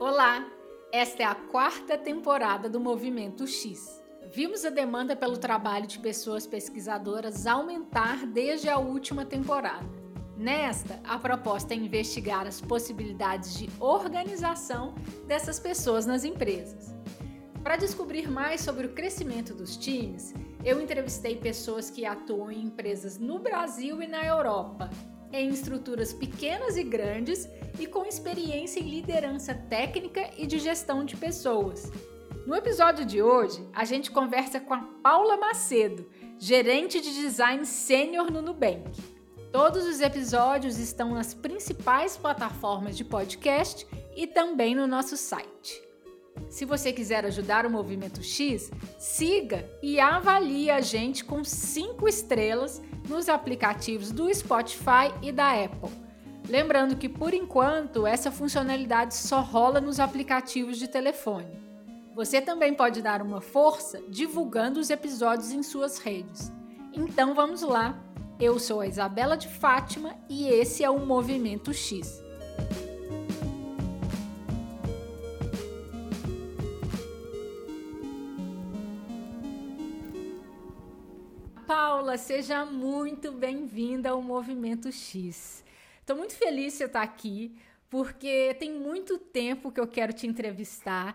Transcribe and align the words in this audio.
Olá! 0.00 0.50
Esta 0.90 1.22
é 1.22 1.26
a 1.26 1.34
quarta 1.34 1.98
temporada 1.98 2.70
do 2.70 2.80
Movimento 2.80 3.46
X. 3.46 4.02
Vimos 4.32 4.64
a 4.64 4.70
demanda 4.70 5.14
pelo 5.14 5.36
trabalho 5.36 5.86
de 5.86 5.98
pessoas 5.98 6.46
pesquisadoras 6.46 7.46
aumentar 7.46 8.24
desde 8.24 8.70
a 8.70 8.78
última 8.78 9.26
temporada. 9.26 9.86
Nesta, 10.38 10.98
a 11.04 11.18
proposta 11.18 11.74
é 11.74 11.76
investigar 11.76 12.46
as 12.46 12.62
possibilidades 12.62 13.58
de 13.58 13.68
organização 13.78 14.94
dessas 15.26 15.60
pessoas 15.60 16.06
nas 16.06 16.24
empresas. 16.24 16.94
Para 17.62 17.76
descobrir 17.76 18.26
mais 18.26 18.62
sobre 18.62 18.86
o 18.86 18.94
crescimento 18.94 19.52
dos 19.52 19.76
times, 19.76 20.32
eu 20.64 20.80
entrevistei 20.80 21.36
pessoas 21.36 21.90
que 21.90 22.06
atuam 22.06 22.50
em 22.50 22.64
empresas 22.64 23.18
no 23.18 23.38
Brasil 23.38 24.02
e 24.02 24.06
na 24.06 24.24
Europa 24.24 24.88
em 25.32 25.48
estruturas 25.48 26.12
pequenas 26.12 26.76
e 26.76 26.82
grandes 26.82 27.48
e 27.78 27.86
com 27.86 28.04
experiência 28.04 28.80
em 28.80 28.88
liderança 28.88 29.54
técnica 29.54 30.30
e 30.36 30.46
de 30.46 30.58
gestão 30.58 31.04
de 31.04 31.16
pessoas. 31.16 31.90
No 32.46 32.54
episódio 32.54 33.04
de 33.04 33.22
hoje, 33.22 33.64
a 33.72 33.84
gente 33.84 34.10
conversa 34.10 34.58
com 34.58 34.74
a 34.74 34.82
Paula 35.02 35.36
Macedo, 35.36 36.08
gerente 36.38 37.00
de 37.00 37.14
design 37.14 37.64
sênior 37.64 38.30
no 38.30 38.42
Nubank. 38.42 38.90
Todos 39.52 39.84
os 39.86 40.00
episódios 40.00 40.78
estão 40.78 41.14
nas 41.14 41.34
principais 41.34 42.16
plataformas 42.16 42.96
de 42.96 43.04
podcast 43.04 43.86
e 44.16 44.26
também 44.26 44.74
no 44.74 44.86
nosso 44.86 45.16
site. 45.16 45.89
Se 46.48 46.64
você 46.64 46.92
quiser 46.92 47.24
ajudar 47.24 47.64
o 47.64 47.70
Movimento 47.70 48.22
X, 48.22 48.70
siga 48.98 49.68
e 49.82 50.00
avalie 50.00 50.70
a 50.70 50.80
gente 50.80 51.24
com 51.24 51.44
5 51.44 52.08
estrelas 52.08 52.82
nos 53.08 53.28
aplicativos 53.28 54.10
do 54.10 54.32
Spotify 54.34 55.12
e 55.22 55.30
da 55.30 55.52
Apple. 55.52 55.90
Lembrando 56.48 56.96
que 56.96 57.08
por 57.08 57.32
enquanto 57.32 58.06
essa 58.06 58.32
funcionalidade 58.32 59.14
só 59.14 59.40
rola 59.40 59.80
nos 59.80 60.00
aplicativos 60.00 60.78
de 60.78 60.88
telefone. 60.88 61.60
Você 62.14 62.40
também 62.40 62.74
pode 62.74 63.00
dar 63.00 63.22
uma 63.22 63.40
força 63.40 64.02
divulgando 64.08 64.80
os 64.80 64.90
episódios 64.90 65.52
em 65.52 65.62
suas 65.62 65.98
redes. 65.98 66.52
Então 66.92 67.34
vamos 67.34 67.62
lá! 67.62 68.02
Eu 68.40 68.58
sou 68.58 68.80
a 68.80 68.86
Isabela 68.86 69.36
de 69.36 69.46
Fátima 69.46 70.16
e 70.28 70.48
esse 70.48 70.82
é 70.82 70.90
o 70.90 70.98
Movimento 70.98 71.72
X. 71.72 72.20
Paula, 81.70 82.18
seja 82.18 82.66
muito 82.66 83.30
bem-vinda 83.30 84.10
ao 84.10 84.20
Movimento 84.20 84.90
X. 84.90 85.62
Estou 86.00 86.16
muito 86.16 86.34
feliz 86.34 86.72
de 86.72 86.78
você 86.78 86.84
estar 86.86 87.02
aqui, 87.02 87.56
porque 87.88 88.56
tem 88.58 88.72
muito 88.72 89.16
tempo 89.16 89.70
que 89.70 89.78
eu 89.78 89.86
quero 89.86 90.12
te 90.12 90.26
entrevistar. 90.26 91.14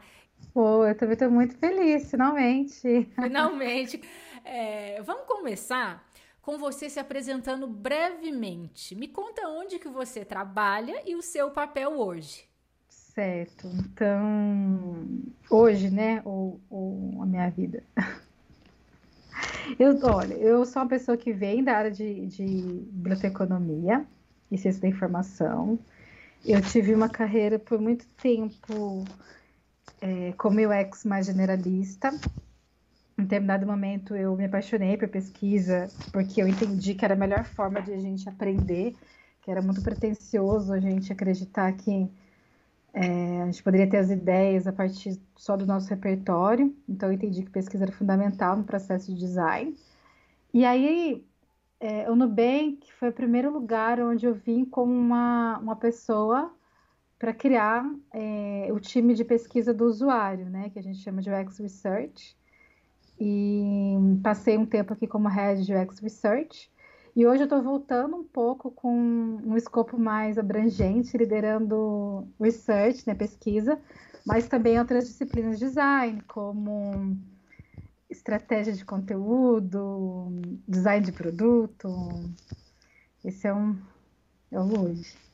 Pô, 0.54 0.86
eu 0.86 0.96
também 0.96 1.12
estou 1.12 1.30
muito 1.30 1.58
feliz, 1.58 2.10
finalmente. 2.10 3.06
Finalmente. 3.22 4.02
É, 4.48 5.02
vamos 5.02 5.26
começar 5.26 6.08
com 6.40 6.58
você 6.60 6.88
se 6.88 7.00
apresentando 7.00 7.66
brevemente. 7.66 8.94
Me 8.96 9.08
conta 9.08 9.50
onde 9.50 9.80
que 9.80 9.90
você 9.90 10.24
trabalha 10.24 11.02
e 11.04 11.16
o 11.16 11.22
seu 11.22 11.50
papel 11.50 12.00
hoje. 12.00 12.48
Certo. 12.88 13.68
Então, 13.68 15.04
hoje, 15.50 15.90
né, 15.90 16.22
ou, 16.24 16.62
ou 16.70 17.24
a 17.24 17.26
minha 17.26 17.50
vida. 17.50 17.84
Eu, 19.80 19.98
olha, 20.04 20.34
eu 20.36 20.66
sou 20.66 20.82
uma 20.82 20.88
pessoa 20.90 21.18
que 21.18 21.34
vem 21.34 21.64
da 21.64 21.74
área 21.78 21.92
de, 21.92 22.28
de 22.28 22.46
biblioteconomia 22.92 24.08
e 24.52 24.58
ciência 24.58 24.82
da 24.82 24.88
informação. 24.88 25.84
Eu 26.44 26.62
tive 26.64 26.94
uma 26.96 27.10
carreira 27.10 27.60
por 27.60 27.80
muito 27.82 28.08
tempo 28.18 29.14
é, 30.02 30.34
como 30.34 30.60
UX 30.62 31.04
mais 31.06 31.26
generalista. 31.28 32.10
Em 33.18 33.24
determinado 33.24 33.66
momento 33.66 34.16
eu 34.16 34.36
me 34.36 34.46
apaixonei 34.46 34.98
por 34.98 35.10
pesquisa, 35.10 35.94
porque 36.12 36.42
eu 36.42 36.48
entendi 36.48 36.96
que 36.96 37.06
era 37.06 37.14
a 37.14 37.18
melhor 37.18 37.46
forma 37.46 37.82
de 37.82 37.94
a 37.94 37.98
gente 38.00 38.28
aprender, 38.30 38.98
que 39.42 39.52
era 39.52 39.62
muito 39.62 39.82
pretensioso 39.82 40.74
a 40.74 40.80
gente 40.80 41.12
acreditar 41.14 41.74
que 41.78 42.12
é, 42.96 43.42
a 43.42 43.46
gente 43.48 43.62
poderia 43.62 43.90
ter 43.90 43.98
as 43.98 44.10
ideias 44.10 44.66
a 44.66 44.72
partir 44.72 45.20
só 45.36 45.58
do 45.58 45.66
nosso 45.66 45.90
repertório, 45.90 46.74
então 46.88 47.10
eu 47.10 47.14
entendi 47.14 47.44
que 47.44 47.50
pesquisa 47.50 47.84
era 47.84 47.92
fundamental 47.92 48.56
no 48.56 48.64
processo 48.64 49.14
de 49.14 49.20
design. 49.20 49.76
E 50.54 50.64
aí, 50.64 51.28
é, 51.78 52.10
o 52.10 52.16
Nubank 52.16 52.90
foi 52.94 53.10
o 53.10 53.14
primeiro 53.14 53.52
lugar 53.52 54.00
onde 54.00 54.26
eu 54.26 54.34
vim 54.34 54.64
como 54.64 54.94
uma, 54.94 55.60
uma 55.60 55.76
pessoa 55.76 56.54
para 57.20 57.34
criar 57.34 57.86
é, 58.14 58.70
o 58.72 58.80
time 58.80 59.14
de 59.14 59.26
pesquisa 59.26 59.74
do 59.74 59.84
usuário, 59.86 60.50
né, 60.50 60.70
que 60.70 60.80
a 60.80 60.82
gente 60.82 61.00
chama 61.00 61.22
de 61.22 61.30
UX 61.30 61.60
Research. 61.60 62.38
E 63.20 63.96
passei 64.24 64.58
um 64.58 64.66
tempo 64.66 64.94
aqui 64.94 65.06
como 65.06 65.28
head 65.28 65.66
de 65.66 65.76
UX 65.76 66.00
Research. 66.00 66.72
E 67.16 67.26
hoje 67.26 67.44
eu 67.44 67.46
estou 67.46 67.64
voltando 67.64 68.18
um 68.18 68.24
pouco 68.26 68.70
com 68.70 68.92
um 68.92 69.56
escopo 69.56 69.98
mais 69.98 70.38
abrangente, 70.38 71.16
liderando 71.18 72.28
research, 72.38 73.08
né, 73.08 73.16
pesquisa, 73.16 73.80
mas 74.26 74.50
também 74.50 74.78
outras 74.78 75.08
disciplinas 75.08 75.58
de 75.58 75.66
design, 75.66 76.22
como 76.24 77.18
estratégia 78.10 78.74
de 78.74 78.84
conteúdo, 78.84 80.42
design 80.68 81.06
de 81.06 81.14
produto. 81.14 81.88
Esse 83.24 83.48
é 83.48 83.54
um 83.54 83.80
é 84.52 84.60
o 84.60 84.82
hoje. 84.82 85.25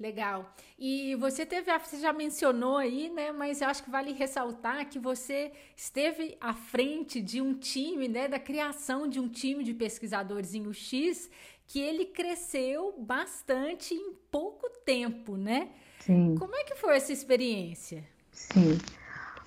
Legal. 0.00 0.50
E 0.78 1.14
você 1.16 1.44
teve, 1.44 1.70
você 1.78 2.00
já 2.00 2.10
mencionou 2.10 2.78
aí, 2.78 3.10
né? 3.10 3.32
Mas 3.32 3.60
eu 3.60 3.68
acho 3.68 3.84
que 3.84 3.90
vale 3.90 4.12
ressaltar 4.12 4.88
que 4.88 4.98
você 4.98 5.52
esteve 5.76 6.38
à 6.40 6.54
frente 6.54 7.20
de 7.20 7.42
um 7.42 7.52
time, 7.52 8.08
né? 8.08 8.26
Da 8.26 8.38
criação 8.38 9.06
de 9.06 9.20
um 9.20 9.28
time 9.28 9.62
de 9.62 9.74
pesquisadores 9.74 10.54
em 10.54 10.66
UX, 10.66 11.28
que 11.66 11.78
ele 11.78 12.06
cresceu 12.06 12.94
bastante 12.98 13.92
em 13.92 14.14
pouco 14.30 14.70
tempo, 14.86 15.36
né? 15.36 15.68
Sim. 15.98 16.34
Como 16.38 16.56
é 16.56 16.64
que 16.64 16.74
foi 16.76 16.96
essa 16.96 17.12
experiência? 17.12 18.02
Sim. 18.32 18.78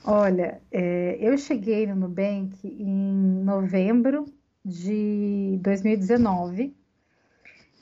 Olha, 0.06 0.62
é, 0.72 1.18
eu 1.20 1.36
cheguei 1.36 1.88
no 1.88 1.96
Nubank 1.96 2.56
em 2.64 3.44
novembro 3.44 4.26
de 4.64 5.58
2019 5.64 6.76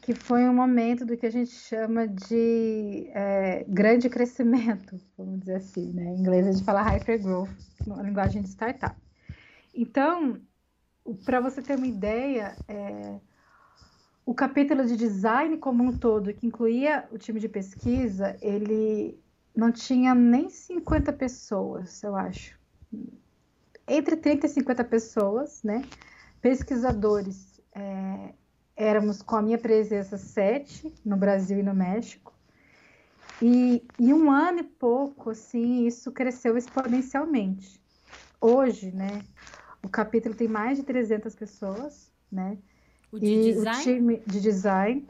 que 0.02 0.16
foi 0.16 0.50
um 0.50 0.54
momento 0.54 1.06
do 1.06 1.16
que 1.16 1.28
a 1.28 1.30
gente 1.30 1.52
chama 1.52 2.08
de 2.08 3.08
é, 3.14 3.64
grande 3.68 4.10
crescimento, 4.10 5.00
vamos 5.16 5.42
dizer 5.42 5.58
assim, 5.58 5.92
né? 5.94 6.06
Em 6.06 6.20
inglês 6.20 6.48
a 6.48 6.52
gente 6.52 6.64
fala 6.64 6.82
hypergrowth, 6.82 7.50
na 7.86 8.02
linguagem 8.02 8.42
de 8.42 8.50
startup. 8.50 8.96
Então, 9.74 10.42
para 11.24 11.40
você 11.40 11.62
ter 11.62 11.78
uma 11.78 11.86
ideia, 11.86 12.56
é, 12.68 13.20
o 14.26 14.34
capítulo 14.34 14.86
de 14.88 14.98
design 14.98 15.58
como 15.58 15.84
um 15.84 15.96
todo, 15.96 16.34
que 16.34 16.48
incluía 16.48 17.08
o 17.12 17.18
time 17.20 17.40
de 17.40 17.48
pesquisa, 17.48 18.36
ele 18.42 19.20
não 19.56 19.72
tinha 19.72 20.16
nem 20.16 20.50
50 20.50 21.14
pessoas, 21.14 22.02
eu 22.02 22.16
acho. 22.16 22.60
Entre 23.88 24.16
30 24.16 24.48
e 24.48 24.50
50 24.50 24.84
pessoas, 24.84 25.62
né? 25.62 25.84
Pesquisadores 26.42 27.62
é, 27.76 28.34
éramos 28.82 29.22
com 29.22 29.36
a 29.36 29.42
minha 29.42 29.58
presença 29.58 30.18
sete 30.18 30.92
no 31.06 31.16
Brasil 31.16 31.60
e 31.60 31.64
no 31.64 31.74
México. 31.74 32.34
E 33.42 33.84
em 34.00 34.14
um 34.14 34.32
ano 34.32 34.60
e 34.60 34.64
pouco, 34.64 35.30
assim, 35.30 35.86
isso 35.86 36.12
cresceu 36.12 36.58
exponencialmente. 36.58 37.80
Hoje, 38.40 38.92
né, 38.92 39.22
o 39.84 39.90
capítulo 39.90 40.34
tem 40.34 40.48
mais 40.48 40.78
de 40.78 40.84
300 40.84 41.36
pessoas, 41.36 42.12
né? 42.32 42.58
O 43.12 43.20
de 43.20 43.26
e 43.26 43.54
design? 43.54 43.78
O 43.78 43.84
time 43.84 44.24
de 44.26 44.42
design. 44.42 45.08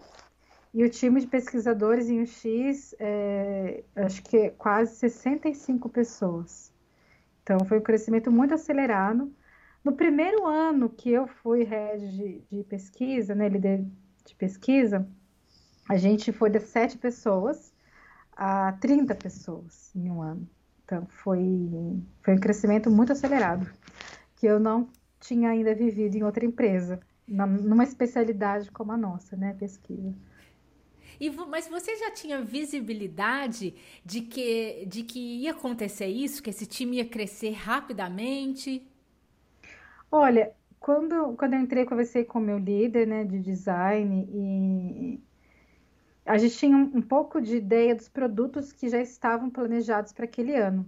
E 0.73 0.83
o 0.83 0.89
time 0.89 1.19
de 1.19 1.27
pesquisadores 1.27 2.09
em 2.09 2.21
UX, 2.21 2.95
é, 3.00 3.83
acho 3.95 4.24
que 4.24 4.38
é 4.38 4.50
quase 4.51 4.95
65 4.95 5.89
pessoas. 5.89 6.74
Então, 7.44 7.59
foi 7.65 7.79
um 7.79 7.81
crescimento 7.81 8.31
muito 8.31 8.53
acelerado. 8.53 9.31
No 9.83 9.94
primeiro 9.94 10.45
ano 10.45 10.89
que 10.89 11.10
eu 11.10 11.28
fui 11.28 11.63
head 11.63 12.07
de, 12.16 12.42
de 12.51 12.63
pesquisa, 12.63 13.33
né, 13.33 13.50
líder 13.50 13.83
de 14.25 14.36
pesquisa, 14.36 15.07
a 15.89 15.98
gente 15.98 16.31
foi 16.31 16.50
de 16.50 16.60
sete 16.60 16.98
pessoas 16.98 17.74
a 18.33 18.74
30 18.74 19.16
pessoas 19.16 19.92
em 19.95 20.10
um 20.12 20.22
ano. 20.22 20.48
Então, 20.86 21.06
foi, 21.07 21.39
foi 22.22 22.36
um 22.36 22.39
crescimento 22.39 22.92
muito 22.92 23.12
acelerado, 23.12 23.68
que 24.36 24.45
eu 24.45 24.60
não 24.60 24.89
tinha 25.19 25.50
ainda 25.50 25.74
vivido 25.74 26.16
em 26.16 26.24
outra 26.24 26.45
empresa, 26.45 27.00
na, 27.27 27.48
numa 27.48 27.84
especialidade 27.84 28.69
como 28.72 28.92
a 28.92 28.98
nossa, 28.98 29.36
né, 29.36 29.56
pesquisa. 29.57 30.13
E, 31.19 31.30
mas 31.30 31.68
você 31.68 31.95
já 31.98 32.12
tinha 32.12 32.42
visibilidade 32.42 33.75
de 34.04 34.22
que, 34.22 34.86
de 34.88 35.04
que 35.04 35.19
ia 35.19 35.51
acontecer 35.51 36.07
isso, 36.07 36.42
que 36.42 36.50
esse 36.50 36.66
time 36.66 36.98
ia 36.98 37.06
crescer 37.06 37.51
rapidamente? 37.51 38.90
Olha, 40.12 40.54
quando, 40.80 41.36
quando 41.38 41.54
eu 41.54 41.60
entrei, 41.62 41.86
conversei 41.86 42.25
com 42.25 42.40
o 42.40 42.42
meu 42.42 42.58
líder, 42.58 43.08
né, 43.08 43.24
de 43.24 43.40
design 43.40 44.28
e 44.31 45.24
a 46.25 46.38
gente 46.38 46.58
tinha 46.58 46.75
um, 46.75 46.98
um 46.98 47.02
pouco 47.02 47.42
de 47.42 47.58
ideia 47.58 47.96
dos 47.96 48.10
produtos 48.10 48.72
que 48.72 48.90
já 48.90 49.00
estavam 49.02 49.50
planejados 49.50 50.12
para 50.13 50.25
aquele 50.25 50.56
ano. 50.56 50.86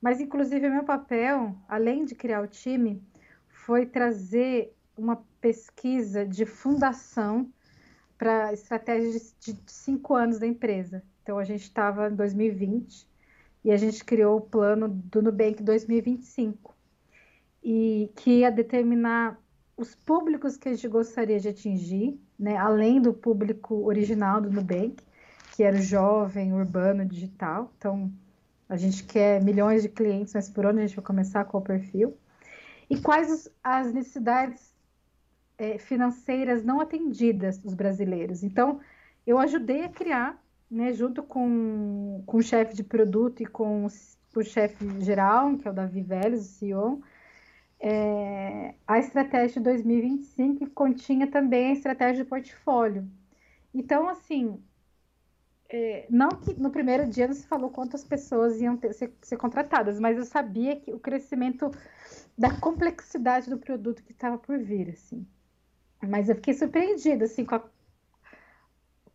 Mas, 0.00 0.20
inclusive, 0.20 0.68
meu 0.68 0.84
papel, 0.84 1.56
além 1.68 2.04
de 2.04 2.14
criar 2.14 2.42
o 2.42 2.46
time, 2.48 3.02
foi 3.48 3.86
trazer 3.86 4.74
uma 4.96 5.16
pesquisa 5.40 6.26
de 6.26 6.44
fundação 6.44 7.50
para 8.18 8.52
estratégias 8.52 9.34
de, 9.40 9.54
de 9.54 9.72
cinco 9.72 10.14
anos 10.14 10.38
da 10.38 10.46
empresa. 10.46 11.02
Então, 11.22 11.38
a 11.38 11.44
gente 11.44 11.62
estava 11.62 12.08
em 12.10 12.14
2020 12.16 13.08
e 13.64 13.70
a 13.70 13.76
gente 13.76 14.04
criou 14.04 14.38
o 14.38 14.40
plano 14.42 14.88
do 14.88 15.22
Nubank 15.22 15.62
2025, 15.62 16.73
e 17.64 18.12
que 18.14 18.40
ia 18.40 18.50
determinar 18.50 19.40
os 19.74 19.94
públicos 19.94 20.56
que 20.56 20.68
a 20.68 20.72
gente 20.74 20.86
gostaria 20.86 21.40
de 21.40 21.48
atingir, 21.48 22.20
né, 22.38 22.56
além 22.56 23.00
do 23.00 23.14
público 23.14 23.86
original 23.86 24.40
do 24.40 24.50
Nubank, 24.50 25.02
que 25.56 25.62
era 25.62 25.76
o 25.76 25.80
jovem, 25.80 26.52
urbano, 26.52 27.06
digital. 27.06 27.72
Então, 27.78 28.12
a 28.68 28.76
gente 28.76 29.04
quer 29.04 29.42
milhões 29.42 29.82
de 29.82 29.88
clientes, 29.88 30.34
mas 30.34 30.48
por 30.48 30.66
onde 30.66 30.80
a 30.80 30.86
gente 30.86 30.96
vai 30.96 31.04
começar, 31.04 31.44
qual 31.44 31.62
o 31.62 31.66
perfil? 31.66 32.16
E 32.90 32.98
quais 33.00 33.48
as 33.62 33.92
necessidades 33.92 34.74
é, 35.56 35.78
financeiras 35.78 36.62
não 36.62 36.80
atendidas 36.80 37.58
dos 37.58 37.72
brasileiros? 37.72 38.42
Então, 38.42 38.80
eu 39.26 39.38
ajudei 39.38 39.84
a 39.84 39.88
criar, 39.88 40.38
né, 40.70 40.92
junto 40.92 41.22
com, 41.22 42.22
com 42.26 42.36
o 42.36 42.42
chefe 42.42 42.74
de 42.74 42.84
produto 42.84 43.42
e 43.42 43.46
com 43.46 43.86
o, 43.86 43.88
o 44.36 44.42
chefe 44.42 45.00
geral, 45.00 45.56
que 45.56 45.66
é 45.66 45.70
o 45.70 45.74
Davi 45.74 46.02
Vélez, 46.02 46.42
o 46.42 46.48
CEO, 46.58 47.02
é, 47.80 48.74
a 48.86 48.98
estratégia 48.98 49.60
de 49.60 49.64
2025 49.64 50.70
continha 50.70 51.26
também 51.26 51.68
a 51.68 51.72
estratégia 51.72 52.24
de 52.24 52.28
portfólio. 52.28 53.08
Então, 53.74 54.08
assim, 54.08 54.62
é, 55.68 56.06
não 56.08 56.28
que 56.28 56.54
no 56.54 56.70
primeiro 56.70 57.06
dia 57.08 57.26
não 57.26 57.34
se 57.34 57.46
falou 57.46 57.70
quantas 57.70 58.04
pessoas 58.04 58.60
iam 58.60 58.76
ter, 58.76 58.92
ser, 58.92 59.12
ser, 59.20 59.36
contratadas, 59.36 59.98
mas 59.98 60.16
eu 60.16 60.24
sabia 60.24 60.76
que 60.76 60.92
o 60.92 61.00
crescimento 61.00 61.70
da 62.38 62.58
complexidade 62.60 63.50
do 63.50 63.58
produto 63.58 64.02
que 64.02 64.12
estava 64.12 64.38
por 64.38 64.58
vir, 64.58 64.90
assim. 64.90 65.26
Mas 66.02 66.28
eu 66.28 66.36
fiquei 66.36 66.54
surpreendida, 66.54 67.24
assim, 67.24 67.44
com 67.44 67.56
a, 67.56 67.60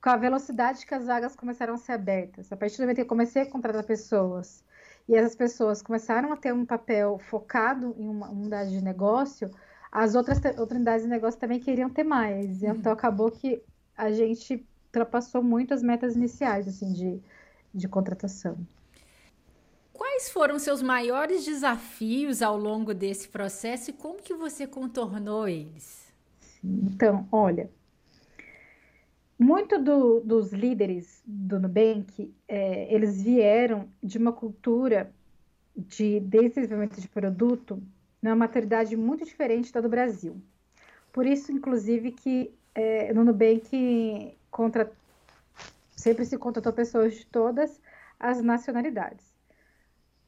com 0.01 0.09
a 0.09 0.17
velocidade 0.17 0.85
que 0.85 0.93
as 0.93 1.05
vagas 1.05 1.35
começaram 1.35 1.75
a 1.75 1.77
ser 1.77 1.93
abertas. 1.93 2.51
A 2.51 2.57
partir 2.57 2.77
do 2.77 2.81
momento 2.81 2.95
que 2.97 3.01
eu 3.01 3.05
comecei 3.05 3.43
a 3.43 3.49
contratar 3.49 3.83
pessoas 3.83 4.63
e 5.09 5.15
essas 5.15 5.35
pessoas 5.35 5.81
começaram 5.81 6.31
a 6.31 6.37
ter 6.37 6.53
um 6.53 6.63
papel 6.63 7.17
focado 7.17 7.95
em 7.97 8.07
uma 8.07 8.29
unidade 8.29 8.69
de 8.69 8.79
negócio, 8.79 9.49
as 9.91 10.13
outras, 10.13 10.37
outras 10.55 10.77
unidades 10.77 11.01
de 11.01 11.09
negócio 11.09 11.39
também 11.39 11.59
queriam 11.59 11.89
ter 11.89 12.03
mais. 12.03 12.61
Uhum. 12.61 12.75
Então 12.75 12.91
acabou 12.91 13.31
que 13.31 13.59
a 13.97 14.11
gente 14.11 14.63
ultrapassou 14.85 15.41
muito 15.41 15.73
as 15.73 15.81
metas 15.81 16.15
iniciais 16.15 16.67
assim, 16.67 16.93
de, 16.93 17.19
de 17.73 17.87
contratação. 17.87 18.55
Quais 19.91 20.29
foram 20.29 20.59
seus 20.59 20.83
maiores 20.83 21.43
desafios 21.43 22.43
ao 22.43 22.55
longo 22.55 22.93
desse 22.93 23.29
processo 23.29 23.89
e 23.89 23.93
como 23.93 24.21
que 24.21 24.35
você 24.35 24.67
contornou 24.67 25.47
eles? 25.47 26.13
Então, 26.63 27.27
olha, 27.31 27.67
muito 29.39 29.81
do, 29.81 30.19
dos 30.19 30.51
líderes 30.51 31.23
do 31.25 31.61
Nubank, 31.61 32.35
é, 32.45 32.93
eles 32.93 33.23
vieram 33.23 33.87
de 34.03 34.17
uma 34.17 34.33
cultura 34.33 35.09
de 35.73 36.19
desenvolvimento 36.19 36.99
de 36.99 37.07
produto 37.07 37.81
numa 38.21 38.35
maturidade 38.35 38.97
muito 38.97 39.23
diferente 39.23 39.71
da 39.71 39.79
do 39.79 39.87
Brasil. 39.87 40.35
Por 41.13 41.25
isso, 41.25 41.53
inclusive, 41.53 42.11
que 42.11 42.53
é, 42.75 43.13
no 43.13 43.23
Nubank 43.23 44.37
contra, 44.51 44.91
sempre 45.95 46.25
se 46.25 46.37
contratou 46.37 46.73
pessoas 46.73 47.15
de 47.15 47.25
todas 47.25 47.81
as 48.19 48.41
nacionalidades. 48.41 49.25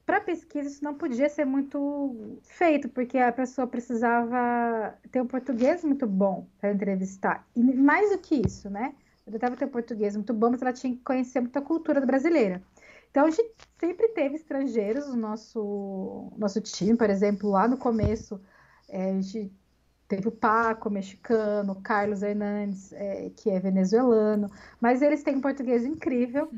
Para 0.05 0.21
pesquisa, 0.21 0.69
isso 0.69 0.83
não 0.83 0.95
podia 0.95 1.27
ser 1.29 1.45
muito 1.45 2.39
feito, 2.43 2.87
porque 2.89 3.17
a 3.17 3.31
pessoa 3.31 3.67
precisava 3.67 4.97
ter 5.11 5.21
um 5.21 5.27
português 5.27 5.83
muito 5.83 6.07
bom 6.07 6.47
para 6.59 6.71
entrevistar. 6.71 7.45
E 7.55 7.61
mais 7.61 8.09
do 8.09 8.17
que 8.17 8.41
isso, 8.45 8.69
né? 8.69 8.95
Ela 9.25 9.37
deve 9.37 9.55
ter 9.55 9.67
português 9.67 10.15
muito 10.15 10.33
bom, 10.33 10.51
mas 10.51 10.61
ela 10.61 10.73
tinha 10.73 10.93
que 10.95 11.01
conhecer 11.03 11.39
muita 11.41 11.61
cultura 11.61 12.03
brasileira. 12.05 12.61
Então, 13.09 13.25
a 13.25 13.29
gente 13.29 13.53
sempre 13.79 14.07
teve 14.09 14.35
estrangeiros 14.35 15.07
no 15.07 15.15
nosso, 15.15 16.31
nosso 16.37 16.61
time, 16.61 16.95
por 16.95 17.09
exemplo, 17.09 17.49
lá 17.49 17.67
no 17.67 17.77
começo, 17.77 18.39
é, 18.87 19.11
a 19.11 19.21
gente 19.21 19.51
teve 20.07 20.27
o 20.27 20.31
Paco, 20.31 20.89
mexicano, 20.89 21.81
Carlos 21.81 22.21
Hernandes, 22.21 22.91
é, 22.93 23.29
que 23.35 23.49
é 23.49 23.59
venezuelano, 23.59 24.51
mas 24.79 25.01
eles 25.01 25.23
têm 25.23 25.37
um 25.37 25.41
português 25.41 25.85
incrível 25.85 26.51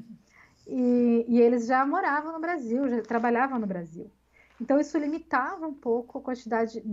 e, 0.68 1.26
e, 1.28 1.42
eles 1.42 1.68
já 1.68 1.86
moravam 1.86 2.34
no 2.34 2.40
Brasil, 2.40 2.88
já 2.90 3.02
trabalhavam 3.02 3.60
no 3.60 3.68
Brasil. 3.68 4.10
Então, 4.60 4.80
isso 4.80 4.98
limitava 4.98 5.68
um 5.68 5.74
pouco 5.74 6.20
a 6.20 6.22
quantidade, 6.22 6.84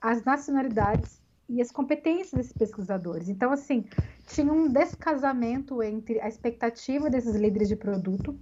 as 0.00 0.24
nacionalidades 0.24 1.20
e 1.48 1.62
as 1.62 1.70
competências 1.70 2.32
desses 2.32 2.52
pesquisadores. 2.52 3.28
Então, 3.28 3.50
assim, 3.50 3.84
tinha 4.26 4.52
um 4.52 4.68
descasamento 4.68 5.82
entre 5.82 6.20
a 6.20 6.28
expectativa 6.28 7.08
desses 7.08 7.34
líderes 7.34 7.68
de 7.68 7.76
produto 7.76 8.38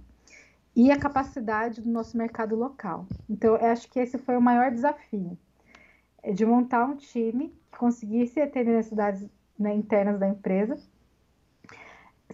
e 0.75 0.91
a 0.91 0.99
capacidade 0.99 1.81
do 1.81 1.89
nosso 1.89 2.17
mercado 2.17 2.55
local. 2.55 3.07
Então, 3.29 3.55
eu 3.55 3.65
acho 3.67 3.89
que 3.89 3.99
esse 3.99 4.17
foi 4.17 4.35
o 4.35 4.41
maior 4.41 4.71
desafio, 4.71 5.37
é 6.21 6.33
de 6.33 6.45
montar 6.45 6.85
um 6.85 6.95
time 6.95 7.49
que 7.71 7.77
conseguisse 7.77 8.41
atender 8.41 8.75
necessidades 8.75 9.25
né, 9.57 9.73
internas 9.73 10.19
da 10.19 10.27
empresa, 10.27 10.77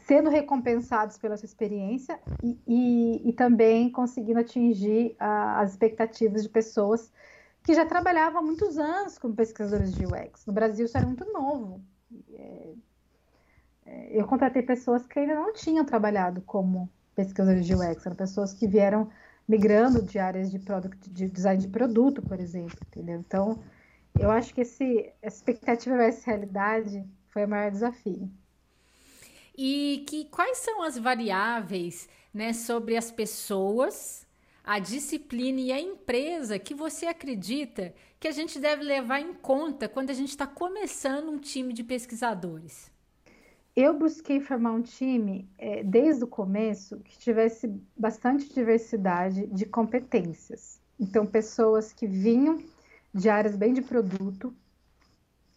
sendo 0.02 0.30
recompensados 0.30 1.18
pela 1.18 1.38
sua 1.38 1.46
experiência 1.46 2.20
e, 2.44 2.60
e, 2.68 3.30
e 3.30 3.34
também 3.34 3.90
conseguindo 3.90 4.40
atingir 4.40 5.16
a, 5.20 5.62
as 5.62 5.72
expectativas 5.72 6.44
de 6.44 6.50
pessoas 6.50 7.12
que 7.64 7.74
já 7.74 7.86
trabalhava 7.86 8.40
há 8.40 8.42
muitos 8.42 8.78
anos 8.78 9.18
como 9.18 9.36
pesquisadores 9.36 9.94
de 9.94 10.06
UX. 10.06 10.46
No 10.46 10.54
Brasil 10.54 10.86
isso 10.86 10.98
era 10.98 11.06
muito 11.06 11.26
novo. 11.32 11.82
É, 12.34 12.74
é, 13.86 14.20
eu 14.20 14.26
contratei 14.28 14.62
pessoas 14.62 15.06
que 15.08 15.20
ainda 15.20 15.36
não 15.36 15.54
tinham 15.54 15.86
trabalhado 15.86 16.42
como 16.42 16.90
pesquisadores 17.16 17.66
de 17.66 17.74
UX, 17.74 18.06
eram 18.06 18.16
pessoas 18.16 18.54
que 18.54 18.68
vieram 18.68 19.10
migrando 19.48 20.02
de 20.02 20.20
áreas 20.20 20.52
de, 20.52 20.60
product, 20.60 21.10
de 21.10 21.30
design 21.30 21.62
de 21.62 21.68
produto, 21.68 22.22
por 22.22 22.40
exemplo, 22.40 22.78
entendeu? 22.88 23.20
Então, 23.20 23.60
eu 24.20 24.32
acho 24.32 24.54
que 24.54 24.62
esse, 24.62 25.12
essa 25.22 25.38
expectativa 25.38 25.98
versus 25.98 26.24
realidade 26.24 27.06
foi 27.30 27.46
o 27.46 27.50
maior 27.50 27.72
desafio. 27.72 28.30
E 29.56 30.06
que 30.08 30.26
quais 30.26 30.58
são 30.60 30.82
as 30.82 30.98
variáveis 30.98 32.10
né, 32.34 32.54
sobre 32.54 32.98
as 32.98 33.12
pessoas 33.12 34.26
a 34.64 34.80
disciplina 34.80 35.60
e 35.60 35.72
a 35.72 35.80
empresa 35.80 36.58
que 36.58 36.74
você 36.74 37.06
acredita 37.06 37.94
que 38.20 38.28
a 38.28 38.32
gente 38.32 38.60
deve 38.60 38.84
levar 38.84 39.20
em 39.20 39.34
conta 39.34 39.90
quando 39.90 40.10
a 40.10 40.14
gente 40.14 40.30
está 40.30 40.48
começando 40.48 41.30
um 41.30 41.38
time 41.38 41.74
de 41.74 41.84
pesquisadores? 41.84 42.90
Eu 43.76 43.98
busquei 43.98 44.40
formar 44.40 44.72
um 44.72 44.82
time 44.82 45.50
é, 45.58 45.84
desde 45.84 46.24
o 46.24 46.28
começo 46.28 47.00
que 47.00 47.18
tivesse 47.18 47.68
bastante 47.98 48.54
diversidade 48.54 49.48
de 49.48 49.66
competências. 49.66 50.80
Então, 51.00 51.26
pessoas 51.26 51.92
que 51.92 52.06
vinham 52.08 52.64
de 53.14 53.30
áreas 53.30 53.56
bem 53.56 53.74
de 53.74 53.82
produto, 53.82 54.56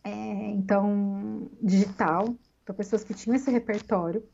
é, 0.03 0.11
então 0.51 1.51
digital, 1.63 2.35
então 2.63 2.75
pessoas 2.75 3.05
que 3.05 3.15
tinham 3.15 3.37
esse 3.37 3.51
repertório, 3.51 4.25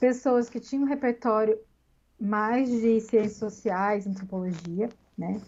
pessoas 0.00 0.48
que 0.48 0.58
tinham 0.58 0.84
um 0.84 0.88
repertório 0.88 1.58
mais 2.18 2.68
de 2.68 3.00
ciências 3.00 3.36
sociais, 3.36 4.06
antropologia, 4.06 4.88
né? 5.16 5.40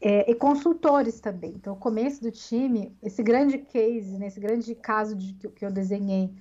É, 0.00 0.30
e 0.30 0.34
consultores 0.34 1.18
também. 1.20 1.52
Então, 1.56 1.74
o 1.74 1.76
começo 1.76 2.22
do 2.22 2.30
time, 2.30 2.96
esse 3.02 3.22
grande 3.22 3.58
case, 3.58 4.16
né, 4.16 4.28
esse 4.28 4.38
grande 4.38 4.72
caso 4.74 5.16
de, 5.16 5.34
que 5.34 5.64
eu 5.64 5.72
desenhei 5.72 6.32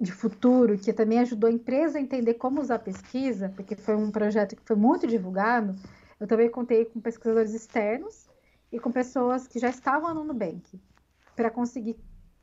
de 0.00 0.12
futuro, 0.12 0.78
que 0.78 0.92
também 0.92 1.18
ajudou 1.18 1.50
a 1.50 1.52
empresa 1.52 1.98
a 1.98 2.00
entender 2.00 2.34
como 2.34 2.60
usar 2.60 2.78
pesquisa, 2.78 3.52
porque 3.56 3.74
foi 3.74 3.96
um 3.96 4.10
projeto 4.10 4.54
que 4.54 4.62
foi 4.64 4.76
muito 4.76 5.06
divulgado, 5.06 5.76
eu 6.18 6.26
também 6.26 6.48
contei 6.48 6.84
com 6.84 7.00
pesquisadores 7.00 7.52
externos 7.52 8.28
e 8.70 8.78
com 8.78 8.92
pessoas 8.92 9.48
que 9.48 9.58
já 9.58 9.68
estavam 9.68 10.14
no 10.14 10.22
Nubank, 10.22 10.80
para 11.34 11.50
conseguir 11.50 11.96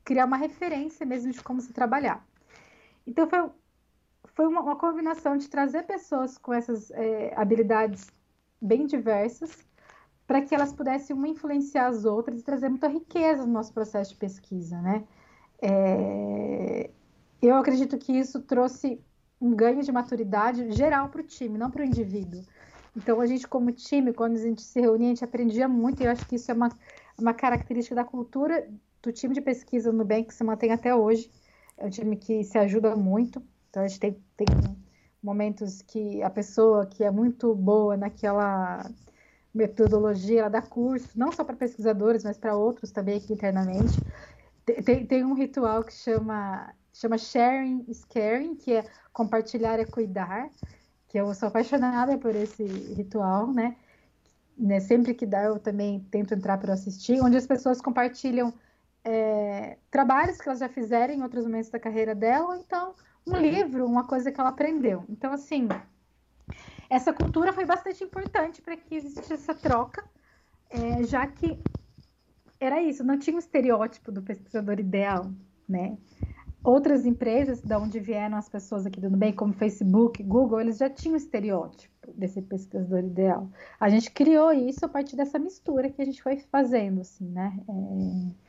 criar 0.04 0.26
uma 0.26 0.36
referência 0.36 1.06
mesmo 1.06 1.32
de 1.32 1.42
como 1.42 1.60
se 1.60 1.72
trabalhar. 1.72 2.24
Então, 3.06 3.28
foi 3.28 3.50
foi 4.38 4.46
uma, 4.46 4.60
uma 4.60 4.76
combinação 4.76 5.36
de 5.36 5.48
trazer 5.48 5.82
pessoas 5.82 6.38
com 6.38 6.54
essas 6.54 6.92
é, 6.92 7.34
habilidades 7.34 8.06
bem 8.62 8.86
diversas 8.86 9.66
para 10.28 10.40
que 10.40 10.54
elas 10.54 10.72
pudessem 10.72 11.16
uma 11.16 11.26
influenciar 11.26 11.88
as 11.88 12.04
outras 12.04 12.38
e 12.38 12.44
trazer 12.44 12.68
muita 12.68 12.86
riqueza 12.86 13.44
no 13.44 13.52
nosso 13.52 13.74
processo 13.74 14.12
de 14.12 14.16
pesquisa, 14.16 14.80
né? 14.80 15.02
É, 15.60 16.88
eu 17.42 17.56
acredito 17.56 17.98
que 17.98 18.12
isso 18.12 18.40
trouxe 18.40 19.00
um 19.40 19.56
ganho 19.56 19.82
de 19.82 19.90
maturidade 19.90 20.70
geral 20.70 21.08
para 21.08 21.20
o 21.20 21.24
time, 21.24 21.58
não 21.58 21.68
para 21.68 21.82
o 21.82 21.84
indivíduo. 21.84 22.44
Então, 22.96 23.20
a 23.20 23.26
gente, 23.26 23.48
como 23.48 23.72
time, 23.72 24.12
quando 24.12 24.36
a 24.36 24.40
gente 24.40 24.62
se 24.62 24.80
reunia, 24.80 25.08
a 25.08 25.14
gente 25.14 25.24
aprendia 25.24 25.66
muito, 25.66 26.00
e 26.00 26.06
eu 26.06 26.12
acho 26.12 26.24
que 26.28 26.36
isso 26.36 26.48
é 26.48 26.54
uma, 26.54 26.68
uma 27.18 27.34
característica 27.34 27.96
da 27.96 28.04
cultura 28.04 28.68
do 29.02 29.10
time 29.10 29.34
de 29.34 29.40
pesquisa 29.40 29.90
no 29.90 29.98
Nubank 29.98 30.28
que 30.28 30.34
se 30.34 30.44
mantém 30.44 30.70
até 30.70 30.94
hoje. 30.94 31.28
É 31.76 31.86
um 31.86 31.90
time 31.90 32.16
que 32.16 32.44
se 32.44 32.56
ajuda 32.56 32.94
muito. 32.94 33.42
Então 33.70 33.82
a 33.82 33.88
gente 33.88 34.00
tem, 34.00 34.22
tem 34.36 34.46
momentos 35.22 35.82
que 35.82 36.22
a 36.22 36.30
pessoa 36.30 36.86
que 36.86 37.04
é 37.04 37.10
muito 37.10 37.54
boa 37.54 37.96
naquela 37.96 38.88
metodologia, 39.54 40.40
ela 40.40 40.48
dá 40.48 40.62
curso, 40.62 41.18
não 41.18 41.32
só 41.32 41.42
para 41.44 41.56
pesquisadores, 41.56 42.22
mas 42.24 42.38
para 42.38 42.56
outros 42.56 42.92
também 42.92 43.16
aqui 43.16 43.32
internamente. 43.32 43.98
Tem, 44.84 45.06
tem 45.06 45.24
um 45.24 45.34
ritual 45.34 45.82
que 45.82 45.92
chama, 45.92 46.72
chama 46.92 47.18
Sharing 47.18 47.84
is 47.88 48.04
Caring, 48.04 48.54
que 48.54 48.74
é 48.74 48.84
compartilhar 49.12 49.78
é 49.80 49.84
cuidar, 49.84 50.50
que 51.08 51.18
eu 51.18 51.32
sou 51.34 51.48
apaixonada 51.48 52.16
por 52.18 52.34
esse 52.36 52.62
ritual, 52.64 53.52
né? 53.52 53.76
né? 54.56 54.78
Sempre 54.80 55.14
que 55.14 55.24
dá, 55.24 55.44
eu 55.44 55.58
também 55.58 56.00
tento 56.10 56.34
entrar 56.34 56.58
para 56.58 56.74
assistir, 56.74 57.20
onde 57.22 57.36
as 57.36 57.46
pessoas 57.46 57.80
compartilham 57.80 58.52
é, 59.04 59.78
trabalhos 59.90 60.38
que 60.38 60.48
elas 60.48 60.60
já 60.60 60.68
fizeram 60.68 61.14
em 61.14 61.22
outros 61.22 61.44
momentos 61.44 61.70
da 61.70 61.78
carreira 61.78 62.14
dela, 62.14 62.58
então 62.58 62.94
um 63.28 63.36
livro, 63.36 63.86
uma 63.86 64.04
coisa 64.04 64.32
que 64.32 64.40
ela 64.40 64.50
aprendeu. 64.50 65.04
Então, 65.08 65.32
assim, 65.32 65.68
essa 66.88 67.12
cultura 67.12 67.52
foi 67.52 67.64
bastante 67.64 68.02
importante 68.02 68.62
para 68.62 68.76
que 68.76 68.94
existisse 68.94 69.32
essa 69.32 69.54
troca, 69.54 70.04
é, 70.70 71.02
já 71.04 71.26
que 71.26 71.58
era 72.60 72.82
isso, 72.82 73.04
não 73.04 73.18
tinha 73.18 73.36
um 73.36 73.38
estereótipo 73.38 74.10
do 74.10 74.22
pesquisador 74.22 74.80
ideal, 74.80 75.30
né? 75.68 75.96
Outras 76.64 77.06
empresas, 77.06 77.62
da 77.62 77.78
onde 77.78 78.00
vieram 78.00 78.36
as 78.36 78.48
pessoas 78.48 78.84
aqui 78.84 79.00
do 79.00 79.08
bem, 79.10 79.32
como 79.32 79.52
Facebook, 79.52 80.22
Google, 80.22 80.60
eles 80.60 80.78
já 80.78 80.90
tinham 80.90 81.14
um 81.14 81.16
estereótipo 81.16 81.94
desse 82.14 82.42
pesquisador 82.42 83.00
ideal. 83.00 83.48
A 83.78 83.88
gente 83.88 84.10
criou 84.10 84.52
isso 84.52 84.84
a 84.84 84.88
partir 84.88 85.14
dessa 85.14 85.38
mistura 85.38 85.88
que 85.88 86.02
a 86.02 86.04
gente 86.04 86.22
foi 86.22 86.38
fazendo, 86.38 87.00
assim, 87.00 87.28
né? 87.28 87.60
É 87.68 88.47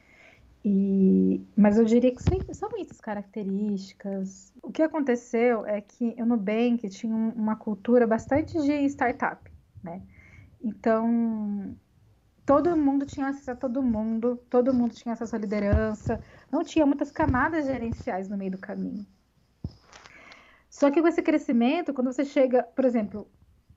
e, 0.64 1.42
mas 1.56 1.78
eu 1.78 1.86
diria 1.86 2.14
que 2.14 2.22
são 2.54 2.70
muitas 2.70 3.00
características. 3.00 4.54
O 4.62 4.72
que 4.72 4.82
aconteceu 4.82 5.66
é 5.66 5.80
que 5.80 6.16
o 6.18 6.26
Nubank 6.26 6.88
tinha 6.90 7.16
uma 7.16 7.56
cultura 7.56 8.06
bastante 8.06 8.60
de 8.62 8.74
startup, 8.86 9.50
né? 9.82 10.02
Então, 10.62 11.76
todo 12.46 12.76
mundo 12.76 13.06
tinha 13.06 13.28
acesso 13.28 13.52
a 13.52 13.56
todo 13.56 13.82
mundo, 13.82 14.38
todo 14.50 14.74
mundo 14.74 14.94
tinha 14.94 15.14
acesso 15.14 15.36
à 15.36 15.40
liderança, 15.40 16.20
não 16.52 16.64
tinha 16.64 16.86
muitas 16.86 17.10
camadas 17.10 17.66
gerenciais 17.66 18.28
no 18.28 18.38
meio 18.38 18.52
do 18.52 18.58
caminho. 18.58 19.06
Só 20.70 20.92
que 20.92 21.02
com 21.02 21.08
esse 21.08 21.22
crescimento, 21.22 21.94
quando 21.94 22.12
você 22.12 22.26
chega, 22.26 22.64
por 22.64 22.84
exemplo, 22.84 23.30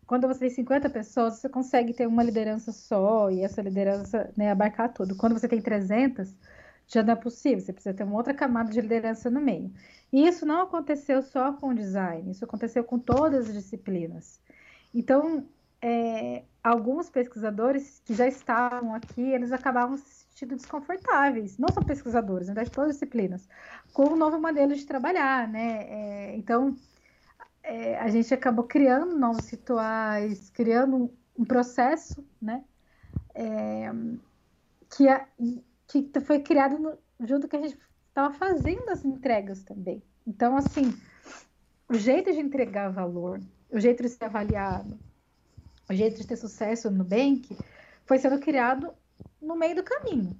quando 0.04 0.26
você 0.26 0.40
tem 0.40 0.50
50 0.50 0.90
pessoas, 0.90 1.34
você 1.34 1.48
consegue 1.48 1.94
ter 1.94 2.06
uma 2.06 2.22
liderança 2.24 2.72
só 2.72 3.30
e 3.30 3.40
essa 3.40 3.62
liderança 3.62 4.32
né, 4.36 4.50
abarcar 4.50 4.92
tudo. 4.92 5.16
Quando 5.16 5.38
você 5.38 5.48
tem 5.48 5.60
300, 5.60 6.36
já 6.86 7.02
não 7.02 7.12
é 7.14 7.16
possível, 7.16 7.60
você 7.60 7.72
precisa 7.72 7.94
ter 7.94 8.04
uma 8.04 8.16
outra 8.16 8.34
camada 8.34 8.70
de 8.70 8.80
liderança 8.80 9.30
no 9.30 9.40
meio. 9.40 9.72
E 10.12 10.26
isso 10.26 10.44
não 10.44 10.62
aconteceu 10.62 11.22
só 11.22 11.52
com 11.52 11.68
o 11.68 11.74
design, 11.74 12.30
isso 12.30 12.44
aconteceu 12.44 12.84
com 12.84 12.98
todas 12.98 13.48
as 13.48 13.54
disciplinas. 13.54 14.40
Então, 14.94 15.46
é, 15.80 16.42
alguns 16.62 17.10
pesquisadores 17.10 18.00
que 18.04 18.14
já 18.14 18.26
estavam 18.26 18.94
aqui, 18.94 19.22
eles 19.22 19.52
acabavam 19.52 19.96
se 19.96 20.26
sentindo 20.28 20.56
desconfortáveis, 20.56 21.58
não 21.58 21.68
só 21.72 21.82
pesquisadores, 21.82 22.46
verdade, 22.46 22.70
todas 22.70 22.90
as 22.90 22.96
disciplinas, 22.96 23.48
com 23.92 24.10
um 24.10 24.16
novo 24.16 24.40
modelo 24.40 24.74
de 24.74 24.86
trabalhar, 24.86 25.48
né? 25.48 25.84
É, 25.88 26.36
então, 26.36 26.76
é, 27.62 27.98
a 27.98 28.08
gente 28.08 28.32
acabou 28.32 28.64
criando 28.64 29.16
novos 29.18 29.48
rituais, 29.48 30.50
criando 30.50 30.96
um, 30.96 31.10
um 31.38 31.44
processo, 31.44 32.24
né? 32.40 32.64
É, 33.34 33.90
que 34.90 35.08
a, 35.08 35.26
que 35.92 36.20
foi 36.20 36.40
criado 36.40 36.78
no, 36.78 36.98
junto 37.26 37.46
que 37.46 37.56
a 37.56 37.60
gente 37.60 37.76
estava 38.08 38.32
fazendo 38.32 38.88
as 38.88 39.04
entregas 39.04 39.62
também. 39.62 40.02
Então, 40.26 40.56
assim, 40.56 40.94
o 41.88 41.94
jeito 41.94 42.32
de 42.32 42.38
entregar 42.38 42.90
valor, 42.90 43.40
o 43.70 43.78
jeito 43.78 44.02
de 44.02 44.08
ser 44.08 44.24
avaliado, 44.24 44.98
o 45.90 45.94
jeito 45.94 46.18
de 46.18 46.26
ter 46.26 46.36
sucesso 46.36 46.90
no 46.90 46.98
Nubank 46.98 47.56
foi 48.06 48.18
sendo 48.18 48.38
criado 48.38 48.92
no 49.40 49.56
meio 49.56 49.76
do 49.76 49.82
caminho. 49.82 50.36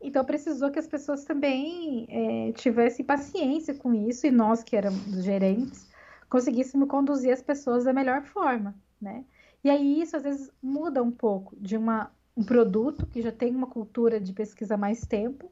Então, 0.00 0.24
precisou 0.24 0.70
que 0.70 0.78
as 0.78 0.86
pessoas 0.86 1.24
também 1.24 2.06
é, 2.08 2.52
tivessem 2.52 3.04
paciência 3.04 3.74
com 3.74 3.92
isso 3.92 4.26
e 4.26 4.30
nós, 4.30 4.62
que 4.62 4.76
éramos 4.76 5.24
gerentes, 5.24 5.88
conseguíssemos 6.30 6.88
conduzir 6.88 7.32
as 7.32 7.42
pessoas 7.42 7.84
da 7.84 7.92
melhor 7.92 8.22
forma, 8.22 8.74
né? 9.00 9.24
E 9.64 9.70
aí 9.70 10.00
isso 10.00 10.16
às 10.16 10.22
vezes 10.22 10.50
muda 10.62 11.02
um 11.02 11.10
pouco 11.10 11.56
de 11.56 11.76
uma 11.76 12.12
um 12.38 12.44
produto 12.44 13.04
que 13.04 13.20
já 13.20 13.32
tem 13.32 13.50
uma 13.50 13.66
cultura 13.66 14.20
de 14.20 14.32
pesquisa 14.32 14.74
há 14.74 14.78
mais 14.78 15.00
tempo, 15.04 15.50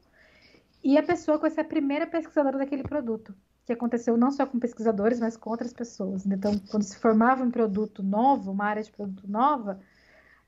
e 0.81 0.97
a 0.97 1.03
pessoa 1.03 1.37
vai 1.37 1.51
ser 1.51 1.61
a 1.61 1.65
primeira 1.65 2.07
pesquisadora 2.07 2.57
daquele 2.57 2.83
produto, 2.83 3.35
que 3.65 3.73
aconteceu 3.73 4.15
não 4.15 4.31
só 4.31 4.45
com 4.45 4.57
pesquisadores, 4.57 5.19
mas 5.19 5.35
com 5.35 5.49
outras 5.49 5.73
pessoas. 5.73 6.25
Então, 6.25 6.57
quando 6.71 6.83
se 6.83 6.97
formava 6.97 7.43
um 7.43 7.51
produto 7.51 8.01
novo, 8.01 8.51
uma 8.51 8.63
área 8.63 8.81
de 8.81 8.89
produto 8.89 9.29
nova, 9.29 9.81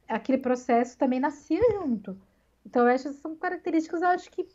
aquele 0.07 0.37
processo 0.37 0.97
também 0.97 1.19
nascia 1.19 1.61
junto. 1.73 2.17
Então, 2.65 2.87
essas 2.87 3.17
são 3.17 3.35
características, 3.35 4.01
eu 4.01 4.07
acho 4.07 4.31
que, 4.31 4.47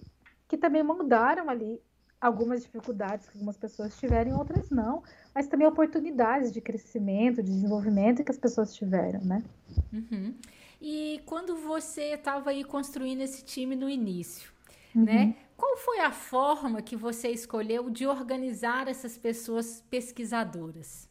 que 0.48 0.56
também 0.56 0.82
mudaram 0.82 1.50
ali 1.50 1.78
algumas 2.18 2.62
dificuldades 2.62 3.28
que 3.28 3.36
algumas 3.36 3.58
pessoas 3.58 3.94
tiveram, 3.98 4.38
outras 4.38 4.70
não, 4.70 5.02
mas 5.34 5.48
também 5.48 5.66
oportunidades 5.66 6.50
de 6.50 6.62
crescimento, 6.62 7.42
de 7.42 7.50
desenvolvimento 7.50 8.24
que 8.24 8.30
as 8.30 8.38
pessoas 8.38 8.72
tiveram, 8.72 9.20
né? 9.20 9.42
Uhum. 9.92 10.34
E 10.80 11.20
quando 11.26 11.56
você 11.56 12.14
estava 12.14 12.50
aí 12.50 12.64
construindo 12.64 13.20
esse 13.20 13.44
time 13.44 13.74
no 13.74 13.88
início, 13.88 14.50
uhum. 14.94 15.04
né? 15.04 15.36
Qual 15.56 15.76
foi 15.76 16.00
a 16.00 16.10
forma 16.10 16.82
que 16.82 16.96
você 16.96 17.28
escolheu 17.28 17.88
de 17.88 18.06
organizar 18.06 18.88
essas 18.88 19.16
pessoas 19.16 19.82
pesquisadoras? 19.88 21.08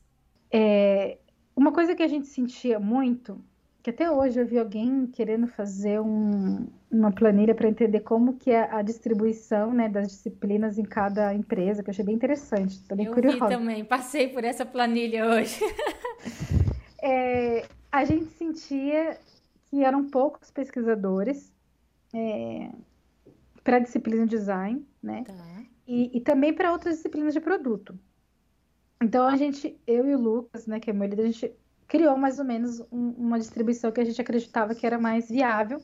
É, 0.52 1.18
uma 1.56 1.72
coisa 1.72 1.96
que 1.96 2.04
a 2.04 2.08
gente 2.08 2.28
sentia 2.28 2.80
muito, 2.80 3.44
que 3.82 3.90
até 3.90 4.12
hoje 4.12 4.40
eu 4.40 4.46
vi 4.46 4.60
alguém 4.60 5.08
querendo 5.08 5.48
fazer 5.48 6.00
um, 6.00 6.68
uma 6.92 7.12
planilha 7.12 7.56
para 7.56 7.70
entender 7.70 8.02
como 8.02 8.38
que 8.38 8.52
é 8.52 8.70
a 8.72 8.82
distribuição 8.82 9.74
né, 9.74 9.90
das 9.90 10.08
disciplinas 10.08 10.78
em 10.78 10.84
cada 10.84 11.34
empresa, 11.34 11.82
que 11.82 11.90
eu 11.90 11.92
achei 11.92 12.06
bem 12.06 12.16
interessante. 12.16 12.82
Também 12.84 13.06
eu 13.06 13.14
curiosa. 13.14 13.48
vi 13.48 13.54
também, 13.54 13.86
passei 13.86 14.28
por 14.28 14.44
essa 14.44 14.66
planilha 14.66 15.26
hoje. 15.26 15.60
é, 17.02 17.66
a 17.92 18.06
gente 18.06 18.26
sentia 18.26 19.18
que 19.74 19.84
eram 19.84 20.08
poucos 20.08 20.52
pesquisadores 20.52 21.52
é, 22.14 22.70
para 23.64 23.78
a 23.78 23.80
disciplina 23.80 24.24
de 24.28 24.38
design, 24.38 24.88
né? 25.02 25.24
Tá. 25.26 25.64
E, 25.88 26.16
e, 26.16 26.22
também 26.22 26.54
para 26.54 26.72
outras 26.72 26.98
disciplinas 26.98 27.34
de 27.34 27.42
produto. 27.42 27.98
Então 29.02 29.28
a 29.28 29.36
gente, 29.36 29.76
eu 29.88 30.08
e 30.08 30.14
o 30.14 30.20
Lucas, 30.20 30.68
né, 30.68 30.80
que 30.80 30.92
é 30.92 30.94
meu 30.94 31.10
líder, 31.10 31.24
a 31.24 31.32
gente 31.32 31.52
criou 31.88 32.16
mais 32.16 32.38
ou 32.38 32.46
menos 32.46 32.82
um, 32.92 33.16
uma 33.18 33.40
distribuição 33.40 33.92
que 33.92 34.00
a 34.00 34.06
gente 34.06 34.22
acreditava 34.22 34.76
que 34.76 34.86
era 34.86 35.00
mais 35.00 35.28
viável. 35.28 35.82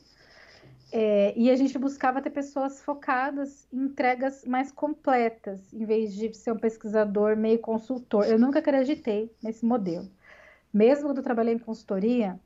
É, 0.91 1.33
e 1.35 1.49
a 1.49 1.55
gente 1.55 1.77
buscava 1.79 2.21
ter 2.21 2.29
pessoas 2.29 2.83
focadas 2.83 3.67
em 3.73 3.85
entregas 3.85 4.45
mais 4.45 4.71
completas, 4.71 5.73
em 5.73 5.83
vez 5.83 6.13
de 6.13 6.31
ser 6.35 6.51
um 6.51 6.57
pesquisador 6.57 7.35
meio 7.35 7.57
consultor. 7.57 8.25
Eu 8.25 8.37
nunca 8.37 8.59
acreditei 8.59 9.35
nesse 9.41 9.65
modelo. 9.65 10.07
Mesmo 10.71 11.07
quando 11.07 11.17
eu 11.17 11.23
trabalhei 11.23 11.55
em 11.55 11.59
consultoria, 11.59 12.39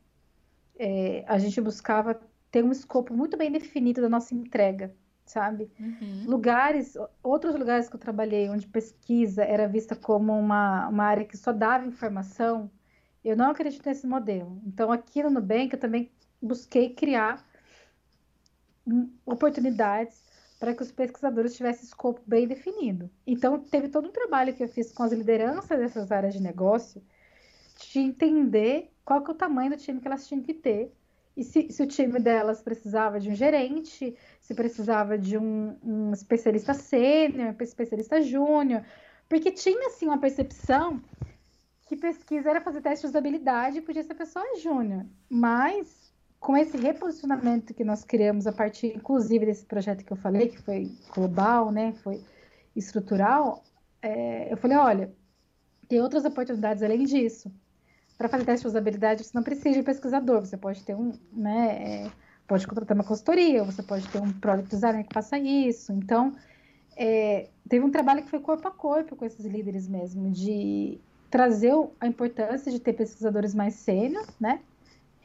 é, 0.77 1.23
a 1.27 1.37
gente 1.37 1.59
buscava 1.61 2.19
ter 2.51 2.63
um 2.63 2.71
escopo 2.71 3.13
muito 3.13 3.35
bem 3.35 3.51
definido 3.51 4.01
da 4.01 4.09
nossa 4.09 4.33
entrega, 4.33 4.95
sabe? 5.25 5.71
Uhum. 5.79 6.25
Lugares, 6.27 6.95
outros 7.21 7.55
lugares 7.55 7.89
que 7.89 7.95
eu 7.95 7.99
trabalhei, 7.99 8.49
onde 8.49 8.67
pesquisa 8.67 9.43
era 9.43 9.67
vista 9.67 9.95
como 9.95 10.37
uma, 10.37 10.87
uma 10.87 11.03
área 11.03 11.25
que 11.25 11.37
só 11.37 11.51
dava 11.51 11.87
informação, 11.87 12.69
eu 13.23 13.35
não 13.35 13.49
acredito 13.49 13.85
nesse 13.85 14.05
modelo. 14.05 14.61
Então, 14.65 14.91
aqui 14.91 15.23
no 15.23 15.29
Nubank, 15.29 15.73
eu 15.73 15.79
também 15.79 16.11
busquei 16.41 16.93
criar 16.93 17.43
oportunidades 19.25 20.21
para 20.59 20.73
que 20.73 20.83
os 20.83 20.91
pesquisadores 20.91 21.55
tivessem 21.55 21.85
escopo 21.85 22.21
bem 22.25 22.47
definido. 22.47 23.09
Então, 23.25 23.59
teve 23.59 23.89
todo 23.89 24.09
um 24.09 24.11
trabalho 24.11 24.53
que 24.53 24.63
eu 24.63 24.67
fiz 24.67 24.91
com 24.91 25.03
as 25.03 25.11
lideranças 25.11 25.79
dessas 25.79 26.11
áreas 26.11 26.33
de 26.33 26.41
negócio 26.41 27.01
de 27.91 27.99
entender 27.99 28.92
qual 29.05 29.21
que 29.21 29.31
é 29.31 29.33
o 29.33 29.37
tamanho 29.37 29.71
do 29.71 29.77
time 29.77 29.99
que 29.99 30.07
elas 30.07 30.27
tinham 30.27 30.41
que 30.41 30.53
ter. 30.53 30.93
E 31.35 31.43
se, 31.43 31.71
se 31.71 31.81
o 31.81 31.87
time 31.87 32.19
delas 32.19 32.61
precisava 32.61 33.19
de 33.19 33.29
um 33.29 33.35
gerente, 33.35 34.15
se 34.39 34.53
precisava 34.53 35.17
de 35.17 35.37
um, 35.37 35.75
um 35.83 36.11
especialista 36.11 36.73
sênior, 36.73 37.55
especialista 37.59 38.21
júnior, 38.21 38.85
porque 39.27 39.51
tinha 39.51 39.87
assim 39.87 40.05
uma 40.05 40.19
percepção 40.19 41.01
que 41.87 41.95
pesquisa 41.95 42.49
era 42.49 42.61
fazer 42.61 42.81
teste 42.81 43.01
de 43.01 43.09
usabilidade 43.09 43.77
e 43.79 43.81
podia 43.81 44.03
ser 44.03 44.13
pessoa 44.13 44.45
júnior. 44.59 45.05
Mas 45.27 46.13
com 46.39 46.55
esse 46.55 46.77
reposicionamento 46.77 47.73
que 47.73 47.83
nós 47.83 48.03
criamos 48.03 48.45
a 48.45 48.51
partir, 48.51 48.95
inclusive, 48.95 49.45
desse 49.45 49.65
projeto 49.65 50.03
que 50.03 50.11
eu 50.11 50.17
falei, 50.17 50.49
que 50.49 50.61
foi 50.61 50.91
global, 51.15 51.71
né, 51.71 51.93
foi 52.03 52.21
estrutural, 52.75 53.63
é, 54.01 54.51
eu 54.51 54.57
falei, 54.57 54.77
olha, 54.77 55.13
tem 55.87 56.01
outras 56.01 56.25
oportunidades 56.25 56.83
além 56.83 57.05
disso 57.05 57.51
para 58.23 58.29
fazer 58.29 58.45
teste 58.45 58.61
de 58.61 58.67
usabilidade, 58.67 59.23
você 59.25 59.31
não 59.33 59.43
precisa 59.43 59.71
de 59.71 59.83
pesquisador, 59.83 60.39
você 60.39 60.55
pode 60.55 60.81
ter 60.81 60.95
um, 60.95 61.11
né, 61.33 62.05
é, 62.05 62.11
pode 62.47 62.65
contratar 62.65 62.95
uma 62.95 63.03
consultoria, 63.03 63.65
você 63.65 63.83
pode 63.83 64.07
ter 64.07 64.17
um 64.17 64.31
product 64.31 64.69
designer 64.69 65.03
que 65.03 65.13
faça 65.13 65.37
isso. 65.37 65.91
Então, 65.91 66.33
é, 66.95 67.49
teve 67.67 67.83
um 67.83 67.91
trabalho 67.91 68.23
que 68.23 68.29
foi 68.29 68.39
corpo 68.39 68.65
a 68.65 68.71
corpo 68.71 69.17
com 69.17 69.25
esses 69.25 69.45
líderes 69.45 69.89
mesmo, 69.89 70.31
de 70.31 71.01
trazer 71.29 71.73
a 71.99 72.07
importância 72.07 72.71
de 72.71 72.79
ter 72.79 72.93
pesquisadores 72.93 73.53
mais 73.53 73.73
sênios, 73.73 74.25
né? 74.39 74.61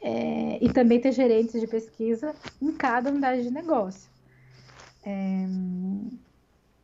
É, 0.01 0.59
e 0.61 0.69
também 0.73 0.99
ter 0.99 1.13
gerentes 1.13 1.59
de 1.59 1.67
pesquisa 1.67 2.35
em 2.61 2.73
cada 2.73 3.09
unidade 3.09 3.43
de 3.43 3.51
negócio. 3.51 4.09
É, 5.05 5.45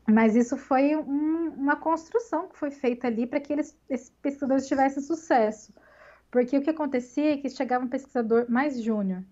mas 0.08 0.34
isso 0.34 0.56
foi 0.56 0.96
um, 0.96 1.50
uma 1.58 1.76
construção 1.76 2.48
que 2.48 2.58
foi 2.58 2.72
feita 2.72 3.08
ali 3.08 3.28
para 3.28 3.42
que 3.42 3.52
eles, 3.52 3.78
esses 3.90 4.10
pesquisadores 4.22 4.66
tivessem 4.66 5.04
sucesso. 5.04 5.74
Porque 6.36 6.58
o 6.58 6.62
que 6.62 6.70
acontecia 6.70 7.32
é 7.32 7.38
que 7.38 7.50
chegava 7.50 7.86
um 7.86 7.88
pesquisador 7.88 8.46
mais 8.50 8.84
júnior 8.84 9.24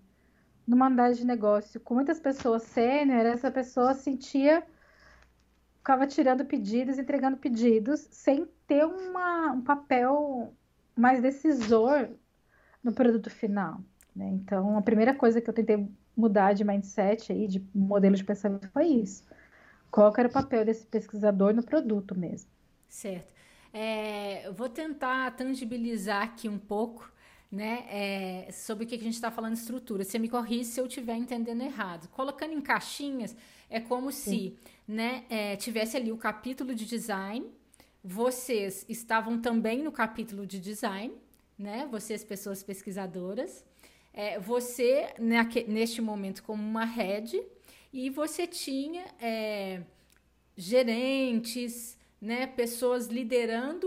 numa 0.66 0.86
unidade 0.86 1.18
de 1.18 1.26
negócio 1.26 1.78
com 1.78 1.92
muitas 1.92 2.18
pessoas 2.18 2.62
sênior, 2.62 3.26
essa 3.26 3.50
pessoa 3.50 3.92
sentia 3.92 4.64
ficava 5.76 6.06
tirando 6.06 6.46
pedidos, 6.46 6.98
entregando 6.98 7.36
pedidos, 7.36 8.08
sem 8.10 8.48
ter 8.66 8.86
uma, 8.86 9.52
um 9.52 9.60
papel 9.60 10.54
mais 10.96 11.20
decisor 11.20 12.08
no 12.82 12.90
produto 12.90 13.28
final. 13.28 13.82
Né? 14.16 14.26
Então, 14.28 14.78
a 14.78 14.80
primeira 14.80 15.12
coisa 15.12 15.42
que 15.42 15.50
eu 15.50 15.52
tentei 15.52 15.86
mudar 16.16 16.54
de 16.54 16.64
mindset 16.64 17.30
aí, 17.30 17.46
de 17.46 17.62
modelo 17.74 18.16
de 18.16 18.24
pensamento, 18.24 18.66
foi 18.70 18.86
isso. 18.86 19.26
Qual 19.90 20.10
era 20.16 20.28
o 20.28 20.32
papel 20.32 20.64
desse 20.64 20.86
pesquisador 20.86 21.52
no 21.52 21.62
produto 21.62 22.18
mesmo? 22.18 22.48
Certo. 22.88 23.33
É, 23.76 24.52
vou 24.52 24.68
tentar 24.68 25.32
tangibilizar 25.32 26.22
aqui 26.22 26.48
um 26.48 26.58
pouco 26.58 27.12
né, 27.50 27.84
é, 27.88 28.52
sobre 28.52 28.84
o 28.84 28.86
que 28.86 28.94
a 28.94 28.98
gente 28.98 29.14
está 29.14 29.32
falando 29.32 29.54
de 29.54 29.58
estrutura. 29.58 30.04
Você 30.04 30.16
me 30.16 30.28
corrige 30.28 30.66
se 30.66 30.80
eu 30.80 30.86
estiver 30.86 31.16
entendendo 31.16 31.60
errado. 31.60 32.08
Colocando 32.10 32.52
em 32.52 32.60
caixinhas, 32.60 33.36
é 33.68 33.80
como 33.80 34.12
Sim. 34.12 34.30
se 34.30 34.58
né, 34.86 35.24
é, 35.28 35.56
tivesse 35.56 35.96
ali 35.96 36.12
o 36.12 36.16
capítulo 36.16 36.72
de 36.72 36.86
design, 36.86 37.44
vocês 38.02 38.86
estavam 38.88 39.40
também 39.40 39.82
no 39.82 39.90
capítulo 39.90 40.46
de 40.46 40.60
design, 40.60 41.12
né? 41.58 41.88
Vocês, 41.90 42.22
pessoas 42.22 42.62
pesquisadoras. 42.62 43.64
É, 44.12 44.38
você, 44.38 45.14
neste 45.66 46.00
momento, 46.00 46.44
como 46.44 46.62
uma 46.62 46.84
head, 46.84 47.42
e 47.92 48.10
você 48.10 48.46
tinha 48.46 49.04
é, 49.20 49.82
gerentes, 50.56 51.98
né, 52.24 52.46
pessoas 52.46 53.08
liderando 53.08 53.86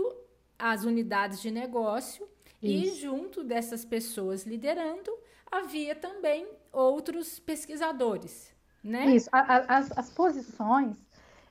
as 0.58 0.84
unidades 0.84 1.40
de 1.42 1.50
negócio 1.50 2.26
isso. 2.62 2.96
E 2.96 3.00
junto 3.00 3.44
dessas 3.44 3.84
pessoas 3.84 4.44
liderando, 4.44 5.12
havia 5.50 5.94
também 5.94 6.48
outros 6.72 7.38
pesquisadores, 7.38 8.52
né? 8.82 9.06
Isso. 9.06 9.28
A, 9.32 9.38
a, 9.38 9.78
as, 9.78 9.96
as 9.96 10.10
posições, 10.10 10.96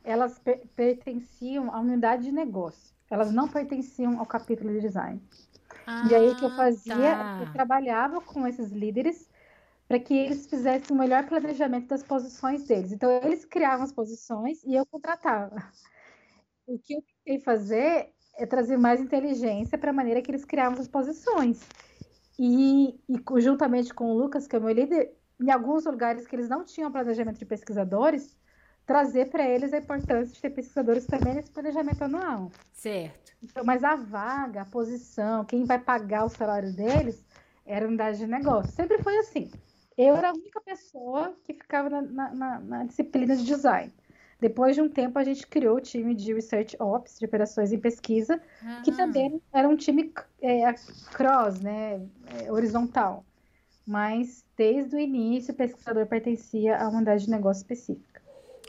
elas 0.04 0.38
per 0.40 0.62
pertenciam 0.76 1.74
à 1.74 1.80
unidade 1.80 2.24
de 2.24 2.32
negócio. 2.32 2.94
Elas 3.10 3.32
não 3.32 3.48
pertenciam 3.48 4.20
ao 4.20 4.26
capítulo 4.26 4.70
de 4.74 4.82
design. 4.82 5.22
Ah, 5.86 6.06
e 6.12 6.16
aí 6.16 6.36
que 6.36 6.44
eu 6.44 6.50
fazia, 6.56 6.96
tá. 6.96 7.44
eu 7.46 7.54
trabalhava 7.54 8.20
com 8.20 8.46
esses 8.46 8.72
líderes 8.72 9.30
para 9.88 10.00
que 10.00 10.14
eles 10.14 10.46
fizessem 10.46 10.94
o 10.94 11.00
melhor 11.00 11.26
planejamento 11.26 11.88
das 11.88 12.04
posições 12.04 12.66
deles. 12.66 12.92
Então, 12.92 13.10
eles 13.24 13.46
criavam 13.46 13.86
as 13.86 13.94
posições 13.94 14.62
e 14.66 14.76
eu 14.76 14.86
contratava. 14.86 15.64
O 16.68 16.78
que 16.78 16.96
eu 16.96 17.02
tentei 17.02 17.40
fazer 17.40 18.10
é 18.38 18.46
trazer 18.46 18.78
mais 18.78 19.00
inteligência 19.00 19.78
para 19.78 19.90
a 19.90 19.94
maneira 19.94 20.22
que 20.22 20.30
eles 20.30 20.46
criavam 20.46 20.80
as 20.80 20.88
posições. 20.88 21.62
E, 22.38 23.00
e 23.10 23.42
juntamente 23.42 23.94
com 23.94 24.12
o 24.12 24.14
Lucas, 24.14 24.46
que 24.46 24.56
é 24.56 24.60
o 24.60 24.62
meu 24.62 24.74
líder, 24.74 25.12
em 25.42 25.50
alguns 25.50 25.86
lugares 25.86 26.28
que 26.28 26.36
eles 26.36 26.50
não 26.50 26.64
tinham 26.66 26.92
planejamento 26.92 27.40
de 27.40 27.46
pesquisadores, 27.46 28.38
trazer 28.86 29.30
para 29.30 29.48
eles 29.48 29.74
a 29.74 29.78
importância 29.78 30.34
de 30.34 30.42
ter 30.42 30.50
pesquisadores 30.50 31.06
também 31.06 31.36
nesse 31.36 31.52
planejamento 31.52 32.04
anual. 32.04 32.52
Certo. 32.74 33.34
Então, 33.42 33.64
mas 33.64 33.84
a 33.84 33.96
vaga, 33.96 34.62
a 34.62 34.66
posição, 34.66 35.46
quem 35.46 35.64
vai 35.64 35.80
pagar 35.80 36.26
o 36.26 36.30
salário 36.30 36.74
deles 36.74 37.26
era 37.66 37.88
unidade 37.88 38.18
de 38.18 38.28
negócio. 38.28 38.72
Sempre 38.72 39.02
foi 39.02 39.18
assim. 39.18 39.52
Eu 39.98 40.16
era 40.16 40.30
a 40.30 40.34
única 40.34 40.62
pessoa 40.62 41.36
que 41.44 41.54
ficava 41.54 41.90
na, 41.90 42.34
na, 42.34 42.60
na 42.60 42.84
disciplina 42.84 43.36
de 43.36 43.44
design. 43.44 43.92
Depois 44.40 44.76
de 44.76 44.82
um 44.82 44.90
tempo, 44.90 45.18
a 45.18 45.24
gente 45.24 45.48
criou 45.48 45.78
o 45.78 45.82
time 45.82 46.14
de 46.14 46.34
Research 46.34 46.78
Ops, 46.80 47.18
de 47.18 47.26
operações 47.26 47.72
em 47.72 47.80
pesquisa, 47.80 48.40
uhum. 48.62 48.82
que 48.84 48.92
também 48.92 49.42
era 49.52 49.68
um 49.68 49.76
time 49.76 50.14
é, 50.42 50.74
cross, 51.14 51.60
né, 51.60 52.02
é, 52.28 52.52
horizontal. 52.52 53.26
Mas, 53.86 54.44
desde 54.56 54.96
o 54.96 55.00
início, 55.00 55.54
o 55.54 55.58
pesquisador 55.58 56.06
pertencia 56.06 56.78
a 56.78 56.88
uma 56.88 56.98
unidade 56.98 57.26
de 57.26 57.32
negócio 57.32 57.62
específica. 57.62 58.22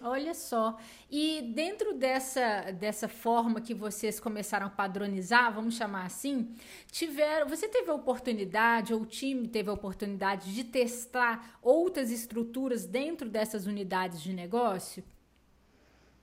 Olha 0.03 0.33
só. 0.33 0.79
E 1.11 1.43
dentro 1.55 1.93
dessa, 1.93 2.71
dessa 2.71 3.09
forma 3.09 3.61
que 3.61 3.75
vocês 3.75 4.21
começaram 4.21 4.69
a 4.69 4.71
padronizar, 4.71 5.53
vamos 5.53 5.75
chamar 5.75 6.07
assim, 6.07 6.55
tiveram, 6.91 7.49
você 7.49 7.69
teve 7.69 7.91
a 7.91 7.95
oportunidade, 7.95 8.95
ou 8.95 9.03
o 9.03 9.07
time 9.07 9.49
teve 9.49 9.69
a 9.69 9.73
oportunidade 9.73 10.55
de 10.55 10.63
testar 10.63 11.59
outras 11.61 12.13
estruturas 12.13 12.87
dentro 12.87 13.29
dessas 13.29 13.67
unidades 13.67 14.23
de 14.23 14.33
negócio? 14.33 15.03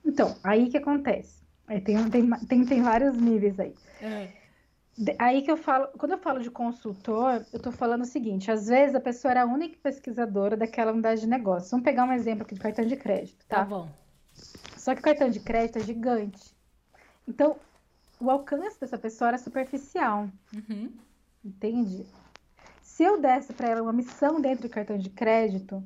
Então, 0.05 0.35
aí 0.43 0.69
que 0.69 0.77
acontece. 0.77 1.43
É, 1.67 1.79
tem, 1.79 2.09
tem, 2.09 2.29
tem, 2.47 2.65
tem 2.65 2.81
vários 2.81 3.17
níveis 3.17 3.59
aí. 3.59 3.73
É. 4.01 4.29
Aí 5.19 5.41
que 5.41 5.51
eu 5.51 5.57
falo, 5.57 5.87
quando 5.97 6.13
eu 6.13 6.17
falo 6.17 6.39
de 6.39 6.49
consultor, 6.49 7.45
eu 7.51 7.57
estou 7.57 7.71
falando 7.71 8.03
o 8.03 8.05
seguinte: 8.05 8.49
às 8.49 8.67
vezes 8.67 8.95
a 8.95 8.99
pessoa 8.99 9.31
era 9.31 9.43
a 9.43 9.45
única 9.45 9.77
pesquisadora 9.81 10.55
daquela 10.55 10.93
unidade 10.93 11.21
de 11.21 11.27
negócio. 11.27 11.71
Vamos 11.71 11.83
pegar 11.83 12.05
um 12.05 12.13
exemplo 12.13 12.43
aqui 12.43 12.53
de 12.53 12.61
cartão 12.61 12.85
de 12.85 12.95
crédito, 12.95 13.45
tá? 13.47 13.57
Tá 13.57 13.65
bom. 13.65 13.89
Só 14.77 14.93
que 14.93 15.01
o 15.01 15.03
cartão 15.03 15.29
de 15.29 15.39
crédito 15.39 15.79
é 15.79 15.81
gigante. 15.81 16.55
Então, 17.27 17.57
o 18.19 18.29
alcance 18.29 18.79
dessa 18.79 18.97
pessoa 18.97 19.29
era 19.29 19.37
superficial. 19.37 20.29
Uhum. 20.53 20.93
Entende? 21.43 22.05
Se 22.81 23.03
eu 23.03 23.19
desse 23.19 23.51
para 23.51 23.67
ela 23.67 23.81
uma 23.81 23.91
missão 23.91 24.39
dentro 24.39 24.67
do 24.67 24.71
cartão 24.71 24.97
de 24.97 25.09
crédito, 25.09 25.83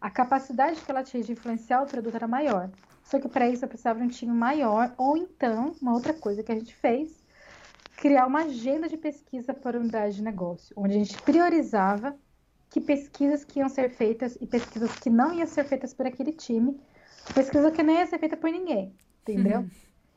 a 0.00 0.10
capacidade 0.10 0.80
que 0.80 0.90
ela 0.90 1.02
tinha 1.02 1.22
de 1.22 1.32
influenciar 1.32 1.82
o 1.82 1.86
produto 1.86 2.14
era 2.14 2.28
maior. 2.28 2.70
Só 3.08 3.18
que 3.18 3.26
para 3.26 3.48
isso 3.48 3.64
eu 3.64 3.68
precisava 3.68 3.98
de 3.98 4.04
um 4.04 4.08
time 4.08 4.34
maior, 4.34 4.92
ou 4.98 5.16
então, 5.16 5.74
uma 5.80 5.94
outra 5.94 6.12
coisa 6.12 6.42
que 6.42 6.52
a 6.52 6.54
gente 6.54 6.74
fez, 6.74 7.24
criar 7.96 8.26
uma 8.26 8.42
agenda 8.42 8.86
de 8.86 8.98
pesquisa 8.98 9.54
para 9.54 9.78
unidade 9.78 10.16
de 10.16 10.22
negócio, 10.22 10.74
onde 10.76 10.94
a 10.94 10.98
gente 10.98 11.20
priorizava 11.22 12.14
que 12.68 12.82
pesquisas 12.82 13.44
que 13.44 13.60
iam 13.60 13.68
ser 13.70 13.88
feitas 13.88 14.36
e 14.42 14.46
pesquisas 14.46 14.94
que 14.98 15.08
não 15.08 15.32
iam 15.32 15.46
ser 15.46 15.64
feitas 15.64 15.94
por 15.94 16.06
aquele 16.06 16.32
time, 16.32 16.78
pesquisa 17.34 17.70
que 17.70 17.82
não 17.82 17.94
ia 17.94 18.06
ser 18.06 18.18
feita 18.18 18.36
por 18.36 18.50
ninguém, 18.50 18.94
entendeu? 19.22 19.60
Uhum. 19.60 19.70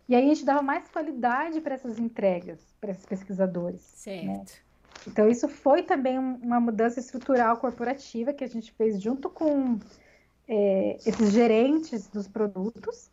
E 0.10 0.16
aí 0.16 0.26
a 0.26 0.28
gente 0.28 0.44
dava 0.44 0.62
mais 0.62 0.86
qualidade 0.90 1.62
para 1.62 1.76
essas 1.76 1.98
entregas, 1.98 2.60
para 2.82 2.92
esses 2.92 3.06
pesquisadores. 3.06 3.80
Certo. 3.82 4.26
Né? 4.28 4.44
Então 5.08 5.30
isso 5.30 5.48
foi 5.48 5.82
também 5.82 6.20
uma 6.20 6.60
mudança 6.60 7.00
estrutural 7.00 7.56
corporativa 7.56 8.34
que 8.34 8.44
a 8.44 8.48
gente 8.48 8.74
fez 8.74 9.02
junto 9.02 9.30
com 9.30 9.80
é, 10.52 10.98
esses 11.06 11.32
gerentes 11.32 12.10
dos 12.10 12.28
produtos, 12.28 13.10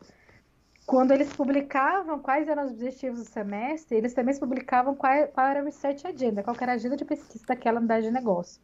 quando 0.84 1.12
eles 1.12 1.32
publicavam 1.32 2.18
quais 2.18 2.48
eram 2.48 2.64
os 2.64 2.72
objetivos 2.72 3.20
do 3.20 3.24
semestre, 3.24 3.96
eles 3.96 4.12
também 4.12 4.36
publicavam 4.36 4.96
qual, 4.96 5.28
qual 5.28 5.46
era 5.46 5.60
a 5.60 5.62
research 5.62 6.04
agenda, 6.04 6.42
qual 6.42 6.56
era 6.60 6.72
a 6.72 6.74
agenda 6.74 6.96
de 6.96 7.04
pesquisa 7.04 7.44
daquela 7.46 7.78
unidade 7.78 8.06
de 8.06 8.12
negócio. 8.12 8.60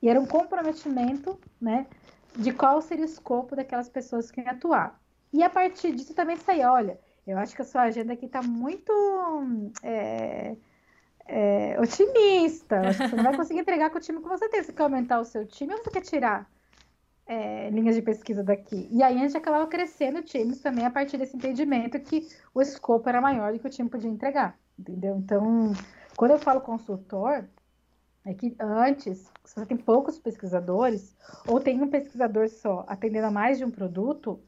E 0.00 0.08
era 0.08 0.18
um 0.18 0.24
comprometimento, 0.24 1.38
né, 1.60 1.86
de 2.34 2.50
qual 2.50 2.80
seria 2.80 3.04
o 3.04 3.08
escopo 3.08 3.54
daquelas 3.54 3.90
pessoas 3.90 4.30
que 4.30 4.40
iam 4.40 4.50
atuar. 4.50 4.98
E 5.30 5.42
a 5.42 5.50
partir 5.50 5.92
disso 5.92 6.14
também 6.14 6.36
saía, 6.36 6.72
olha, 6.72 6.98
eu 7.26 7.36
acho 7.36 7.54
que 7.54 7.60
a 7.60 7.64
sua 7.66 7.82
agenda 7.82 8.14
aqui 8.14 8.24
está 8.24 8.40
muito 8.40 8.92
é, 9.82 10.56
é, 11.26 11.76
otimista. 11.78 12.80
Acho 12.80 13.02
que 13.02 13.08
você 13.08 13.16
não 13.16 13.24
vai 13.24 13.36
conseguir 13.36 13.60
entregar 13.60 13.90
com 13.90 13.98
o 13.98 14.00
time 14.00 14.22
que 14.22 14.28
você 14.28 14.48
tem. 14.48 14.62
Você 14.62 14.72
quer 14.72 14.82
aumentar 14.82 15.20
o 15.20 15.24
seu 15.24 15.44
time 15.44 15.74
ou 15.74 15.82
você 15.82 15.90
quer 15.90 16.02
tirar 16.02 16.53
é, 17.26 17.70
linhas 17.70 17.96
de 17.96 18.02
pesquisa 18.02 18.42
daqui. 18.42 18.88
E 18.90 19.02
aí 19.02 19.16
a 19.16 19.22
gente 19.22 19.36
acabava 19.36 19.66
crescendo 19.66 20.22
times 20.22 20.60
também 20.60 20.84
a 20.84 20.90
partir 20.90 21.16
desse 21.16 21.36
entendimento 21.36 21.98
que 22.00 22.28
o 22.54 22.60
escopo 22.60 23.08
era 23.08 23.20
maior 23.20 23.52
do 23.52 23.58
que 23.58 23.66
o 23.66 23.70
time 23.70 23.88
podia 23.88 24.10
entregar, 24.10 24.58
entendeu? 24.78 25.16
Então, 25.16 25.72
quando 26.16 26.32
eu 26.32 26.38
falo 26.38 26.60
consultor, 26.60 27.48
é 28.24 28.32
que 28.32 28.54
antes, 28.58 29.30
se 29.44 29.54
você 29.54 29.66
tem 29.66 29.76
poucos 29.76 30.18
pesquisadores, 30.18 31.16
ou 31.46 31.60
tem 31.60 31.82
um 31.82 31.88
pesquisador 31.88 32.48
só 32.48 32.84
atendendo 32.88 33.26
a 33.26 33.30
mais 33.30 33.58
de 33.58 33.64
um 33.64 33.70
produto, 33.70 34.40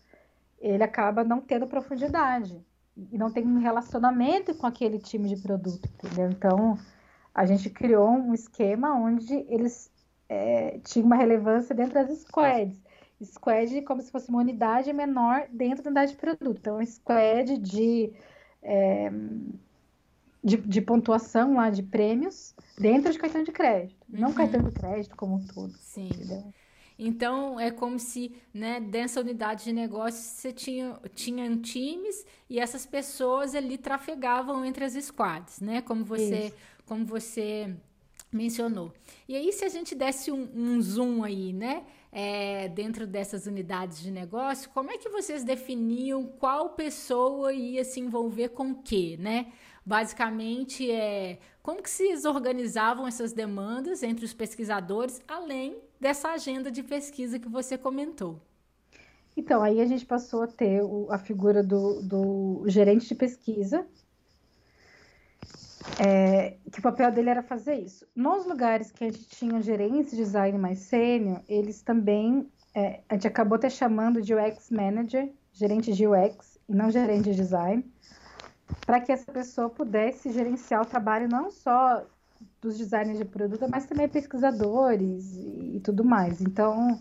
ele 0.58 0.82
acaba 0.82 1.22
não 1.22 1.40
tendo 1.40 1.66
profundidade 1.66 2.64
e 2.96 3.18
não 3.18 3.30
tem 3.30 3.46
um 3.46 3.58
relacionamento 3.58 4.54
com 4.54 4.66
aquele 4.66 4.98
time 4.98 5.28
de 5.28 5.42
produto, 5.42 5.86
entendeu? 5.86 6.30
Então, 6.30 6.78
a 7.34 7.44
gente 7.44 7.68
criou 7.68 8.08
um 8.08 8.32
esquema 8.32 8.94
onde 8.94 9.34
eles 9.48 9.90
é, 10.28 10.78
tinha 10.84 11.04
uma 11.04 11.16
relevância 11.16 11.74
dentro 11.74 11.94
das 11.94 12.18
squads. 12.20 12.80
Squad 13.22 13.82
como 13.82 14.02
se 14.02 14.10
fosse 14.10 14.28
uma 14.28 14.40
unidade 14.40 14.92
menor 14.92 15.46
dentro 15.50 15.82
da 15.82 15.90
unidade 15.90 16.12
de 16.12 16.18
produto. 16.18 16.58
Então, 16.58 16.84
squad 16.84 17.56
de, 17.56 18.12
é, 18.62 19.10
de, 20.44 20.56
de, 20.58 20.80
pontuação 20.82 21.54
lá 21.54 21.70
de 21.70 21.82
prêmios 21.82 22.54
dentro 22.78 23.10
de 23.10 23.18
cartão 23.18 23.42
de 23.42 23.52
crédito. 23.52 23.96
Uhum. 24.12 24.20
Não 24.20 24.32
cartão 24.32 24.62
de 24.62 24.70
crédito 24.70 25.16
como 25.16 25.36
um 25.36 25.46
todo. 25.46 25.72
Sim. 25.78 26.08
Entendeu? 26.08 26.52
Então 26.98 27.60
é 27.60 27.70
como 27.70 27.98
se 27.98 28.34
né, 28.54 28.80
dessa 28.80 29.20
unidade 29.20 29.64
de 29.64 29.72
negócio 29.72 30.18
você 30.18 30.50
tinha, 30.50 30.98
tinha 31.14 31.54
times 31.58 32.24
e 32.48 32.58
essas 32.58 32.86
pessoas 32.86 33.54
ali 33.54 33.76
trafegavam 33.76 34.64
entre 34.64 34.84
as 34.84 34.94
squads, 34.94 35.60
né? 35.60 35.82
Como 35.82 36.04
você, 36.04 36.54
como 36.86 37.04
você 37.04 37.76
mencionou. 38.32 38.92
E 39.28 39.34
aí, 39.36 39.52
se 39.52 39.64
a 39.64 39.68
gente 39.68 39.94
desse 39.94 40.30
um, 40.30 40.48
um 40.54 40.80
zoom 40.80 41.22
aí, 41.22 41.52
né? 41.52 41.84
É, 42.12 42.68
dentro 42.68 43.06
dessas 43.06 43.46
unidades 43.46 44.00
de 44.00 44.10
negócio, 44.10 44.70
como 44.70 44.90
é 44.90 44.96
que 44.96 45.08
vocês 45.08 45.44
definiam 45.44 46.24
qual 46.24 46.70
pessoa 46.70 47.52
ia 47.52 47.84
se 47.84 48.00
envolver 48.00 48.50
com 48.50 48.70
o 48.70 48.82
quê, 48.82 49.18
né? 49.20 49.52
Basicamente, 49.84 50.90
é 50.90 51.38
como 51.62 51.82
que 51.82 51.90
se 51.90 52.26
organizavam 52.26 53.06
essas 53.06 53.32
demandas 53.32 54.02
entre 54.02 54.24
os 54.24 54.32
pesquisadores, 54.32 55.20
além 55.26 55.76
dessa 56.00 56.30
agenda 56.30 56.70
de 56.70 56.82
pesquisa 56.82 57.38
que 57.38 57.48
você 57.48 57.76
comentou? 57.76 58.40
Então, 59.36 59.62
aí 59.62 59.80
a 59.80 59.84
gente 59.84 60.06
passou 60.06 60.42
a 60.42 60.46
ter 60.46 60.82
o, 60.82 61.08
a 61.10 61.18
figura 61.18 61.62
do, 61.62 62.00
do, 62.02 62.64
gerente 62.66 63.06
de 63.06 63.14
pesquisa, 63.14 63.86
é, 65.98 66.56
que 66.70 66.78
o 66.78 66.82
papel 66.82 67.10
dele 67.10 67.30
era 67.30 67.42
fazer 67.42 67.76
isso. 67.76 68.06
Nos 68.14 68.46
lugares 68.46 68.90
que 68.90 69.04
a 69.04 69.06
gente 69.10 69.28
tinha 69.28 69.62
gerentes 69.62 70.10
de 70.10 70.18
design 70.18 70.58
mais 70.58 70.80
sênior, 70.80 71.40
eles 71.48 71.82
também, 71.82 72.50
é, 72.74 73.00
a 73.08 73.14
gente 73.14 73.26
acabou 73.26 73.56
até 73.56 73.70
chamando 73.70 74.20
de 74.20 74.34
UX 74.34 74.70
Manager, 74.70 75.32
gerente 75.52 75.92
de 75.92 76.06
UX, 76.06 76.58
e 76.68 76.74
não 76.74 76.90
gerente 76.90 77.30
de 77.30 77.36
design, 77.36 77.84
para 78.84 79.00
que 79.00 79.12
essa 79.12 79.30
pessoa 79.32 79.70
pudesse 79.70 80.30
gerenciar 80.32 80.82
o 80.82 80.86
trabalho 80.86 81.28
não 81.28 81.50
só 81.50 82.04
dos 82.60 82.76
designers 82.76 83.18
de 83.18 83.24
produto, 83.24 83.66
mas 83.70 83.86
também 83.86 84.08
pesquisadores 84.08 85.36
e, 85.36 85.76
e 85.76 85.80
tudo 85.80 86.04
mais. 86.04 86.40
Então, 86.40 87.00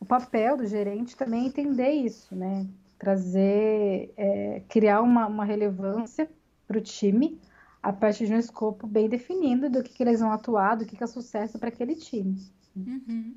o 0.00 0.04
papel 0.04 0.56
do 0.56 0.66
gerente 0.66 1.16
também 1.16 1.44
é 1.44 1.46
entender 1.46 1.90
isso, 1.90 2.34
né? 2.34 2.66
Trazer, 2.98 4.12
é, 4.16 4.62
criar 4.68 5.02
uma, 5.02 5.26
uma 5.26 5.44
relevância 5.44 6.28
para 6.66 6.78
o 6.78 6.80
time 6.80 7.38
a 7.84 7.92
partir 7.92 8.26
de 8.26 8.32
um 8.32 8.38
escopo 8.38 8.86
bem 8.86 9.08
definido 9.08 9.68
do 9.68 9.82
que, 9.82 9.92
que 9.92 10.02
eles 10.02 10.20
vão 10.20 10.32
atuar, 10.32 10.74
do 10.74 10.86
que, 10.86 10.96
que 10.96 11.04
é 11.04 11.06
sucesso 11.06 11.58
para 11.58 11.68
aquele 11.68 11.94
time. 11.94 12.40
Uhum. 12.74 13.34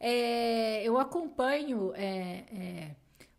É, 0.00 0.82
eu 0.82 0.98
acompanho 0.98 1.92
é, 1.94 2.44
é 2.52 2.90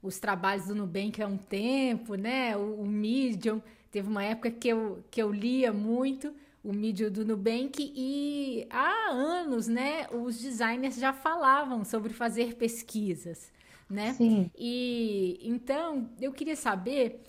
os 0.01 0.17
trabalhos 0.17 0.67
do 0.67 0.75
Nubank 0.75 1.21
há 1.21 1.27
um 1.27 1.37
tempo, 1.37 2.15
né? 2.15 2.55
O, 2.55 2.81
o 2.81 2.87
Medium, 2.87 3.61
teve 3.91 4.07
uma 4.07 4.23
época 4.23 4.49
que 4.49 4.69
eu, 4.69 5.03
que 5.11 5.21
eu 5.21 5.29
lia 5.29 5.73
muito 5.73 6.33
o 6.63 6.71
Medium 6.71 7.11
do 7.11 7.25
Nubank 7.25 7.91
e 7.93 8.65
há 8.69 9.11
anos, 9.11 9.67
né, 9.67 10.07
os 10.11 10.39
designers 10.39 10.95
já 10.95 11.13
falavam 11.13 11.83
sobre 11.83 12.13
fazer 12.13 12.55
pesquisas, 12.55 13.51
né? 13.89 14.13
Sim. 14.13 14.49
E 14.57 15.39
então 15.43 16.09
eu 16.21 16.31
queria 16.31 16.55
saber 16.55 17.28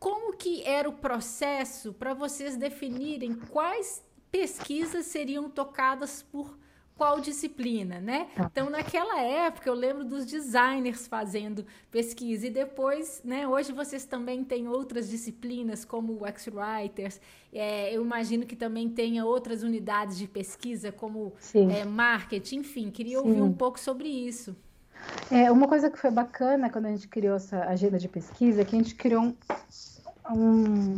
como 0.00 0.32
que 0.32 0.62
era 0.64 0.88
o 0.88 0.94
processo 0.94 1.92
para 1.92 2.14
vocês 2.14 2.56
definirem 2.56 3.34
quais 3.34 4.02
pesquisas 4.32 5.04
seriam 5.04 5.50
tocadas 5.50 6.22
por 6.22 6.58
qual 6.96 7.20
disciplina, 7.20 7.98
né? 7.98 8.28
Tá. 8.34 8.48
Então, 8.50 8.68
naquela 8.68 9.20
época, 9.20 9.68
eu 9.68 9.74
lembro 9.74 10.04
dos 10.04 10.26
designers 10.26 11.06
fazendo 11.06 11.64
pesquisa 11.90 12.46
e 12.46 12.50
depois, 12.50 13.22
né? 13.24 13.46
Hoje 13.48 13.72
vocês 13.72 14.04
também 14.04 14.44
têm 14.44 14.68
outras 14.68 15.08
disciplinas 15.08 15.84
como 15.84 16.20
o 16.20 16.26
X-Writers. 16.26 17.20
É, 17.52 17.94
eu 17.94 18.02
imagino 18.02 18.44
que 18.44 18.56
também 18.56 18.88
tenha 18.88 19.24
outras 19.24 19.62
unidades 19.62 20.18
de 20.18 20.28
pesquisa 20.28 20.92
como 20.92 21.32
é, 21.54 21.84
marketing, 21.84 22.56
enfim. 22.56 22.90
Queria 22.90 23.18
Sim. 23.18 23.28
ouvir 23.28 23.42
um 23.42 23.52
pouco 23.52 23.78
sobre 23.78 24.08
isso. 24.08 24.54
É, 25.30 25.50
uma 25.50 25.68
coisa 25.68 25.90
que 25.90 25.98
foi 25.98 26.10
bacana 26.10 26.70
quando 26.70 26.86
a 26.86 26.90
gente 26.90 27.08
criou 27.08 27.36
essa 27.36 27.64
agenda 27.64 27.98
de 27.98 28.08
pesquisa 28.08 28.62
é 28.62 28.64
que 28.64 28.74
a 28.74 28.78
gente 28.78 28.94
criou 28.94 29.22
um, 29.22 29.36
um 30.34 30.96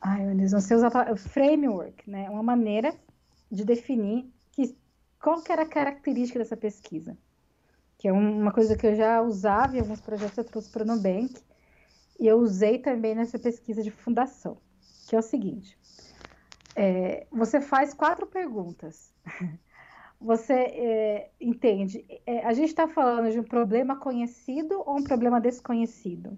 ai, 0.00 0.24
meu 0.24 0.36
Deus, 0.36 0.52
não 0.52 0.60
sei 0.60 0.76
usar 0.76 0.90
palavra, 0.90 1.16
framework, 1.16 2.08
né? 2.08 2.30
Uma 2.30 2.42
maneira 2.42 2.94
de 3.50 3.64
definir 3.64 4.32
que 4.52 4.76
qual 5.20 5.42
que 5.42 5.52
era 5.52 5.62
a 5.62 5.68
característica 5.68 6.38
dessa 6.38 6.56
pesquisa? 6.56 7.16
Que 7.98 8.08
é 8.08 8.12
uma 8.12 8.52
coisa 8.52 8.76
que 8.76 8.86
eu 8.86 8.94
já 8.94 9.20
usava 9.20 9.76
em 9.76 9.80
alguns 9.80 10.00
projetos 10.00 10.34
que 10.34 10.40
eu 10.40 10.44
trouxe 10.44 10.70
para 10.70 10.84
o 10.84 10.86
Nubank, 10.86 11.34
e 12.18 12.26
eu 12.26 12.38
usei 12.38 12.78
também 12.78 13.14
nessa 13.14 13.38
pesquisa 13.38 13.82
de 13.82 13.90
fundação, 13.90 14.58
que 15.08 15.14
é 15.14 15.18
o 15.18 15.22
seguinte: 15.22 15.78
é, 16.74 17.26
você 17.30 17.60
faz 17.60 17.94
quatro 17.94 18.26
perguntas. 18.26 19.12
Você 20.20 20.52
é, 20.52 21.30
entende? 21.40 22.04
É, 22.26 22.44
a 22.44 22.52
gente 22.52 22.68
está 22.68 22.88
falando 22.88 23.30
de 23.30 23.38
um 23.38 23.44
problema 23.44 23.96
conhecido 23.96 24.82
ou 24.84 24.98
um 24.98 25.04
problema 25.04 25.40
desconhecido? 25.40 26.36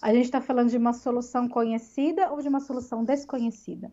A 0.00 0.14
gente 0.14 0.24
está 0.24 0.40
falando 0.40 0.70
de 0.70 0.76
uma 0.76 0.92
solução 0.92 1.48
conhecida 1.48 2.30
ou 2.30 2.40
de 2.40 2.48
uma 2.48 2.60
solução 2.60 3.04
desconhecida? 3.04 3.92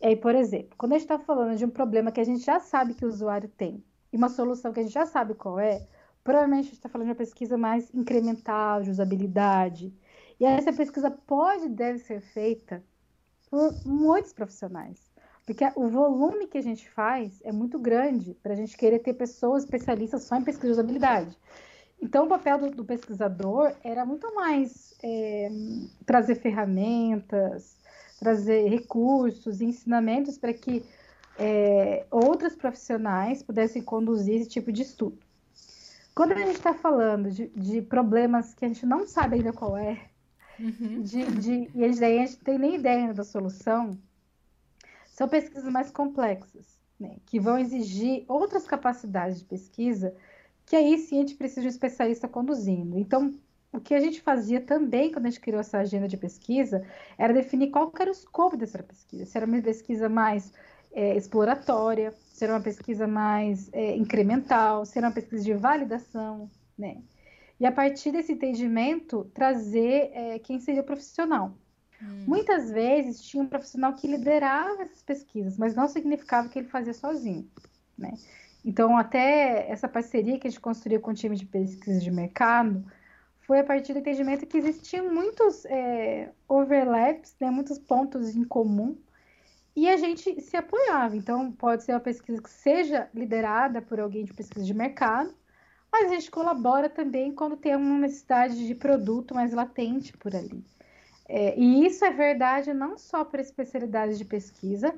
E 0.00 0.06
aí, 0.06 0.16
por 0.16 0.34
exemplo, 0.34 0.76
quando 0.76 0.92
a 0.92 0.98
gente 0.98 1.10
está 1.10 1.18
falando 1.18 1.56
de 1.56 1.64
um 1.64 1.70
problema 1.70 2.12
que 2.12 2.20
a 2.20 2.24
gente 2.24 2.44
já 2.44 2.60
sabe 2.60 2.94
que 2.94 3.04
o 3.04 3.08
usuário 3.08 3.48
tem 3.48 3.82
e 4.12 4.16
uma 4.16 4.28
solução 4.28 4.72
que 4.72 4.80
a 4.80 4.82
gente 4.82 4.92
já 4.92 5.06
sabe 5.06 5.34
qual 5.34 5.58
é, 5.58 5.84
provavelmente 6.22 6.60
a 6.60 6.62
gente 6.64 6.74
está 6.74 6.88
falando 6.88 7.06
de 7.06 7.12
uma 7.12 7.16
pesquisa 7.16 7.58
mais 7.58 7.92
incremental, 7.92 8.82
de 8.82 8.90
usabilidade. 8.90 9.92
E 10.38 10.44
essa 10.44 10.72
pesquisa 10.72 11.10
pode 11.10 11.66
e 11.66 11.68
deve 11.68 11.98
ser 11.98 12.20
feita 12.20 12.84
por 13.50 13.72
muitos 13.86 14.32
profissionais. 14.32 15.13
Porque 15.46 15.64
o 15.76 15.88
volume 15.88 16.46
que 16.46 16.56
a 16.56 16.62
gente 16.62 16.88
faz 16.88 17.40
é 17.44 17.52
muito 17.52 17.78
grande 17.78 18.34
para 18.42 18.54
a 18.54 18.56
gente 18.56 18.76
querer 18.76 19.00
ter 19.00 19.12
pessoas 19.12 19.64
especialistas 19.64 20.22
só 20.22 20.36
em 20.36 20.42
pesquisa 20.42 20.68
de 20.68 20.72
usabilidade. 20.72 21.36
Então, 22.00 22.24
o 22.24 22.28
papel 22.28 22.58
do, 22.58 22.70
do 22.70 22.84
pesquisador 22.84 23.72
era 23.82 24.04
muito 24.04 24.34
mais 24.34 24.94
é, 25.02 25.48
trazer 26.04 26.36
ferramentas, 26.36 27.78
trazer 28.18 28.68
recursos 28.68 29.60
e 29.60 29.66
ensinamentos 29.66 30.38
para 30.38 30.52
que 30.52 30.84
é, 31.38 32.06
outros 32.10 32.54
profissionais 32.54 33.42
pudessem 33.42 33.82
conduzir 33.82 34.40
esse 34.40 34.48
tipo 34.48 34.72
de 34.72 34.82
estudo. 34.82 35.18
Quando 36.14 36.32
a 36.32 36.36
gente 36.36 36.56
está 36.56 36.72
falando 36.72 37.30
de, 37.30 37.48
de, 37.48 37.82
problemas 37.82 38.54
que 38.54 38.64
a 38.64 38.68
gente 38.68 38.86
não 38.86 39.06
sabe 39.06 39.36
ainda 39.36 39.52
qual 39.52 39.76
é, 39.76 40.00
uhum. 40.60 41.02
de, 41.02 41.24
de, 41.32 41.70
e 41.74 41.84
a 41.84 41.88
gente, 41.88 42.04
a 42.04 42.08
gente 42.08 42.36
tem 42.38 42.56
nem 42.56 42.76
ideia 42.76 43.12
da 43.12 43.24
solução, 43.24 43.98
são 45.14 45.28
pesquisas 45.28 45.70
mais 45.70 45.92
complexas, 45.92 46.76
né, 46.98 47.18
que 47.24 47.38
vão 47.38 47.56
exigir 47.56 48.24
outras 48.26 48.66
capacidades 48.66 49.38
de 49.38 49.44
pesquisa, 49.44 50.12
que 50.66 50.74
aí 50.74 50.98
sim 50.98 51.18
a 51.18 51.20
gente 51.20 51.36
precisa 51.36 51.60
de 51.60 51.68
um 51.68 51.70
especialista 51.70 52.26
conduzindo. 52.26 52.98
Então, 52.98 53.32
o 53.72 53.80
que 53.80 53.94
a 53.94 54.00
gente 54.00 54.20
fazia 54.20 54.60
também 54.60 55.12
quando 55.12 55.26
a 55.26 55.30
gente 55.30 55.40
criou 55.40 55.60
essa 55.60 55.78
agenda 55.78 56.08
de 56.08 56.16
pesquisa 56.16 56.84
era 57.16 57.32
definir 57.32 57.70
qual 57.70 57.92
era 57.98 58.10
o 58.10 58.12
escopo 58.12 58.56
dessa 58.56 58.82
pesquisa. 58.82 59.24
Se 59.24 59.36
era 59.36 59.46
uma 59.46 59.62
pesquisa 59.62 60.08
mais 60.08 60.52
é, 60.92 61.16
exploratória, 61.16 62.12
se 62.32 62.42
era 62.42 62.52
uma 62.52 62.60
pesquisa 62.60 63.06
mais 63.06 63.72
é, 63.72 63.96
incremental, 63.96 64.84
se 64.84 64.98
era 64.98 65.06
uma 65.06 65.14
pesquisa 65.14 65.44
de 65.44 65.54
validação, 65.54 66.50
né? 66.76 67.00
E 67.60 67.64
a 67.64 67.70
partir 67.70 68.10
desse 68.10 68.32
entendimento, 68.32 69.30
trazer 69.32 70.10
é, 70.12 70.38
quem 70.40 70.58
seria 70.58 70.82
o 70.82 70.84
profissional. 70.84 71.54
Hum. 72.02 72.24
Muitas 72.26 72.70
vezes 72.70 73.22
tinha 73.22 73.42
um 73.42 73.46
profissional 73.46 73.94
que 73.94 74.06
liderava 74.06 74.82
essas 74.82 75.02
pesquisas, 75.02 75.56
mas 75.56 75.74
não 75.74 75.88
significava 75.88 76.48
que 76.48 76.58
ele 76.58 76.68
fazia 76.68 76.94
sozinho, 76.94 77.48
né? 77.96 78.14
Então, 78.64 78.96
até 78.96 79.70
essa 79.70 79.86
parceria 79.86 80.38
que 80.38 80.46
a 80.46 80.50
gente 80.50 80.60
construiu 80.60 81.00
com 81.00 81.10
o 81.10 81.14
time 81.14 81.36
de 81.36 81.44
pesquisa 81.44 82.00
de 82.00 82.10
mercado, 82.10 82.84
foi 83.40 83.60
a 83.60 83.64
partir 83.64 83.92
do 83.92 83.98
entendimento 83.98 84.46
que 84.46 84.56
existiam 84.56 85.12
muitos 85.12 85.66
é, 85.66 86.32
overlaps, 86.48 87.36
né, 87.38 87.50
muitos 87.50 87.78
pontos 87.78 88.34
em 88.34 88.44
comum, 88.44 88.96
e 89.76 89.88
a 89.88 89.96
gente 89.96 90.40
se 90.40 90.56
apoiava. 90.56 91.14
Então, 91.14 91.52
pode 91.52 91.84
ser 91.84 91.92
uma 91.92 92.00
pesquisa 92.00 92.40
que 92.40 92.48
seja 92.48 93.08
liderada 93.12 93.82
por 93.82 94.00
alguém 94.00 94.24
de 94.24 94.32
pesquisa 94.32 94.64
de 94.64 94.72
mercado, 94.72 95.34
mas 95.92 96.10
a 96.10 96.14
gente 96.14 96.30
colabora 96.30 96.88
também 96.88 97.32
quando 97.32 97.56
tem 97.56 97.76
uma 97.76 97.98
necessidade 97.98 98.66
de 98.66 98.74
produto 98.74 99.34
mais 99.34 99.52
latente 99.52 100.16
por 100.16 100.34
ali. 100.34 100.64
É, 101.26 101.58
e 101.58 101.86
isso 101.86 102.04
é 102.04 102.10
verdade 102.10 102.74
não 102.74 102.98
só 102.98 103.24
para 103.24 103.40
especialidades 103.40 104.18
de 104.18 104.24
pesquisa, 104.24 104.94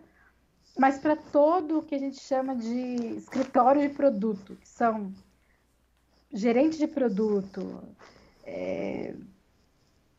mas 0.78 0.98
para 0.98 1.16
todo 1.16 1.78
o 1.78 1.82
que 1.82 1.94
a 1.94 1.98
gente 1.98 2.20
chama 2.20 2.54
de 2.54 3.16
escritório 3.16 3.80
de 3.80 3.94
produto, 3.94 4.56
que 4.56 4.68
são 4.68 5.12
gerente 6.32 6.76
de 6.76 6.86
produto, 6.86 7.82
é, 8.44 9.14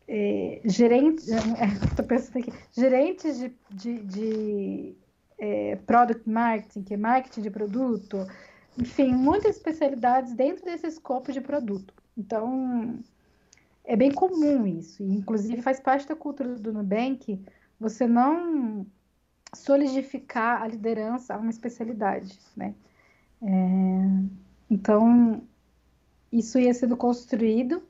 é, 0.08 0.60
gerente, 0.64 1.24
pensando 2.08 2.38
aqui, 2.38 2.52
gerentes 2.72 3.38
de, 3.38 3.52
de, 3.70 3.98
de 4.04 4.96
é, 5.38 5.76
product 5.76 6.28
marketing, 6.28 6.82
que 6.82 6.94
é 6.94 6.96
marketing 6.96 7.42
de 7.42 7.50
produto, 7.50 8.26
enfim, 8.76 9.12
muitas 9.12 9.56
especialidades 9.56 10.32
dentro 10.32 10.64
desse 10.64 10.86
escopo 10.86 11.30
de 11.32 11.40
produto. 11.40 11.94
Então, 12.16 12.98
é 13.88 13.96
bem 13.96 14.12
comum 14.12 14.66
isso, 14.66 15.02
e 15.02 15.10
inclusive 15.10 15.62
faz 15.62 15.80
parte 15.80 16.06
da 16.06 16.14
cultura 16.14 16.54
do 16.56 16.72
Nubank 16.74 17.42
você 17.80 18.06
não 18.06 18.86
solidificar 19.54 20.62
a 20.62 20.68
liderança 20.68 21.34
a 21.34 21.38
uma 21.38 21.48
especialidade, 21.48 22.38
né? 22.54 22.74
É, 23.40 23.48
então, 24.70 25.42
isso 26.30 26.58
ia 26.58 26.74
sendo 26.74 26.98
construído 26.98 27.82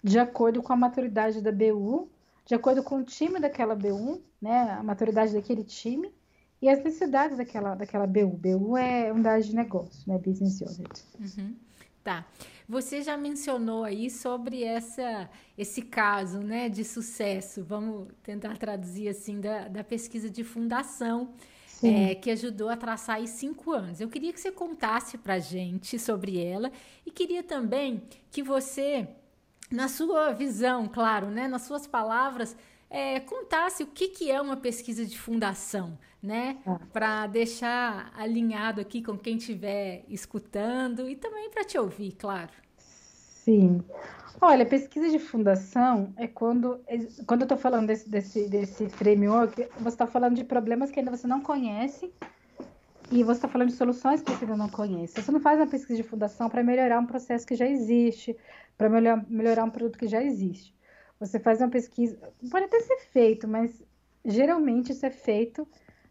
de 0.00 0.20
acordo 0.20 0.62
com 0.62 0.72
a 0.72 0.76
maturidade 0.76 1.40
da 1.40 1.50
BU, 1.50 2.08
de 2.46 2.54
acordo 2.54 2.84
com 2.84 2.98
o 2.98 3.04
time 3.04 3.40
daquela 3.40 3.74
BU, 3.74 4.22
né, 4.40 4.70
a 4.78 4.84
maturidade 4.84 5.32
daquele 5.32 5.64
time 5.64 6.12
e 6.62 6.68
as 6.68 6.78
necessidades 6.78 7.36
daquela, 7.36 7.74
daquela 7.74 8.06
BU. 8.06 8.38
BU 8.38 8.76
é 8.76 9.10
unidade 9.10 9.48
de 9.48 9.56
negócio, 9.56 10.08
né, 10.08 10.16
Business 10.16 10.60
Unit. 10.60 11.04
Uhum. 11.18 11.56
Tá. 12.04 12.26
Você 12.68 13.00
já 13.00 13.16
mencionou 13.16 13.82
aí 13.82 14.10
sobre 14.10 14.62
essa, 14.62 15.30
esse 15.56 15.80
caso 15.80 16.40
né, 16.40 16.68
de 16.68 16.84
sucesso, 16.84 17.64
vamos 17.64 18.08
tentar 18.22 18.58
traduzir 18.58 19.08
assim, 19.08 19.40
da, 19.40 19.68
da 19.68 19.82
pesquisa 19.82 20.28
de 20.28 20.44
fundação, 20.44 21.30
é, 21.82 22.14
que 22.14 22.30
ajudou 22.30 22.68
a 22.68 22.76
traçar 22.76 23.16
aí 23.16 23.26
cinco 23.26 23.72
anos. 23.72 24.02
Eu 24.02 24.08
queria 24.10 24.34
que 24.34 24.40
você 24.40 24.52
contasse 24.52 25.16
para 25.16 25.38
gente 25.38 25.98
sobre 25.98 26.38
ela 26.38 26.70
e 27.06 27.10
queria 27.10 27.42
também 27.42 28.02
que 28.30 28.42
você, 28.42 29.08
na 29.70 29.88
sua 29.88 30.32
visão, 30.32 30.86
claro, 30.86 31.30
né, 31.30 31.48
nas 31.48 31.62
suas 31.62 31.86
palavras, 31.86 32.54
é, 32.94 33.18
contasse 33.18 33.82
o 33.82 33.88
que, 33.88 34.06
que 34.06 34.30
é 34.30 34.40
uma 34.40 34.56
pesquisa 34.56 35.04
de 35.04 35.18
fundação, 35.18 35.98
né? 36.22 36.58
Ah. 36.64 36.78
Para 36.92 37.26
deixar 37.26 38.12
alinhado 38.16 38.80
aqui 38.80 39.02
com 39.02 39.18
quem 39.18 39.36
estiver 39.36 40.04
escutando 40.08 41.08
e 41.08 41.16
também 41.16 41.50
para 41.50 41.64
te 41.64 41.76
ouvir, 41.76 42.12
claro. 42.12 42.52
Sim. 42.78 43.82
Olha, 44.40 44.64
pesquisa 44.64 45.10
de 45.10 45.18
fundação 45.18 46.12
é 46.16 46.28
quando, 46.28 46.80
quando 47.26 47.40
eu 47.40 47.46
estou 47.46 47.58
falando 47.58 47.88
desse, 47.88 48.08
desse, 48.08 48.48
desse 48.48 48.88
framework, 48.88 49.66
você 49.80 49.88
está 49.88 50.06
falando 50.06 50.36
de 50.36 50.44
problemas 50.44 50.92
que 50.92 51.00
ainda 51.00 51.10
você 51.10 51.26
não 51.26 51.40
conhece 51.40 52.12
e 53.10 53.24
você 53.24 53.38
está 53.38 53.48
falando 53.48 53.70
de 53.70 53.74
soluções 53.74 54.22
que 54.22 54.30
você 54.30 54.44
ainda 54.44 54.56
não 54.56 54.68
conhece. 54.68 55.20
Você 55.20 55.32
não 55.32 55.40
faz 55.40 55.58
uma 55.58 55.66
pesquisa 55.66 55.96
de 56.00 56.08
fundação 56.08 56.48
para 56.48 56.62
melhorar 56.62 57.00
um 57.00 57.06
processo 57.06 57.44
que 57.44 57.56
já 57.56 57.66
existe, 57.66 58.36
para 58.78 58.88
melhorar, 58.88 59.24
melhorar 59.28 59.64
um 59.64 59.70
produto 59.70 59.98
que 59.98 60.06
já 60.06 60.22
existe. 60.22 60.74
Você 61.20 61.38
faz 61.38 61.60
uma 61.60 61.70
pesquisa, 61.70 62.18
pode 62.50 62.66
até 62.66 62.80
ser 62.80 62.98
feito, 63.12 63.46
mas 63.46 63.82
geralmente 64.24 64.92
isso 64.92 65.06
é 65.06 65.10
feito 65.10 65.66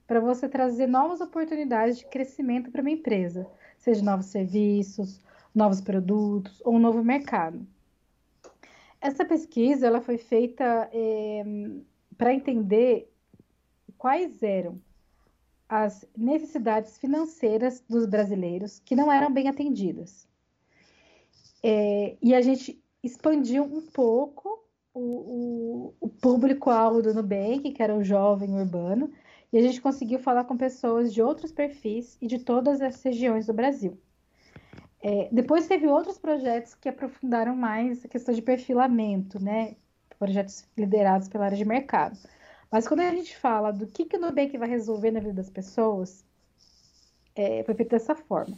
para 0.07 0.19
você 0.19 0.47
trazer 0.47 0.87
novas 0.87 1.21
oportunidades 1.21 1.97
de 1.97 2.05
crescimento 2.05 2.71
para 2.71 2.81
uma 2.81 2.91
empresa, 2.91 3.47
seja 3.77 4.03
novos 4.03 4.27
serviços, 4.27 5.21
novos 5.53 5.81
produtos 5.81 6.61
ou 6.63 6.75
um 6.75 6.79
novo 6.79 7.03
mercado. 7.03 7.65
Essa 8.99 9.25
pesquisa 9.25 9.87
ela 9.87 10.01
foi 10.01 10.17
feita 10.17 10.89
é, 10.93 11.43
para 12.17 12.33
entender 12.33 13.11
quais 13.97 14.41
eram 14.41 14.81
as 15.67 16.05
necessidades 16.15 16.97
financeiras 16.97 17.83
dos 17.89 18.05
brasileiros 18.05 18.79
que 18.79 18.95
não 18.95 19.11
eram 19.11 19.31
bem 19.33 19.47
atendidas. 19.47 20.27
É, 21.61 22.15
e 22.21 22.35
a 22.35 22.41
gente 22.41 22.81
expandiu 23.01 23.63
um 23.63 23.81
pouco 23.81 24.62
o, 24.93 24.99
o, 24.99 25.93
o 25.99 26.09
público-alvo 26.09 27.01
do 27.01 27.13
Nubank, 27.13 27.71
que 27.71 27.81
era 27.81 27.95
o 27.95 28.03
jovem 28.03 28.53
urbano, 28.55 29.11
e 29.51 29.57
a 29.57 29.61
gente 29.61 29.81
conseguiu 29.81 30.19
falar 30.19 30.45
com 30.45 30.57
pessoas 30.57 31.13
de 31.13 31.21
outros 31.21 31.51
perfis 31.51 32.17
e 32.21 32.27
de 32.27 32.39
todas 32.39 32.81
as 32.81 33.01
regiões 33.01 33.47
do 33.47 33.53
Brasil. 33.53 33.97
É, 35.01 35.27
depois 35.31 35.67
teve 35.67 35.87
outros 35.87 36.17
projetos 36.17 36.73
que 36.75 36.87
aprofundaram 36.87 37.55
mais 37.55 38.05
a 38.05 38.07
questão 38.07 38.33
de 38.33 38.41
perfilamento, 38.41 39.43
né? 39.43 39.75
Projetos 40.17 40.65
liderados 40.77 41.27
pela 41.27 41.45
área 41.45 41.57
de 41.57 41.65
mercado. 41.65 42.17
Mas 42.71 42.87
quando 42.87 43.01
a 43.01 43.11
gente 43.11 43.35
fala 43.37 43.71
do 43.71 43.85
que, 43.85 44.05
que 44.05 44.15
o 44.15 44.19
Nubank 44.19 44.57
vai 44.57 44.69
resolver 44.69 45.11
na 45.11 45.19
vida 45.19 45.33
das 45.33 45.49
pessoas, 45.49 46.25
é, 47.35 47.63
foi 47.63 47.75
feito 47.75 47.89
dessa 47.89 48.15
forma 48.15 48.57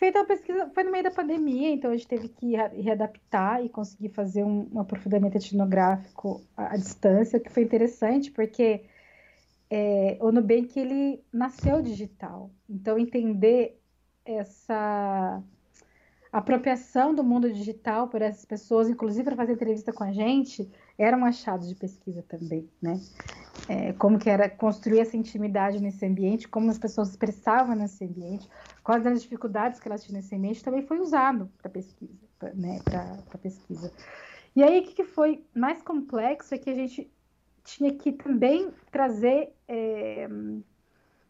feita 0.00 0.18
uma 0.18 0.24
pesquisa, 0.24 0.70
foi 0.74 0.82
no 0.82 0.90
meio 0.90 1.04
da 1.04 1.10
pandemia, 1.10 1.68
então 1.68 1.90
a 1.90 1.94
gente 1.94 2.08
teve 2.08 2.28
que 2.30 2.56
readaptar 2.56 3.62
e 3.62 3.68
conseguir 3.68 4.08
fazer 4.08 4.42
um, 4.42 4.66
um 4.72 4.80
aprofundamento 4.80 5.36
etnográfico 5.36 6.42
à, 6.56 6.72
à, 6.72 6.76
distância, 6.78 7.38
que 7.38 7.50
foi 7.50 7.62
interessante, 7.62 8.30
porque 8.30 8.86
é, 9.68 10.16
o 10.22 10.32
Nubank, 10.32 10.80
ele 10.80 11.22
nasceu 11.30 11.82
digital. 11.82 12.50
Então, 12.68 12.98
entender 12.98 13.78
essa 14.24 15.42
apropriação 16.32 17.14
do 17.14 17.22
mundo 17.22 17.52
digital 17.52 18.08
por 18.08 18.22
essas 18.22 18.46
pessoas, 18.46 18.88
inclusive 18.88 19.24
para 19.24 19.36
fazer 19.36 19.52
entrevista 19.52 19.92
com 19.92 20.02
a 20.02 20.12
gente, 20.12 20.66
era 20.96 21.14
um 21.14 21.26
achado 21.26 21.66
de 21.66 21.74
pesquisa 21.74 22.22
também, 22.22 22.66
né? 22.80 22.98
É, 23.68 23.92
como 23.92 24.18
que 24.18 24.28
era 24.28 24.48
construir 24.48 25.00
essa 25.00 25.16
intimidade 25.16 25.80
nesse 25.80 26.04
ambiente, 26.04 26.48
como 26.48 26.70
as 26.70 26.78
pessoas 26.78 27.10
expressavam 27.10 27.76
nesse 27.76 28.04
ambiente, 28.04 28.48
quais 28.82 29.06
as 29.06 29.22
dificuldades 29.22 29.78
que 29.78 29.86
elas 29.86 30.02
tinham 30.02 30.20
nesse 30.20 30.34
ambiente, 30.34 30.64
também 30.64 30.82
foi 30.82 30.98
usado 30.98 31.48
para 31.58 31.70
pesquisa, 31.70 32.26
pra, 32.38 32.52
né, 32.52 32.80
para 32.84 33.38
pesquisa. 33.38 33.92
E 34.56 34.62
aí, 34.62 34.80
o 34.80 34.82
que, 34.82 34.94
que 34.94 35.04
foi 35.04 35.44
mais 35.54 35.82
complexo 35.82 36.54
é 36.54 36.58
que 36.58 36.70
a 36.70 36.74
gente 36.74 37.10
tinha 37.62 37.94
que 37.94 38.12
também 38.12 38.72
trazer 38.90 39.54
é, 39.68 40.28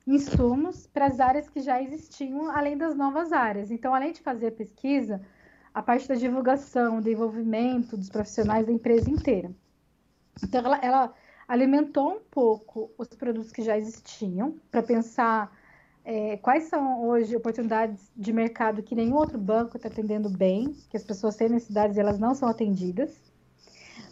insumos 0.07 0.87
para 0.87 1.07
as 1.07 1.21
áreas 1.21 1.49
que 1.49 1.61
já 1.61 1.83
existiam, 1.83 2.51
além 2.51 2.77
das 2.77 2.97
novas 2.97 3.33
áreas. 3.33 3.71
Então, 3.71 3.95
além 3.95 4.13
de 4.13 4.23
fazer 4.23 4.49
a 4.49 4.53
pesquisa, 4.53 5.21
a 5.75 5.83
parte 5.83 6.09
da 6.09 6.15
divulgação, 6.15 7.01
do 7.01 7.11
envolvimento 7.11 7.97
dos 7.97 8.09
profissionais 8.09 8.67
da 8.67 8.73
empresa 8.73 9.11
inteira. 9.11 9.55
Então, 10.43 10.61
ela, 10.65 10.79
ela 10.83 11.15
alimentou 11.51 12.13
um 12.13 12.21
pouco 12.31 12.93
os 12.97 13.09
produtos 13.09 13.51
que 13.51 13.61
já 13.61 13.77
existiam, 13.77 14.55
para 14.71 14.85
pensar 14.85 15.51
é, 16.05 16.37
quais 16.37 16.65
são 16.65 17.09
hoje 17.09 17.35
oportunidades 17.35 18.09
de 18.17 18.33
mercado 18.33 18.85
que 18.85 18.95
nenhum 18.95 19.17
outro 19.17 19.37
banco 19.37 19.77
está 19.77 19.89
atendendo 19.89 20.31
bem, 20.31 20.77
que 20.89 20.97
as 20.97 21.03
pessoas 21.03 21.35
têm 21.35 21.49
necessidades 21.49 21.97
e 21.97 22.01
elas 22.01 22.21
não 22.21 22.37
são 22.37 22.49
atendidas. 22.49 23.11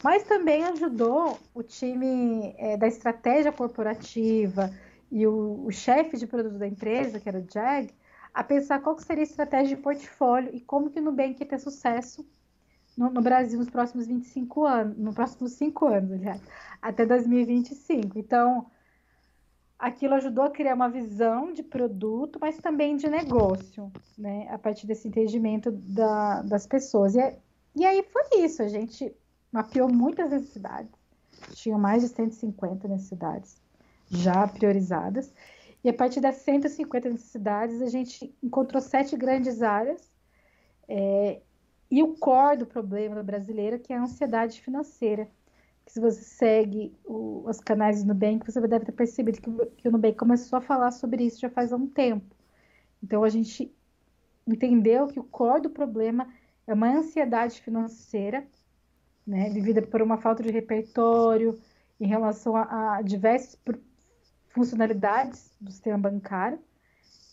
Mas 0.03 0.25
também 0.25 0.65
ajudou 0.65 1.39
o 1.55 1.63
time 1.63 2.57
é, 2.59 2.77
da 2.77 2.89
estratégia 2.89 3.53
corporativa 3.53 4.75
e 5.09 5.25
o, 5.25 5.65
o 5.65 5.71
chefe 5.71 6.17
de 6.17 6.27
produto 6.27 6.59
da 6.59 6.67
empresa, 6.67 7.21
que 7.21 7.29
era 7.29 7.39
o 7.39 7.47
Jag, 7.49 7.89
a 8.35 8.43
pensar 8.43 8.81
qual 8.81 8.99
seria 8.99 9.23
a 9.23 9.31
estratégia 9.31 9.77
de 9.77 9.83
portfólio 9.83 10.51
e 10.53 10.61
como 10.61 10.91
que 10.91 10.99
o 10.99 11.03
Nubank 11.03 11.41
ia 11.41 11.49
ter 11.49 11.61
sucesso 11.61 12.27
no, 12.99 13.11
no, 13.11 13.23
Brasil 13.23 13.59
nos 13.59 13.71
próximos 13.71 14.09
25 14.09 14.65
anos, 14.65 14.99
nos 14.99 15.15
próximos 15.15 15.53
5 15.53 15.87
anos, 15.87 16.13
aliás, 16.13 16.43
até 16.83 17.07
2025. 17.07 18.19
Então, 18.19 18.67
aquilo 19.79 20.15
ajudou 20.15 20.45
a 20.45 20.51
criar 20.51 20.75
uma 20.75 20.89
visão 20.89 21.53
de 21.53 21.63
produto, 21.63 22.39
mas 22.41 22.59
também 22.59 22.97
de 22.97 23.09
negócio, 23.09 23.93
né? 24.19 24.49
A 24.51 24.59
partir 24.59 24.87
desse 24.89 25.07
entendimento 25.07 25.71
da, 25.71 26.43
das 26.43 26.67
pessoas. 26.67 27.15
E, 27.15 27.37
e 27.77 27.87
aí 27.87 28.03
foi 28.03 28.41
isso, 28.41 28.63
a 28.63 28.69
gente 28.69 29.15
mapeou 29.53 29.89
muitas 29.89 30.31
necessidades, 30.31 30.91
tinha 31.53 31.79
mais 31.79 32.03
de 32.03 32.09
150 32.09 32.89
necessidades 32.89 33.63
já 34.11 34.49
priorizadas, 34.49 35.33
e 35.85 35.89
a 35.89 35.95
partir 35.95 36.21
das 36.21 36.37
150 36.37 37.11
necessidades, 37.11 37.81
a 37.81 37.87
gente 37.87 38.35
encontrou 38.43 38.83
sete 38.83 39.17
grandes 39.17 39.63
áreas, 39.63 40.11
é, 40.89 41.41
e 41.91 42.03
o 42.03 42.15
core 42.17 42.59
do 42.59 42.67
problema 42.67 43.17
do 43.17 43.25
brasileiro, 43.25 43.79
que 43.79 43.93
é 43.93 43.97
a 43.97 44.03
ansiedade 44.03 44.61
financeira, 44.61 45.29
que 45.85 45.93
se 45.93 46.01
você 46.01 46.23
segue 46.23 46.95
o, 47.05 47.49
os 47.49 47.61
canais 47.61 48.03
do 48.03 48.09
Nubank, 48.09 48.45
você 48.45 48.61
deve 48.67 48.85
ter 48.85 48.93
percebido 48.93 49.41
que, 49.41 49.51
que 49.77 49.89
o 49.89 49.91
Nubank 49.91 50.17
começou 50.17 50.59
a 50.59 50.63
falar 50.63 50.91
sobre 50.91 51.25
isso 51.25 51.41
já 51.41 51.49
faz 51.49 51.73
um 51.73 51.87
tempo. 51.87 52.37
Então, 53.03 53.25
a 53.25 53.29
gente 53.29 53.73
entendeu 54.47 55.07
que 55.07 55.19
o 55.19 55.25
core 55.25 55.63
do 55.63 55.71
problema 55.71 56.29
é 56.67 56.75
uma 56.75 56.89
ansiedade 56.89 57.61
financeira, 57.63 58.47
né, 59.27 59.49
vivida 59.51 59.81
por 59.81 60.03
uma 60.03 60.19
falta 60.19 60.43
de 60.43 60.51
repertório 60.51 61.59
em 61.99 62.07
relação 62.07 62.55
a, 62.55 62.97
a 62.97 63.03
diversas 63.03 63.59
funcionalidades 64.49 65.57
do 65.61 65.71
sistema 65.71 65.99
bancário, 65.99 66.59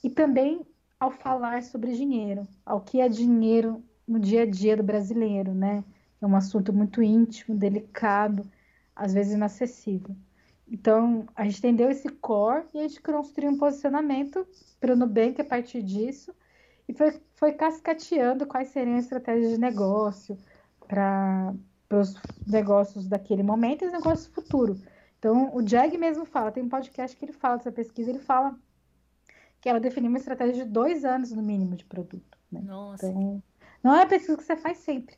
e 0.03 0.09
também 0.09 0.65
ao 0.99 1.11
falar 1.11 1.63
sobre 1.63 1.93
dinheiro, 1.93 2.47
ao 2.65 2.81
que 2.81 3.01
é 3.01 3.09
dinheiro 3.09 3.83
no 4.07 4.19
dia 4.19 4.43
a 4.43 4.45
dia 4.45 4.77
do 4.77 4.83
brasileiro, 4.83 5.53
né? 5.53 5.83
É 6.21 6.25
um 6.25 6.35
assunto 6.35 6.71
muito 6.71 7.01
íntimo, 7.01 7.57
delicado, 7.57 8.49
às 8.95 9.13
vezes 9.13 9.33
inacessível. 9.33 10.15
Então, 10.67 11.27
a 11.35 11.43
gente 11.43 11.59
entendeu 11.59 11.89
esse 11.89 12.09
core 12.09 12.65
e 12.73 12.79
a 12.79 12.87
gente 12.87 13.01
construiu 13.01 13.51
um 13.51 13.57
posicionamento 13.57 14.47
para 14.79 14.93
o 14.93 14.95
Nubank 14.95 15.39
a 15.39 15.45
partir 15.45 15.83
disso 15.83 16.33
e 16.87 16.93
foi, 16.93 17.19
foi 17.35 17.53
cascateando 17.53 18.45
quais 18.45 18.69
seriam 18.69 18.97
as 18.97 19.05
estratégias 19.05 19.51
de 19.51 19.59
negócio 19.59 20.37
para 20.87 21.53
os 21.91 22.15
negócios 22.47 23.07
daquele 23.07 23.43
momento 23.43 23.83
e 23.83 23.87
os 23.87 23.93
negócios 23.93 24.27
futuros. 24.27 24.83
Então, 25.19 25.55
o 25.55 25.67
Jag 25.67 25.97
mesmo 25.97 26.25
fala, 26.25 26.51
tem 26.51 26.63
um 26.63 26.69
podcast 26.69 27.15
que 27.15 27.25
ele 27.25 27.33
fala 27.33 27.57
dessa 27.57 27.71
pesquisa, 27.71 28.09
ele 28.09 28.19
fala 28.19 28.57
que 29.59 29.69
ela 29.69 29.79
definiu 29.79 30.09
uma 30.09 30.19
estratégia 30.19 30.63
de 30.63 30.71
dois 30.71 31.03
anos 31.03 31.31
no 31.31 31.41
mínimo 31.41 31.75
de 31.75 31.85
produto. 31.85 32.37
Né? 32.51 32.61
Nossa. 32.63 33.07
Então, 33.07 33.41
não 33.85 33.95
é 33.95 34.01
a 34.01 34.07
pesquisa 34.07 34.35
que 34.35 34.43
você 34.43 34.55
faz 34.55 34.79
sempre. 34.79 35.15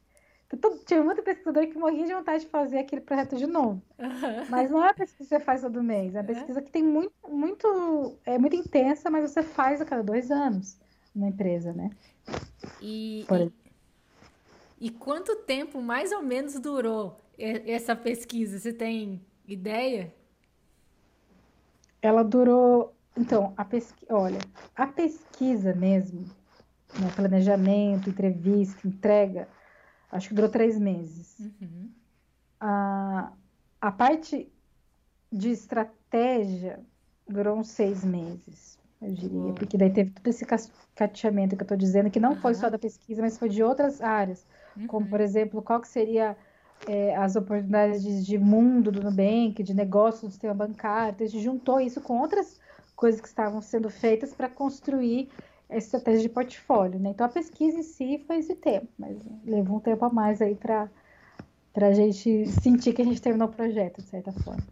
Tinha 0.86 1.02
muito 1.02 1.24
pesquisador 1.24 1.66
que 1.68 1.78
morria 1.78 2.06
de 2.06 2.14
vontade 2.14 2.44
de 2.44 2.50
fazer 2.50 2.80
aquele 2.80 3.02
projeto 3.02 3.38
de 3.38 3.48
novo. 3.48 3.82
Uhum. 3.98 4.46
Mas 4.50 4.70
não 4.70 4.84
é 4.84 4.90
a 4.90 4.94
pesquisa 4.94 5.24
que 5.24 5.30
você 5.30 5.40
faz 5.40 5.62
todo 5.62 5.82
mês. 5.82 6.16
É 6.16 6.20
a 6.20 6.24
pesquisa 6.24 6.60
uhum. 6.60 6.66
que 6.66 6.72
tem 6.72 6.84
muito, 6.84 7.14
muito, 7.30 8.18
é 8.26 8.38
muito 8.38 8.58
intensa, 8.58 9.10
mas 9.10 9.32
você 9.32 9.42
faz 9.42 9.80
a 9.80 9.86
cada 9.86 10.04
dois 10.04 10.30
anos. 10.32 10.78
na 11.16 11.30
empresa, 11.30 11.72
né? 11.72 11.92
E, 12.82 13.26
e, 14.80 14.88
e 14.88 14.90
quanto 14.90 15.34
tempo 15.38 15.82
mais 15.82 16.12
ou 16.12 16.22
menos 16.22 16.60
durou 16.60 17.18
essa 17.38 17.96
pesquisa? 17.96 18.60
Você 18.60 18.74
tem 18.74 19.26
ideia? 19.48 20.14
Ela 22.02 22.22
durou. 22.22 22.94
Então, 23.16 23.54
a 23.56 23.64
pesquisa. 23.64 24.14
Olha, 24.14 24.40
a 24.76 24.88
pesquisa 24.88 25.74
mesmo, 25.74 26.26
né, 27.00 27.12
planejamento, 27.15 28.10
entrevista, 28.10 28.88
entrega, 28.88 29.47
acho 30.12 30.30
que 30.30 30.36
durou 30.36 30.50
três 30.50 30.80
meses. 30.80 31.38
Uhum. 31.62 31.91
A, 32.60 33.32
a 33.82 33.91
parte 33.91 34.52
de 35.32 35.50
estratégia 35.50 36.80
durou 37.28 37.58
uns 37.58 37.69
seis 37.69 38.04
meses, 38.04 38.80
eu 39.02 39.13
diria, 39.13 39.38
uhum. 39.38 39.54
porque 39.54 39.78
daí 39.78 39.91
teve 39.91 40.12
todo 40.12 40.28
esse 40.28 40.45
cateamento 40.95 41.56
que 41.56 41.62
eu 41.62 41.65
estou 41.65 41.78
dizendo, 41.78 42.10
que 42.10 42.19
não 42.19 42.32
uhum. 42.32 42.41
foi 42.41 42.54
só 42.54 42.69
da 42.69 42.80
pesquisa, 42.80 43.21
mas 43.21 43.38
foi 43.38 43.50
de 43.50 43.62
outras 43.62 44.02
áreas, 44.02 44.45
como, 44.88 45.08
por 45.08 45.19
exemplo, 45.19 45.62
qual 45.62 45.82
que 45.82 45.88
seria 45.88 46.38
é, 46.86 47.15
as 47.15 47.36
oportunidades 47.36 48.04
de, 48.04 48.23
de, 48.23 48.38
mundo 48.38 48.91
do 48.91 49.02
Nubank, 49.02 49.63
de 49.63 49.73
negócio 49.73 50.28
do 50.28 50.32
sistema 50.32 50.54
bancário. 50.54 51.13
Então, 51.15 51.26
a 51.26 51.30
gente 51.30 51.43
juntou 51.43 51.80
isso 51.80 52.02
com 52.02 52.19
outras 52.19 52.60
coisas 52.95 53.21
que 53.21 53.28
estavam 53.28 53.62
sendo 53.62 53.89
feitas 53.89 54.34
para 54.34 54.50
construir 54.50 55.30
estratégia 55.70 56.22
de 56.22 56.30
portfólio. 56.30 57.00
Né? 57.00 57.10
Então, 57.10 57.26
a 57.26 57.30
pesquisa 57.30 57.80
em 57.80 57.84
si 57.84 58.24
foi 58.26 58.38
esse 58.38 58.56
tempo, 58.56 58.88
mas 58.98 59.18
levou 59.46 59.78
um 59.78 59.82
tempo 59.82 60.06
a 60.06 60.10
mais 60.10 60.42
aí 60.42 60.56
para 60.56 60.90
a 61.76 61.94
gente 61.94 62.46
sentir 62.48 62.94
que 62.94 63.02
a 63.02 63.06
gente 63.06 63.22
terminou 63.22 63.48
o 63.48 63.52
projeto, 63.52 64.02
de 64.02 64.08
certa 64.08 64.32
forma. 64.32 64.64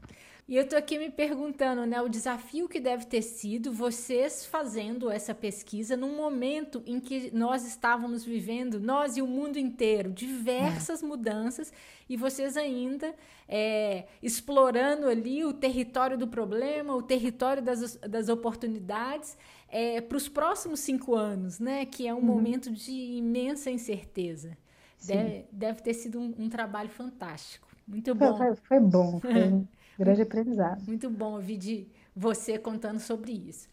E 0.48 0.56
eu 0.56 0.70
tô 0.70 0.76
aqui 0.76 1.00
me 1.00 1.10
perguntando, 1.10 1.88
né, 1.88 2.00
o 2.04 2.08
desafio 2.08 2.70
que 2.70 2.80
deve 2.80 3.06
ter 3.08 3.24
sido 3.24 3.74
vocês 3.74 4.46
fazendo 4.46 5.10
essa 5.10 5.34
pesquisa 5.34 5.98
num 5.98 6.16
momento 6.16 6.84
em 6.86 7.00
que 7.00 7.32
nós 7.34 7.66
estávamos 7.66 8.24
vivendo, 8.24 8.80
nós 8.80 9.18
e 9.18 9.24
o 9.24 9.28
mundo 9.28 9.58
inteiro, 9.58 10.12
diversas 10.12 11.02
é. 11.02 11.06
mudanças 11.06 11.74
e 12.08 12.16
vocês 12.16 12.56
ainda 12.58 13.16
é, 13.50 14.06
explorando 14.22 15.08
ali 15.08 15.44
o 15.44 15.52
território 15.52 16.16
do 16.16 16.28
problema, 16.28 16.96
o 16.96 17.02
território 17.02 17.64
das, 17.64 17.96
das 17.96 18.30
oportunidades 18.30 19.36
é, 19.70 20.02
para 20.02 20.18
os 20.18 20.30
próximos 20.30 20.80
cinco 20.80 21.16
anos, 21.16 21.60
né, 21.60 21.86
que 21.86 22.08
é 22.08 22.14
um 22.14 22.18
uhum. 22.18 22.24
momento 22.24 22.72
de 22.72 22.92
imensa 22.92 23.70
incerteza. 23.70 24.58
Deve, 25.06 25.46
deve, 25.52 25.82
ter 25.82 25.94
sido 25.94 26.20
um, 26.20 26.34
um 26.40 26.50
trabalho 26.50 26.90
fantástico. 26.90 27.68
Muito 27.88 28.16
bom. 28.16 28.38
Foi, 28.38 28.56
foi 28.56 28.80
bom. 28.80 29.20
Foi... 29.20 29.32
Grande 30.00 30.22
aprendizado. 30.22 30.84
Muito 30.88 31.10
bom 31.10 31.34
ouvir 31.34 31.58
de 31.58 31.88
você 32.16 32.58
contando 32.58 33.00
sobre 33.00 33.32
isso. 33.32 33.68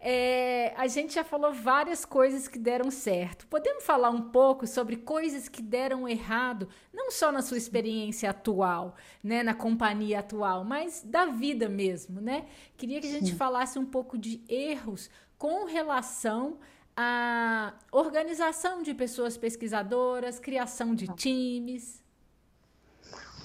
É, 0.00 0.72
a 0.76 0.86
gente 0.86 1.14
já 1.14 1.24
falou 1.24 1.52
várias 1.52 2.04
coisas 2.04 2.46
que 2.46 2.58
deram 2.58 2.90
certo. 2.90 3.46
Podemos 3.48 3.84
falar 3.84 4.10
um 4.10 4.30
pouco 4.30 4.66
sobre 4.66 4.96
coisas 4.96 5.48
que 5.48 5.60
deram 5.60 6.08
errado, 6.08 6.68
não 6.92 7.10
só 7.10 7.32
na 7.32 7.42
sua 7.42 7.58
experiência 7.58 8.30
atual, 8.30 8.94
né, 9.22 9.42
na 9.42 9.54
companhia 9.54 10.20
atual, 10.20 10.64
mas 10.64 11.02
da 11.02 11.26
vida 11.26 11.68
mesmo, 11.68 12.20
né? 12.20 12.46
Queria 12.76 13.00
que 13.00 13.08
a 13.08 13.10
gente 13.10 13.30
Sim. 13.30 13.36
falasse 13.36 13.78
um 13.78 13.86
pouco 13.86 14.16
de 14.16 14.40
erros 14.48 15.10
com 15.38 15.64
relação 15.64 16.58
à 16.96 17.72
organização 17.92 18.82
de 18.82 18.92
pessoas 18.92 19.36
pesquisadoras, 19.36 20.40
criação 20.40 20.94
de 20.94 21.06
times. 21.14 22.02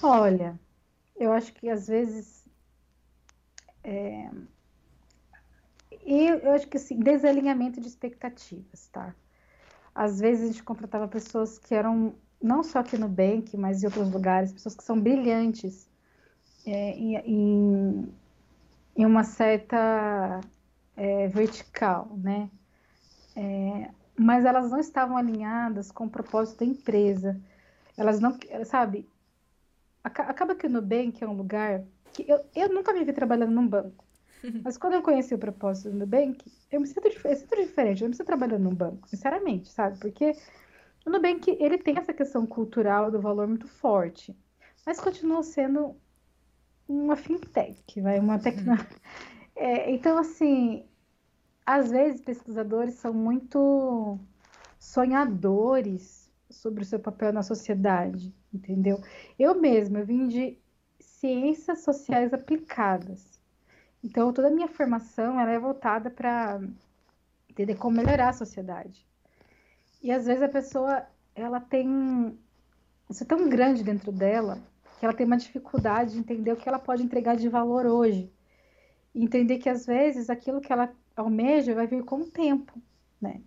Olha, 0.02 0.58
eu 1.16 1.32
acho 1.32 1.52
que 1.54 1.70
às 1.70 1.86
vezes. 1.86 2.44
É, 3.82 4.30
e 6.04 6.26
eu 6.26 6.52
acho 6.52 6.68
que 6.68 6.76
assim, 6.76 6.98
desalinhamento 6.98 7.80
de 7.80 7.88
expectativas, 7.88 8.88
tá? 8.88 9.14
Às 9.94 10.18
vezes 10.18 10.44
a 10.44 10.46
gente 10.48 10.62
contratava 10.62 11.06
pessoas 11.06 11.58
que 11.58 11.74
eram, 11.74 12.14
não 12.42 12.62
só 12.62 12.80
aqui 12.80 12.98
no 12.98 13.08
Bank, 13.08 13.56
mas 13.56 13.82
em 13.82 13.86
outros 13.86 14.10
lugares, 14.12 14.52
pessoas 14.52 14.74
que 14.74 14.82
são 14.82 15.00
brilhantes 15.00 15.88
é, 16.66 16.90
em, 16.90 18.12
em, 18.96 19.06
uma 19.06 19.22
certa 19.22 20.40
é, 20.96 21.28
vertical, 21.28 22.10
né? 22.16 22.50
É, 23.36 23.90
mas 24.16 24.44
elas 24.44 24.70
não 24.70 24.78
estavam 24.78 25.16
alinhadas 25.16 25.90
com 25.90 26.06
o 26.06 26.10
propósito 26.10 26.60
da 26.60 26.66
empresa. 26.66 27.40
Elas 27.96 28.20
não, 28.20 28.36
sabe, 28.64 29.08
acaba 30.02 30.54
que 30.54 30.66
o 30.66 30.70
Nubank 30.70 31.22
é 31.22 31.28
um 31.28 31.36
lugar 31.36 31.82
que 32.12 32.24
eu, 32.28 32.44
eu 32.54 32.68
nunca 32.68 32.92
me 32.92 33.04
vi 33.04 33.12
trabalhando 33.12 33.52
num 33.52 33.66
banco. 33.66 34.04
Mas 34.62 34.76
quando 34.76 34.94
eu 34.94 35.02
conheci 35.02 35.34
o 35.34 35.38
propósito 35.38 35.90
do 35.90 35.98
Nubank, 35.98 36.44
eu 36.70 36.80
me 36.80 36.86
sinto, 36.86 37.06
eu 37.06 37.36
sinto 37.36 37.56
diferente. 37.56 38.02
Eu 38.02 38.06
não 38.06 38.10
me 38.10 38.16
sinto 38.16 38.26
trabalhando 38.26 38.62
num 38.62 38.74
banco, 38.74 39.08
sinceramente, 39.08 39.70
sabe? 39.70 39.98
Porque 39.98 40.36
o 41.04 41.10
Nubank, 41.10 41.56
ele 41.60 41.78
tem 41.78 41.98
essa 41.98 42.12
questão 42.12 42.46
cultural 42.46 43.10
do 43.10 43.20
valor 43.20 43.48
muito 43.48 43.66
forte. 43.66 44.36
Mas 44.86 45.00
continua 45.00 45.42
sendo 45.42 45.96
uma 46.86 47.16
fintech, 47.16 48.00
vai, 48.00 48.18
uma 48.18 48.38
tecnologia. 48.38 48.86
É, 49.56 49.90
então, 49.90 50.18
assim, 50.18 50.84
às 51.64 51.90
vezes 51.90 52.20
pesquisadores 52.20 52.94
são 52.94 53.12
muito 53.12 54.18
sonhadores 54.78 56.30
sobre 56.50 56.82
o 56.82 56.86
seu 56.86 56.98
papel 57.00 57.32
na 57.32 57.42
sociedade, 57.42 58.34
entendeu? 58.52 59.00
Eu 59.38 59.60
mesma 59.60 60.00
eu 60.00 60.06
vim 60.06 60.28
de 60.28 60.58
ciências 61.00 61.82
sociais 61.82 62.32
aplicadas. 62.34 63.40
Então, 64.02 64.32
toda 64.32 64.48
a 64.48 64.50
minha 64.50 64.68
formação 64.68 65.40
ela 65.40 65.50
é 65.52 65.58
voltada 65.58 66.10
para 66.10 66.60
entender 67.48 67.76
como 67.76 67.96
melhorar 67.96 68.30
a 68.30 68.32
sociedade. 68.32 69.06
E 70.02 70.12
às 70.12 70.26
vezes 70.26 70.42
a 70.42 70.48
pessoa 70.48 71.06
ela 71.34 71.60
tem 71.60 72.38
isso 73.10 73.22
é 73.22 73.26
tão 73.26 73.48
grande 73.48 73.82
dentro 73.84 74.12
dela 74.12 74.58
que 74.98 75.04
ela 75.04 75.14
tem 75.14 75.26
uma 75.26 75.36
dificuldade 75.36 76.12
de 76.12 76.18
entender 76.18 76.52
o 76.52 76.56
que 76.56 76.68
ela 76.68 76.78
pode 76.78 77.02
entregar 77.02 77.36
de 77.36 77.48
valor 77.48 77.86
hoje. 77.86 78.32
Entender 79.14 79.58
que 79.58 79.68
às 79.68 79.86
vezes 79.86 80.28
aquilo 80.28 80.60
que 80.60 80.72
ela 80.72 80.92
almeja 81.16 81.74
vai 81.74 81.86
vir 81.86 82.04
com 82.04 82.20
o 82.20 82.30
tempo, 82.30 82.72
né? 83.20 83.40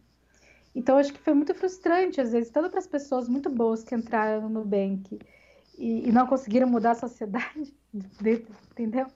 Então, 0.74 0.98
acho 0.98 1.12
que 1.12 1.20
foi 1.20 1.34
muito 1.34 1.56
frustrante, 1.56 2.22
às 2.22 2.32
vezes, 2.32 2.52
tanto 2.52 2.70
para 2.70 2.80
as 2.80 2.86
pessoas 2.86 3.28
muito 3.28 3.50
boas 3.50 3.84
que 3.84 3.96
entraram 3.96 4.42
no 4.44 4.62
Nubank 4.62 5.20
e, 5.78 6.08
e 6.08 6.12
não 6.12 6.28
conseguiram 6.28 6.70
mudar 6.70 6.92
a 6.92 6.96
sociedade, 6.96 7.76
entendeu? 8.72 9.08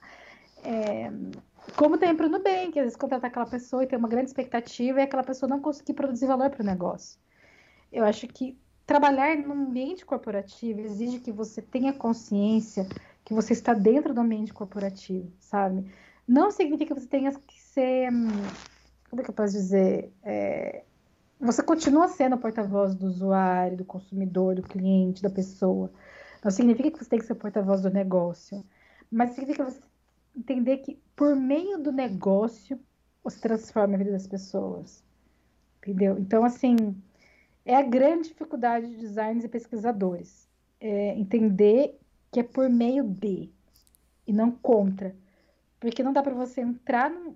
É, 0.64 1.10
como 1.76 1.96
tem 1.96 2.14
para 2.16 2.26
o 2.26 2.28
Nubank, 2.28 2.78
às 2.78 2.84
vezes 2.84 2.96
contratar 2.96 3.30
aquela 3.30 3.46
pessoa 3.46 3.84
e 3.84 3.86
ter 3.86 3.96
uma 3.96 4.08
grande 4.08 4.26
expectativa 4.26 5.00
e 5.00 5.02
aquela 5.04 5.22
pessoa 5.22 5.48
não 5.48 5.60
conseguir 5.60 5.94
produzir 5.94 6.26
valor 6.26 6.50
para 6.50 6.62
o 6.62 6.66
negócio. 6.66 7.18
Eu 7.92 8.04
acho 8.04 8.26
que 8.26 8.58
trabalhar 8.86 9.36
num 9.36 9.68
ambiente 9.68 10.04
corporativo 10.04 10.80
exige 10.80 11.20
que 11.20 11.30
você 11.30 11.62
tenha 11.62 11.92
consciência 11.92 12.86
que 13.24 13.32
você 13.32 13.52
está 13.52 13.72
dentro 13.72 14.12
do 14.12 14.20
ambiente 14.20 14.52
corporativo, 14.52 15.32
sabe? 15.38 15.88
Não 16.32 16.50
significa 16.50 16.94
que 16.94 17.00
você 17.02 17.06
tenha 17.06 17.30
que 17.30 17.60
ser, 17.60 18.10
hum, 18.10 18.28
como 19.10 19.20
é 19.20 19.24
que 19.24 19.28
eu 19.28 19.34
posso 19.34 19.52
dizer, 19.52 20.10
é, 20.22 20.82
você 21.38 21.62
continua 21.62 22.08
sendo 22.08 22.38
porta-voz 22.38 22.94
do 22.94 23.06
usuário, 23.06 23.76
do 23.76 23.84
consumidor, 23.84 24.54
do 24.54 24.62
cliente, 24.62 25.22
da 25.22 25.28
pessoa. 25.28 25.92
Não 26.42 26.50
significa 26.50 26.90
que 26.90 26.98
você 26.98 27.10
tem 27.10 27.18
que 27.18 27.26
ser 27.26 27.34
porta-voz 27.34 27.82
do 27.82 27.90
negócio, 27.90 28.64
mas 29.10 29.32
significa 29.32 29.62
você 29.62 29.78
entender 30.34 30.78
que 30.78 30.98
por 31.14 31.36
meio 31.36 31.76
do 31.76 31.92
negócio 31.92 32.80
você 33.22 33.38
transforma 33.38 33.96
a 33.96 33.98
vida 33.98 34.12
das 34.12 34.26
pessoas. 34.26 35.04
Entendeu? 35.82 36.16
Então, 36.18 36.46
assim, 36.46 36.96
é 37.62 37.76
a 37.76 37.82
grande 37.82 38.28
dificuldade 38.28 38.88
de 38.88 38.96
designers 38.96 39.44
e 39.44 39.48
pesquisadores. 39.48 40.48
É 40.80 41.14
entender 41.14 42.00
que 42.30 42.40
é 42.40 42.42
por 42.42 42.70
meio 42.70 43.04
de 43.04 43.52
e 44.26 44.32
não 44.32 44.50
contra. 44.50 45.14
Porque 45.82 46.02
não 46.04 46.12
dá 46.12 46.22
para 46.22 46.32
você 46.32 46.60
entrar 46.60 47.10
num, 47.10 47.34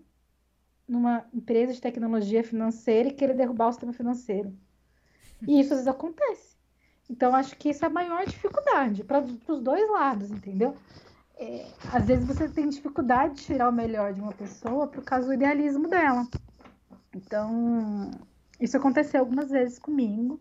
numa 0.87 1.27
empresa 1.35 1.73
de 1.73 1.81
tecnologia 1.81 2.45
financeira 2.45 3.09
e 3.09 3.13
querer 3.13 3.35
derrubar 3.35 3.67
o 3.67 3.73
sistema 3.73 3.93
financeiro. 3.93 4.57
E 5.49 5.59
isso 5.59 5.73
às 5.73 5.81
vezes 5.81 5.89
acontece. 5.89 6.57
Então, 7.11 7.35
acho 7.35 7.57
que 7.57 7.71
isso 7.71 7.85
é 7.85 7.89
a 7.89 7.91
maior 7.91 8.25
dificuldade 8.25 9.03
para 9.03 9.21
os 9.49 9.61
dois 9.61 9.91
lados, 9.91 10.31
entendeu? 10.31 10.77
É, 11.37 11.67
às 11.93 12.07
vezes 12.07 12.25
você 12.25 12.49
tem 12.49 12.69
dificuldade 12.69 13.35
de 13.35 13.43
tirar 13.43 13.69
o 13.69 13.73
melhor 13.73 14.13
de 14.13 14.21
uma 14.21 14.33
pessoa 14.33 14.87
por 14.87 15.03
causa 15.03 15.27
do 15.27 15.35
idealismo 15.35 15.89
dela. 15.89 16.25
Então, 17.17 18.13
isso 18.61 18.77
aconteceu 18.77 19.19
algumas 19.19 19.51
vezes 19.51 19.77
comigo. 19.77 20.41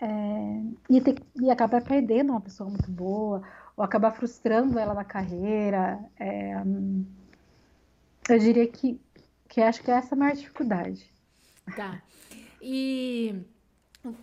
É, 0.00 0.62
e, 0.88 1.00
ter, 1.00 1.20
e 1.40 1.50
acabar 1.50 1.82
perdendo 1.82 2.30
uma 2.30 2.40
pessoa 2.40 2.70
muito 2.70 2.90
boa, 2.92 3.42
ou 3.76 3.82
acabar 3.82 4.12
frustrando 4.12 4.78
ela 4.78 4.94
na 4.94 5.04
carreira. 5.04 5.98
É, 6.16 6.62
eu 8.28 8.38
diria 8.38 8.66
que 8.66 9.00
que 9.48 9.60
acho 9.60 9.82
que 9.82 9.90
é 9.90 9.94
essa 9.94 10.14
a 10.14 10.18
maior 10.18 10.34
dificuldade. 10.34 11.08
Tá. 11.76 12.02
E 12.60 13.34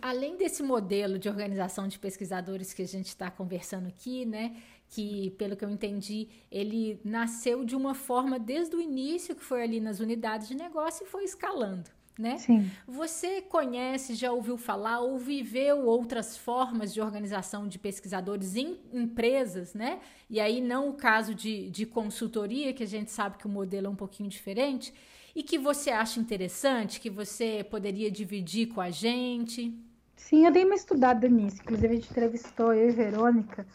além 0.00 0.36
desse 0.36 0.62
modelo 0.62 1.18
de 1.18 1.28
organização 1.28 1.88
de 1.88 1.98
pesquisadores 1.98 2.74
que 2.74 2.82
a 2.82 2.86
gente 2.86 3.06
está 3.06 3.30
conversando 3.30 3.88
aqui, 3.88 4.26
né? 4.26 4.56
Que, 4.88 5.30
pelo 5.38 5.56
que 5.56 5.64
eu 5.64 5.70
entendi, 5.70 6.28
ele 6.50 7.00
nasceu 7.02 7.64
de 7.64 7.74
uma 7.74 7.94
forma 7.94 8.38
desde 8.38 8.76
o 8.76 8.80
início, 8.80 9.34
que 9.34 9.42
foi 9.42 9.62
ali 9.62 9.80
nas 9.80 10.00
unidades 10.00 10.48
de 10.48 10.54
negócio, 10.54 11.04
e 11.04 11.08
foi 11.08 11.24
escalando. 11.24 11.88
Né? 12.22 12.38
Sim. 12.38 12.70
Você 12.86 13.42
conhece, 13.42 14.14
já 14.14 14.32
ouviu 14.32 14.56
falar 14.56 15.00
ou 15.00 15.18
viveu 15.18 15.84
outras 15.84 16.36
formas 16.36 16.94
de 16.94 17.00
organização 17.00 17.66
de 17.66 17.78
pesquisadores 17.78 18.56
em 18.56 18.78
empresas, 18.92 19.74
né? 19.74 19.98
E 20.30 20.40
aí 20.40 20.60
não 20.60 20.88
o 20.88 20.94
caso 20.94 21.34
de, 21.34 21.68
de 21.68 21.84
consultoria, 21.84 22.72
que 22.72 22.84
a 22.84 22.86
gente 22.86 23.10
sabe 23.10 23.36
que 23.36 23.46
o 23.46 23.50
modelo 23.50 23.88
é 23.88 23.90
um 23.90 23.96
pouquinho 23.96 24.30
diferente, 24.30 24.94
e 25.34 25.42
que 25.42 25.58
você 25.58 25.90
acha 25.90 26.20
interessante, 26.20 27.00
que 27.00 27.10
você 27.10 27.66
poderia 27.68 28.10
dividir 28.10 28.68
com 28.68 28.80
a 28.80 28.90
gente? 28.90 29.74
Sim, 30.14 30.46
eu 30.46 30.52
dei 30.52 30.64
uma 30.64 30.74
estudada 30.74 31.26
nisso. 31.28 31.60
Inclusive, 31.62 31.88
a 31.88 31.94
gente 31.96 32.10
entrevistou, 32.10 32.72
eu 32.72 32.90
e 32.90 32.92
Verônica, 32.92 33.66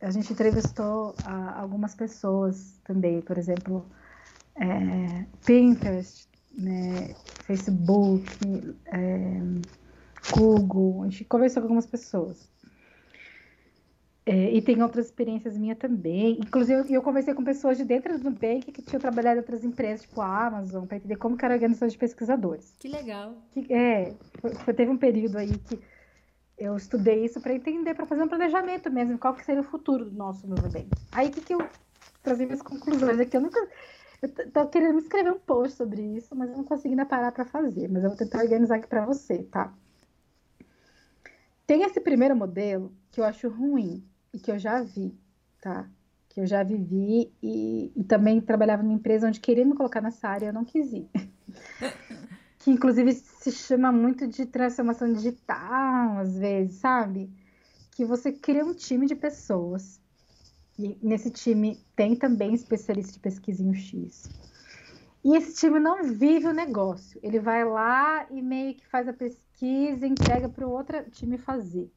a 0.00 0.10
gente 0.10 0.32
entrevistou 0.32 1.14
algumas 1.56 1.94
pessoas 1.94 2.80
também, 2.84 3.20
por 3.20 3.36
exemplo, 3.36 3.86
é, 4.56 5.26
Pinterest, 5.44 6.26
né, 6.56 7.14
Facebook, 7.44 8.24
é, 8.86 9.40
Google, 10.32 11.02
a 11.02 11.08
gente 11.08 11.24
conversou 11.24 11.62
com 11.62 11.66
algumas 11.66 11.86
pessoas. 11.86 12.48
É, 14.28 14.52
e 14.52 14.60
tem 14.60 14.82
outras 14.82 15.06
experiências 15.06 15.56
minhas 15.56 15.78
também. 15.78 16.38
Inclusive, 16.38 16.92
eu 16.92 17.00
conversei 17.00 17.32
com 17.32 17.42
pessoas 17.42 17.78
de 17.78 17.84
dentro 17.84 18.18
do 18.18 18.24
Nubank 18.24 18.70
que 18.70 18.82
tinham 18.82 19.00
trabalhado 19.00 19.36
em 19.36 19.40
outras 19.40 19.64
empresas, 19.64 20.02
tipo 20.02 20.20
a 20.20 20.46
Amazon, 20.46 20.84
para 20.84 20.98
entender 20.98 21.16
como 21.16 21.34
que 21.34 21.46
era 21.46 21.54
a 21.54 21.56
organização 21.56 21.88
de 21.88 21.96
pesquisadores. 21.96 22.74
Que 22.78 22.88
legal. 22.88 23.34
Que, 23.52 23.72
é, 23.72 24.14
foi, 24.64 24.74
teve 24.74 24.90
um 24.90 24.98
período 24.98 25.38
aí 25.38 25.56
que 25.56 25.80
eu 26.58 26.76
estudei 26.76 27.24
isso 27.24 27.40
para 27.40 27.54
entender, 27.54 27.94
para 27.94 28.04
fazer 28.04 28.22
um 28.22 28.28
planejamento 28.28 28.90
mesmo, 28.90 29.18
qual 29.18 29.32
que 29.32 29.42
seria 29.46 29.62
o 29.62 29.64
futuro 29.64 30.04
do 30.04 30.14
nosso 30.14 30.46
Nubank. 30.46 30.90
Aí, 31.10 31.28
o 31.28 31.30
que, 31.30 31.40
que 31.40 31.54
eu 31.54 31.66
trazia 32.22 32.44
minhas 32.44 32.60
conclusões 32.60 33.18
aqui? 33.18 33.34
Eu 33.34 33.40
nunca... 33.40 33.66
Eu 34.20 34.50
tô 34.50 34.66
querendo 34.68 34.94
me 34.94 35.00
escrever 35.00 35.32
um 35.32 35.38
post 35.38 35.76
sobre 35.76 36.02
isso, 36.02 36.34
mas 36.34 36.50
eu 36.50 36.56
não 36.56 36.64
consegui 36.64 36.90
ainda 36.90 37.06
parar 37.06 37.32
para 37.32 37.44
fazer. 37.44 37.88
Mas 37.88 38.02
eu 38.02 38.10
vou 38.10 38.18
tentar 38.18 38.42
organizar 38.42 38.76
aqui 38.76 38.88
para 38.88 39.06
você, 39.06 39.44
tá? 39.44 39.72
Tem 41.66 41.82
esse 41.82 42.00
primeiro 42.00 42.34
modelo 42.34 42.92
que 43.10 43.20
eu 43.20 43.24
acho 43.24 43.48
ruim, 43.48 44.04
e 44.32 44.38
que 44.38 44.50
eu 44.50 44.58
já 44.58 44.82
vi, 44.82 45.14
tá? 45.60 45.88
Que 46.28 46.40
eu 46.40 46.46
já 46.46 46.62
vivi 46.62 47.32
e, 47.42 47.92
e 47.96 48.04
também 48.04 48.40
trabalhava 48.40 48.82
numa 48.82 48.94
empresa 48.94 49.26
onde 49.26 49.40
queria 49.40 49.64
me 49.64 49.74
colocar 49.74 50.00
nessa 50.00 50.28
área 50.28 50.46
eu 50.46 50.52
não 50.52 50.64
quis 50.64 50.92
ir. 50.92 51.08
que 52.58 52.70
inclusive 52.70 53.12
se 53.12 53.50
chama 53.50 53.90
muito 53.90 54.26
de 54.26 54.46
transformação 54.46 55.12
digital, 55.12 56.18
às 56.18 56.36
vezes, 56.38 56.76
sabe? 56.76 57.30
Que 57.92 58.04
você 58.04 58.32
cria 58.32 58.64
um 58.64 58.74
time 58.74 59.06
de 59.06 59.14
pessoas. 59.14 60.00
E 60.78 60.96
nesse 61.02 61.30
time 61.30 61.82
tem 61.96 62.14
também 62.14 62.54
especialista 62.54 63.12
de 63.12 63.18
pesquisa 63.18 63.62
em 63.62 63.74
X. 63.74 64.30
E 65.24 65.36
esse 65.36 65.54
time 65.56 65.80
não 65.80 66.04
vive 66.04 66.46
o 66.46 66.52
negócio. 66.52 67.18
Ele 67.22 67.40
vai 67.40 67.64
lá 67.64 68.26
e 68.30 68.40
meio 68.40 68.74
que 68.74 68.86
faz 68.86 69.08
a 69.08 69.12
pesquisa 69.12 70.06
e 70.06 70.10
entrega 70.10 70.48
para 70.48 70.66
o 70.66 70.70
outro 70.70 71.10
time 71.10 71.36
fazer 71.36 71.90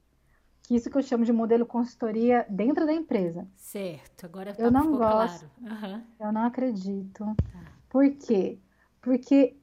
que 0.62 0.76
isso 0.76 0.88
que 0.88 0.96
eu 0.96 1.02
chamo 1.02 1.24
de 1.24 1.32
modelo 1.32 1.66
consultoria 1.66 2.46
dentro 2.48 2.86
da 2.86 2.92
empresa. 2.92 3.46
Certo, 3.56 4.24
agora 4.24 4.54
eu 4.58 4.70
não 4.70 4.96
gosto. 4.96 5.46
Claro. 5.58 5.84
Uhum. 5.94 6.02
Eu 6.20 6.32
não 6.32 6.44
acredito. 6.44 7.24
Tá. 7.24 7.72
Por 7.88 8.08
quê? 8.10 8.58
Porque 9.00 9.56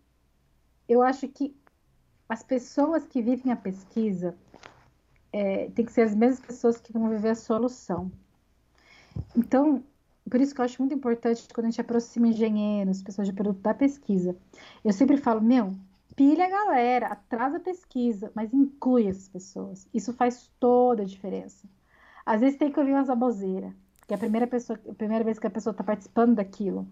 eu 0.87 1.01
acho 1.01 1.27
que 1.27 1.55
as 2.27 2.43
pessoas 2.43 3.07
que 3.07 3.21
vivem 3.21 3.51
a 3.51 3.55
pesquisa 3.55 4.37
é, 5.31 5.69
tem 5.71 5.85
que 5.85 5.91
ser 5.91 6.01
as 6.01 6.13
mesmas 6.13 6.41
pessoas 6.41 6.79
que 6.79 6.91
vão 6.91 7.09
viver 7.09 7.29
a 7.29 7.35
solução. 7.35 8.11
Então, 9.35 9.83
por 10.29 10.39
isso 10.39 10.53
que 10.53 10.61
eu 10.61 10.65
acho 10.65 10.81
muito 10.81 10.93
importante 10.93 11.47
quando 11.53 11.65
a 11.67 11.69
gente 11.69 11.81
aproxima 11.81 12.27
engenheiros, 12.27 13.01
pessoas 13.01 13.27
de 13.27 13.33
produto 13.33 13.61
da 13.61 13.73
pesquisa. 13.73 14.35
Eu 14.83 14.93
sempre 14.93 15.17
falo, 15.17 15.41
meu, 15.41 15.73
pilha 16.15 16.45
a 16.45 16.49
galera, 16.49 17.07
atrasa 17.07 17.57
a 17.57 17.61
pesquisa, 17.61 18.31
mas 18.35 18.53
inclui 18.53 19.07
essas 19.07 19.27
pessoas. 19.27 19.87
Isso 19.93 20.13
faz 20.13 20.51
toda 20.59 21.03
a 21.03 21.05
diferença. 21.05 21.67
Às 22.25 22.41
vezes 22.41 22.59
tem 22.59 22.71
que 22.71 22.79
ouvir 22.79 22.93
umas 22.93 23.07
baboseiras, 23.07 23.73
que 24.05 24.13
é 24.13 24.15
a 24.15 24.19
primeira, 24.19 24.45
pessoa, 24.45 24.79
a 24.87 24.93
primeira 24.93 25.23
vez 25.23 25.39
que 25.39 25.47
a 25.47 25.49
pessoa 25.49 25.71
está 25.71 25.83
participando 25.83 26.35
daquilo. 26.35 26.87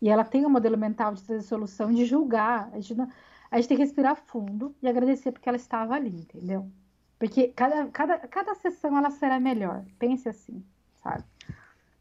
E 0.00 0.08
ela 0.08 0.24
tem 0.24 0.46
um 0.46 0.50
modelo 0.50 0.78
mental 0.78 1.12
de 1.12 1.22
trazer 1.24 1.42
solução, 1.42 1.92
de 1.92 2.04
julgar. 2.04 2.70
A 2.72 2.76
gente, 2.80 2.94
não, 2.94 3.08
a 3.50 3.56
gente 3.56 3.68
tem 3.68 3.76
que 3.76 3.82
respirar 3.82 4.16
fundo 4.16 4.74
e 4.80 4.88
agradecer 4.88 5.32
porque 5.32 5.48
ela 5.48 5.56
estava 5.56 5.94
ali, 5.94 6.20
entendeu? 6.20 6.70
Porque 7.18 7.48
cada, 7.48 7.88
cada, 7.88 8.18
cada 8.28 8.54
sessão 8.54 8.96
ela 8.96 9.10
será 9.10 9.40
melhor. 9.40 9.84
Pense 9.98 10.28
assim, 10.28 10.64
sabe? 11.02 11.24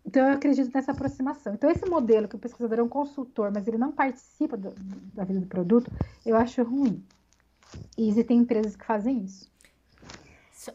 Então, 0.07 0.25
eu 0.25 0.35
acredito 0.35 0.73
nessa 0.73 0.93
aproximação. 0.93 1.53
Então, 1.53 1.69
esse 1.69 1.85
modelo 1.85 2.29
que 2.29 2.35
o 2.37 2.39
pesquisador 2.39 2.79
é 2.79 2.83
um 2.83 2.87
consultor, 2.87 3.51
mas 3.53 3.67
ele 3.67 3.77
não 3.77 3.91
participa 3.91 4.55
do, 4.55 4.73
da 5.13 5.25
vida 5.25 5.41
do 5.41 5.47
produto, 5.47 5.91
eu 6.25 6.37
acho 6.37 6.63
ruim. 6.63 7.03
E 7.97 8.07
existem 8.07 8.37
empresas 8.37 8.77
que 8.77 8.85
fazem 8.85 9.25
isso. 9.25 9.51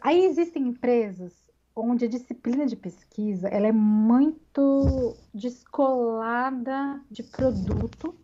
Aí 0.02 0.26
existem 0.26 0.68
empresas 0.68 1.32
onde 1.74 2.04
a 2.04 2.08
disciplina 2.08 2.66
de 2.66 2.76
pesquisa 2.76 3.48
ela 3.48 3.66
é 3.66 3.72
muito 3.72 5.16
descolada 5.32 7.00
de 7.10 7.22
produto 7.22 8.14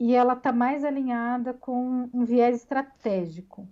e 0.00 0.16
ela 0.16 0.32
está 0.32 0.52
mais 0.52 0.84
alinhada 0.84 1.54
com 1.54 2.10
um 2.12 2.24
viés 2.24 2.56
estratégico. 2.56 3.68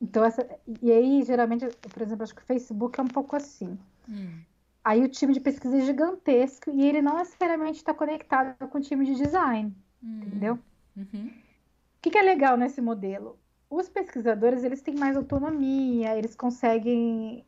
Então, 0.00 0.24
essa, 0.24 0.48
e 0.80 0.92
aí, 0.92 1.24
geralmente, 1.24 1.66
por 1.92 2.02
exemplo, 2.02 2.22
acho 2.22 2.34
que 2.34 2.42
o 2.42 2.46
Facebook 2.46 3.00
é 3.00 3.02
um 3.02 3.08
pouco 3.08 3.34
assim. 3.34 3.76
Hum. 4.08 4.42
Aí 4.84 5.02
o 5.02 5.08
time 5.08 5.32
de 5.32 5.40
pesquisa 5.40 5.78
é 5.78 5.80
gigantesco 5.80 6.70
e 6.70 6.84
ele 6.84 7.00
não 7.00 7.16
necessariamente 7.18 7.78
está 7.78 7.94
conectado 7.94 8.68
com 8.68 8.78
o 8.78 8.80
time 8.80 9.04
de 9.04 9.14
design, 9.14 9.74
uhum. 10.02 10.22
entendeu? 10.26 10.58
Uhum. 10.96 11.26
O 11.28 12.02
que, 12.02 12.10
que, 12.10 12.18
é 12.18 12.22
legal 12.22 12.56
nesse 12.56 12.80
modelo? 12.80 13.38
Os 13.70 13.88
pesquisadores 13.88 14.64
eles 14.64 14.82
têm 14.82 14.96
mais 14.96 15.16
autonomia, 15.16 16.16
eles 16.18 16.34
conseguem 16.34 17.44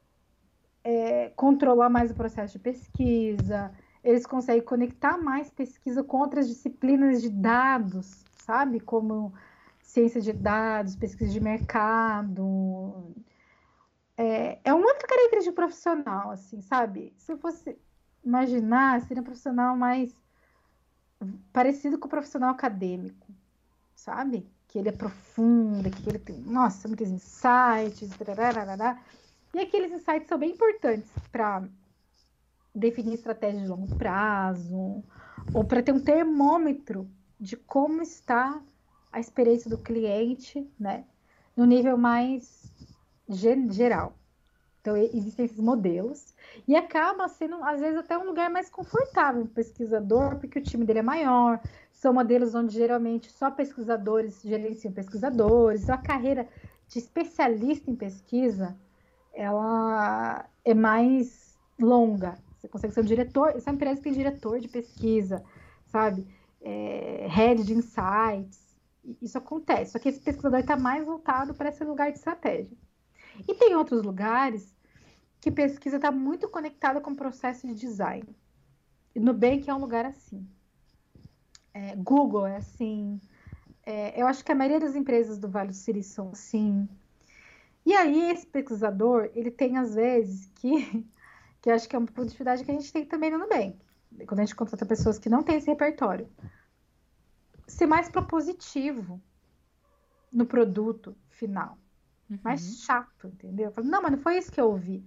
é, 0.84 1.32
controlar 1.34 1.90
mais 1.90 2.12
o 2.12 2.14
processo 2.14 2.52
de 2.52 2.60
pesquisa, 2.60 3.72
eles 4.02 4.24
conseguem 4.24 4.62
conectar 4.62 5.18
mais 5.18 5.50
pesquisa 5.50 6.04
com 6.04 6.18
outras 6.18 6.46
disciplinas 6.46 7.20
de 7.20 7.30
dados, 7.30 8.24
sabe? 8.30 8.78
Como 8.78 9.32
ciência 9.80 10.20
de 10.20 10.32
dados, 10.32 10.94
pesquisa 10.94 11.32
de 11.32 11.40
mercado, 11.40 13.12
é, 14.16 14.58
é 14.64 14.74
uma 14.74 14.86
outra 14.86 15.06
característica 15.06 15.54
profissional, 15.54 16.30
assim, 16.30 16.60
sabe? 16.60 17.12
Se 17.16 17.32
eu 17.32 17.38
fosse 17.38 17.76
imaginar, 18.24 19.00
seria 19.02 19.20
um 19.20 19.24
profissional 19.24 19.76
mais 19.76 20.14
parecido 21.52 21.98
com 21.98 22.06
o 22.06 22.10
profissional 22.10 22.50
acadêmico, 22.50 23.26
sabe? 23.94 24.48
Que 24.68 24.78
ele 24.78 24.88
é 24.88 24.92
profundo, 24.92 25.90
que 25.90 26.08
ele 26.08 26.18
tem, 26.18 26.36
nossa, 26.40 26.88
muitos 26.88 27.08
insights, 27.08 28.10
tararara, 28.16 28.98
e 29.54 29.60
aqueles 29.60 29.92
insights 29.92 30.28
são 30.28 30.38
bem 30.38 30.50
importantes 30.50 31.10
para 31.30 31.62
definir 32.74 33.14
estratégias 33.14 33.62
de 33.62 33.68
longo 33.68 33.94
prazo, 33.96 35.02
ou 35.52 35.64
para 35.64 35.82
ter 35.82 35.92
um 35.92 36.00
termômetro 36.00 37.08
de 37.38 37.56
como 37.56 38.02
está 38.02 38.60
a 39.12 39.20
experiência 39.20 39.70
do 39.70 39.78
cliente, 39.78 40.68
né? 40.78 41.04
No 41.56 41.64
nível 41.64 41.96
mais 41.96 42.72
geral. 43.28 44.16
Então, 44.80 44.96
existem 44.96 45.46
esses 45.46 45.58
modelos. 45.58 46.34
E 46.68 46.76
acaba 46.76 47.26
sendo, 47.28 47.56
às 47.64 47.80
vezes, 47.80 47.98
até 47.98 48.18
um 48.18 48.26
lugar 48.26 48.50
mais 48.50 48.68
confortável 48.68 49.42
para 49.44 49.50
o 49.50 49.54
pesquisador, 49.54 50.36
porque 50.36 50.58
o 50.58 50.62
time 50.62 50.84
dele 50.84 50.98
é 50.98 51.02
maior. 51.02 51.58
São 51.90 52.12
modelos 52.12 52.54
onde 52.54 52.74
geralmente 52.74 53.30
só 53.32 53.50
pesquisadores 53.50 54.42
gerenciam 54.42 54.92
pesquisadores. 54.92 55.88
A 55.88 55.96
carreira 55.96 56.46
de 56.86 56.98
especialista 56.98 57.90
em 57.90 57.96
pesquisa 57.96 58.76
ela 59.32 60.48
é 60.64 60.74
mais 60.74 61.58
longa. 61.80 62.38
Você 62.58 62.68
consegue 62.68 62.94
ser 62.94 63.00
um 63.00 63.04
diretor. 63.04 63.50
Essa 63.56 63.70
empresa 63.70 64.00
tem 64.00 64.12
diretor 64.12 64.60
de 64.60 64.68
pesquisa, 64.68 65.42
sabe? 65.86 66.26
É, 66.60 67.26
head 67.28 67.64
de 67.64 67.74
insights. 67.74 68.76
Isso 69.20 69.36
acontece. 69.36 69.92
Só 69.92 69.98
que 69.98 70.08
esse 70.08 70.20
pesquisador 70.20 70.60
está 70.60 70.76
mais 70.76 71.04
voltado 71.04 71.54
para 71.54 71.68
esse 71.68 71.84
lugar 71.84 72.10
de 72.10 72.18
estratégia. 72.18 72.76
E 73.46 73.54
tem 73.54 73.74
outros 73.74 74.02
lugares 74.02 74.74
que 75.40 75.50
pesquisa 75.50 75.96
está 75.96 76.10
muito 76.10 76.48
conectada 76.48 77.00
com 77.00 77.10
o 77.10 77.16
processo 77.16 77.66
de 77.66 77.74
design. 77.74 78.24
Nubank 79.14 79.68
é 79.68 79.74
um 79.74 79.78
lugar 79.78 80.06
assim. 80.06 80.48
É, 81.72 81.94
Google 81.96 82.46
é 82.46 82.56
assim. 82.56 83.20
É, 83.84 84.20
eu 84.20 84.26
acho 84.26 84.44
que 84.44 84.50
a 84.50 84.54
maioria 84.54 84.80
das 84.80 84.94
empresas 84.94 85.38
do 85.38 85.48
Vale 85.48 85.68
do 85.68 85.74
Silício 85.74 86.14
são 86.14 86.30
assim. 86.30 86.88
E 87.84 87.92
aí, 87.92 88.30
esse 88.30 88.46
pesquisador, 88.46 89.30
ele 89.34 89.50
tem 89.50 89.76
às 89.76 89.94
vezes 89.94 90.50
que, 90.54 91.06
que 91.60 91.70
acho 91.70 91.88
que 91.88 91.94
é 91.94 91.98
uma 91.98 92.08
dificuldade 92.24 92.64
que 92.64 92.70
a 92.70 92.74
gente 92.74 92.92
tem 92.92 93.04
também 93.04 93.30
no 93.30 93.38
Nubank, 93.38 93.76
quando 94.26 94.40
a 94.40 94.44
gente 94.44 94.56
contrata 94.56 94.86
pessoas 94.86 95.18
que 95.18 95.28
não 95.28 95.42
têm 95.42 95.56
esse 95.56 95.66
repertório. 95.66 96.26
Ser 97.66 97.86
mais 97.86 98.08
propositivo 98.08 99.20
no 100.32 100.46
produto 100.46 101.14
final 101.28 101.76
uhum. 102.30 102.38
mais 102.42 102.82
chato, 102.84 103.28
entendeu? 103.28 103.66
Eu 103.66 103.72
falo, 103.72 103.86
não, 103.88 104.02
mas 104.02 104.12
não 104.12 104.18
foi 104.18 104.38
isso 104.38 104.52
que 104.52 104.60
eu 104.60 104.68
ouvi. 104.70 105.04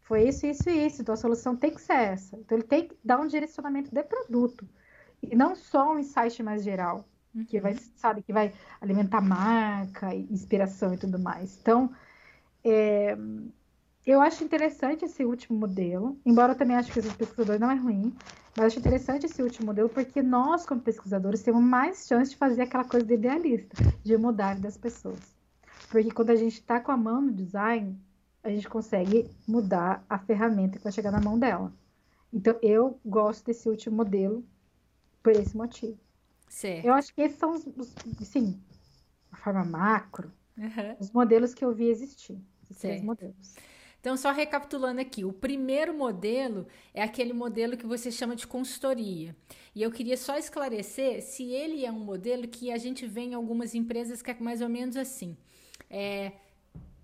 Foi 0.00 0.28
isso, 0.28 0.46
isso 0.46 0.68
e 0.70 0.86
isso. 0.86 1.02
Então 1.02 1.12
a 1.14 1.16
solução 1.16 1.56
tem 1.56 1.72
que 1.72 1.80
ser 1.80 1.94
essa. 1.94 2.36
Então 2.36 2.56
ele 2.56 2.66
tem 2.66 2.88
que 2.88 2.96
dar 3.04 3.20
um 3.20 3.26
direcionamento 3.26 3.92
de 3.92 4.02
produto. 4.02 4.68
E 5.22 5.34
não 5.34 5.54
só 5.56 5.92
um 5.92 5.98
insight 5.98 6.42
mais 6.42 6.62
geral. 6.62 7.04
uhum. 7.34 7.44
que 7.44 7.60
vai, 7.60 7.76
sabe, 7.96 8.22
que 8.22 8.32
vai 8.32 8.52
alimentar 8.80 9.20
marca, 9.20 10.14
inspiração 10.14 10.94
e 10.94 10.98
tudo 10.98 11.18
mais. 11.18 11.58
Então, 11.60 11.92
é, 12.64 13.16
eu 14.06 14.20
acho 14.20 14.42
interessante 14.44 15.04
esse 15.04 15.24
último 15.24 15.58
modelo, 15.58 16.18
embora 16.24 16.52
eu 16.52 16.56
também 16.56 16.76
acho 16.76 16.92
que 16.92 16.98
esse 16.98 17.14
pesquisador 17.14 17.58
não 17.58 17.70
é 17.70 17.74
ruim, 17.74 18.14
mas 18.56 18.66
acho 18.66 18.78
interessante 18.78 19.26
esse 19.26 19.42
último 19.42 19.66
modelo 19.66 19.88
porque 19.88 20.22
nós, 20.22 20.64
como 20.64 20.80
pesquisadores, 20.80 21.42
temos 21.42 21.62
mais 21.62 22.06
chance 22.06 22.30
de 22.30 22.36
fazer 22.36 22.62
aquela 22.62 22.84
coisa 22.84 23.04
de 23.04 23.14
idealista, 23.14 23.76
de 24.02 24.16
mudar 24.16 24.58
das 24.58 24.76
pessoas. 24.76 25.35
Porque 25.90 26.10
quando 26.10 26.30
a 26.30 26.36
gente 26.36 26.54
está 26.54 26.80
com 26.80 26.92
a 26.92 26.96
mão 26.96 27.20
no 27.20 27.32
design, 27.32 27.98
a 28.42 28.50
gente 28.50 28.68
consegue 28.68 29.28
mudar 29.46 30.04
a 30.08 30.18
ferramenta 30.18 30.78
que 30.78 30.84
vai 30.84 30.92
chegar 30.92 31.10
na 31.10 31.20
mão 31.20 31.38
dela. 31.38 31.72
Então, 32.32 32.56
eu 32.62 33.00
gosto 33.04 33.46
desse 33.46 33.68
último 33.68 33.96
modelo 33.96 34.44
por 35.22 35.32
esse 35.32 35.56
motivo. 35.56 35.98
Certo. 36.48 36.84
Eu 36.84 36.94
acho 36.94 37.14
que 37.14 37.22
esses 37.22 37.38
são 37.38 37.52
os, 37.52 37.66
os 37.66 37.94
sim, 38.26 38.60
a 39.32 39.36
forma 39.36 39.64
macro, 39.64 40.32
uhum. 40.56 40.96
os 41.00 41.10
modelos 41.10 41.54
que 41.54 41.64
eu 41.64 41.74
vi 41.74 41.88
existir. 41.88 42.38
Esses 42.64 42.78
três 42.78 43.02
modelos. 43.02 43.54
Então, 44.00 44.16
só 44.16 44.30
recapitulando 44.30 45.00
aqui, 45.00 45.24
o 45.24 45.32
primeiro 45.32 45.92
modelo 45.92 46.68
é 46.94 47.02
aquele 47.02 47.32
modelo 47.32 47.76
que 47.76 47.86
você 47.86 48.12
chama 48.12 48.36
de 48.36 48.46
consultoria. 48.46 49.34
E 49.74 49.82
eu 49.82 49.90
queria 49.90 50.16
só 50.16 50.38
esclarecer 50.38 51.22
se 51.22 51.50
ele 51.50 51.84
é 51.84 51.90
um 51.90 52.04
modelo 52.04 52.46
que 52.46 52.70
a 52.70 52.78
gente 52.78 53.04
vê 53.04 53.22
em 53.22 53.34
algumas 53.34 53.74
empresas 53.74 54.22
que 54.22 54.30
é 54.30 54.36
mais 54.38 54.60
ou 54.60 54.68
menos 54.68 54.96
assim. 54.96 55.36
É, 55.90 56.32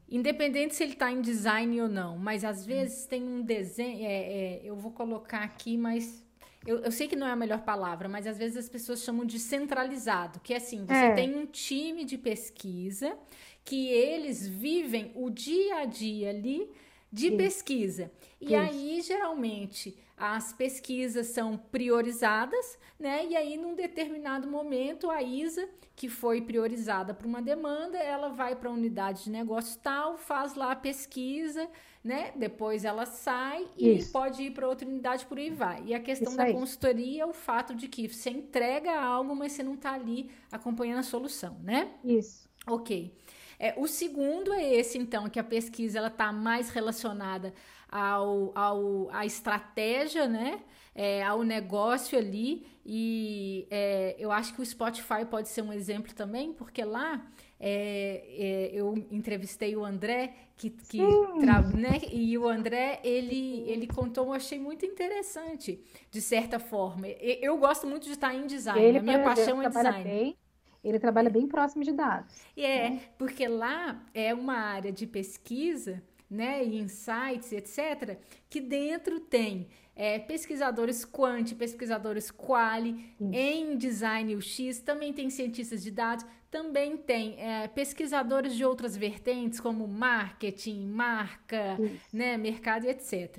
independente 0.08 0.74
se 0.74 0.82
ele 0.82 0.92
está 0.92 1.10
em 1.10 1.20
design 1.20 1.80
ou 1.80 1.88
não, 1.88 2.18
mas 2.18 2.44
às 2.44 2.64
vezes 2.66 3.06
tem 3.06 3.22
um 3.22 3.42
desenho. 3.42 4.04
É, 4.04 4.12
é, 4.12 4.60
eu 4.64 4.76
vou 4.76 4.92
colocar 4.92 5.42
aqui, 5.42 5.76
mas 5.76 6.22
eu, 6.66 6.78
eu, 6.78 6.92
sei 6.92 7.08
que 7.08 7.16
não 7.16 7.26
é 7.26 7.32
a 7.32 7.36
melhor 7.36 7.62
palavra, 7.62 8.08
mas 8.08 8.26
às 8.26 8.38
vezes 8.38 8.56
as 8.56 8.68
pessoas 8.68 9.02
chamam 9.02 9.24
de 9.24 9.38
centralizado, 9.38 10.38
que 10.40 10.54
é 10.54 10.58
assim, 10.58 10.84
você 10.84 10.94
é. 10.94 11.14
tem 11.14 11.34
um 11.34 11.46
time 11.46 12.04
de 12.04 12.16
pesquisa 12.16 13.16
que 13.64 13.88
eles 13.88 14.46
vivem 14.46 15.10
o 15.14 15.30
dia 15.30 15.78
a 15.78 15.84
dia 15.84 16.30
ali 16.30 16.70
de 17.12 17.28
Isso. 17.28 17.36
pesquisa. 17.36 18.12
E 18.40 18.46
Isso. 18.46 18.56
aí, 18.56 19.00
geralmente, 19.02 19.96
as 20.24 20.52
pesquisas 20.52 21.26
são 21.26 21.56
priorizadas, 21.56 22.78
né? 22.96 23.26
E 23.26 23.34
aí, 23.34 23.56
num 23.56 23.74
determinado 23.74 24.46
momento, 24.48 25.10
a 25.10 25.20
ISA, 25.20 25.68
que 25.96 26.08
foi 26.08 26.40
priorizada 26.40 27.12
para 27.12 27.26
uma 27.26 27.42
demanda, 27.42 27.98
ela 27.98 28.28
vai 28.28 28.54
para 28.54 28.68
a 28.68 28.72
unidade 28.72 29.24
de 29.24 29.30
negócio 29.30 29.80
tal, 29.82 30.16
faz 30.16 30.54
lá 30.54 30.70
a 30.70 30.76
pesquisa, 30.76 31.68
né? 32.04 32.30
Depois 32.36 32.84
ela 32.84 33.04
sai 33.04 33.66
e 33.76 33.96
Isso. 33.96 34.12
pode 34.12 34.44
ir 34.44 34.52
para 34.52 34.68
outra 34.68 34.86
unidade 34.86 35.26
por 35.26 35.38
aí 35.38 35.50
vai. 35.50 35.82
E 35.86 35.92
a 35.92 35.98
questão 35.98 36.28
Isso 36.28 36.36
da 36.36 36.44
aí. 36.44 36.52
consultoria 36.52 37.24
é 37.24 37.26
o 37.26 37.32
fato 37.32 37.74
de 37.74 37.88
que 37.88 38.08
você 38.08 38.30
entrega 38.30 38.96
algo, 38.96 39.34
mas 39.34 39.50
você 39.50 39.64
não 39.64 39.74
está 39.74 39.92
ali 39.94 40.30
acompanhando 40.52 41.00
a 41.00 41.02
solução, 41.02 41.58
né? 41.64 41.94
Isso. 42.04 42.48
Ok. 42.64 43.12
É, 43.58 43.74
o 43.76 43.88
segundo 43.88 44.52
é 44.52 44.74
esse, 44.74 44.98
então, 44.98 45.28
que 45.28 45.38
a 45.38 45.44
pesquisa 45.44 45.98
ela 45.98 46.08
está 46.08 46.32
mais 46.32 46.68
relacionada 46.70 47.52
ao, 47.92 48.50
ao, 48.54 49.10
à 49.12 49.26
estratégia, 49.26 50.26
né? 50.26 50.60
É, 50.94 51.22
ao 51.22 51.42
negócio 51.42 52.18
ali. 52.18 52.66
E 52.84 53.66
é, 53.70 54.16
eu 54.18 54.32
acho 54.32 54.54
que 54.54 54.62
o 54.62 54.66
Spotify 54.66 55.24
pode 55.30 55.48
ser 55.48 55.62
um 55.62 55.72
exemplo 55.72 56.12
também, 56.14 56.52
porque 56.52 56.82
lá 56.84 57.24
é, 57.60 58.24
é, 58.36 58.70
eu 58.72 58.94
entrevistei 59.10 59.76
o 59.76 59.84
André, 59.84 60.34
que, 60.56 60.70
que 60.70 61.00
né? 61.00 62.00
e 62.10 62.36
o 62.36 62.48
André 62.48 62.98
ele, 63.04 63.62
ele 63.68 63.86
contou, 63.86 64.26
eu 64.26 64.32
achei 64.32 64.58
muito 64.58 64.84
interessante, 64.84 65.80
de 66.10 66.20
certa 66.20 66.58
forma. 66.58 67.06
Eu, 67.06 67.56
gosto 67.58 67.86
muito 67.86 68.04
de 68.04 68.12
estar 68.12 68.34
em 68.34 68.46
design, 68.46 68.82
ele, 68.82 68.98
a 68.98 69.02
minha 69.02 69.22
paixão 69.22 69.62
é 69.62 69.68
design. 69.68 70.04
Bem 70.04 70.36
ele 70.82 70.98
trabalha 70.98 71.30
bem 71.30 71.46
próximo 71.46 71.84
de 71.84 71.92
dados. 71.92 72.34
É, 72.56 72.90
né? 72.90 73.00
porque 73.16 73.46
lá 73.46 74.04
é 74.12 74.34
uma 74.34 74.54
área 74.54 74.90
de 74.90 75.06
pesquisa, 75.06 76.02
né, 76.32 76.64
e 76.64 76.78
insights, 76.78 77.52
etc., 77.52 78.18
que 78.48 78.60
dentro 78.60 79.20
tem 79.20 79.68
é, 79.94 80.18
pesquisadores 80.18 81.04
quant, 81.04 81.54
pesquisadores 81.54 82.30
quali, 82.30 83.14
Isso. 83.20 83.30
em 83.32 83.76
design 83.76 84.34
UX, 84.34 84.80
também 84.80 85.12
tem 85.12 85.28
cientistas 85.28 85.82
de 85.82 85.90
dados, 85.90 86.24
também 86.50 86.96
tem 86.96 87.40
é, 87.40 87.68
pesquisadores 87.68 88.54
de 88.54 88.64
outras 88.64 88.96
vertentes, 88.96 89.60
como 89.60 89.86
marketing, 89.86 90.86
marca, 90.86 91.78
né, 92.12 92.36
mercado 92.36 92.86
e 92.86 92.88
etc. 92.88 93.38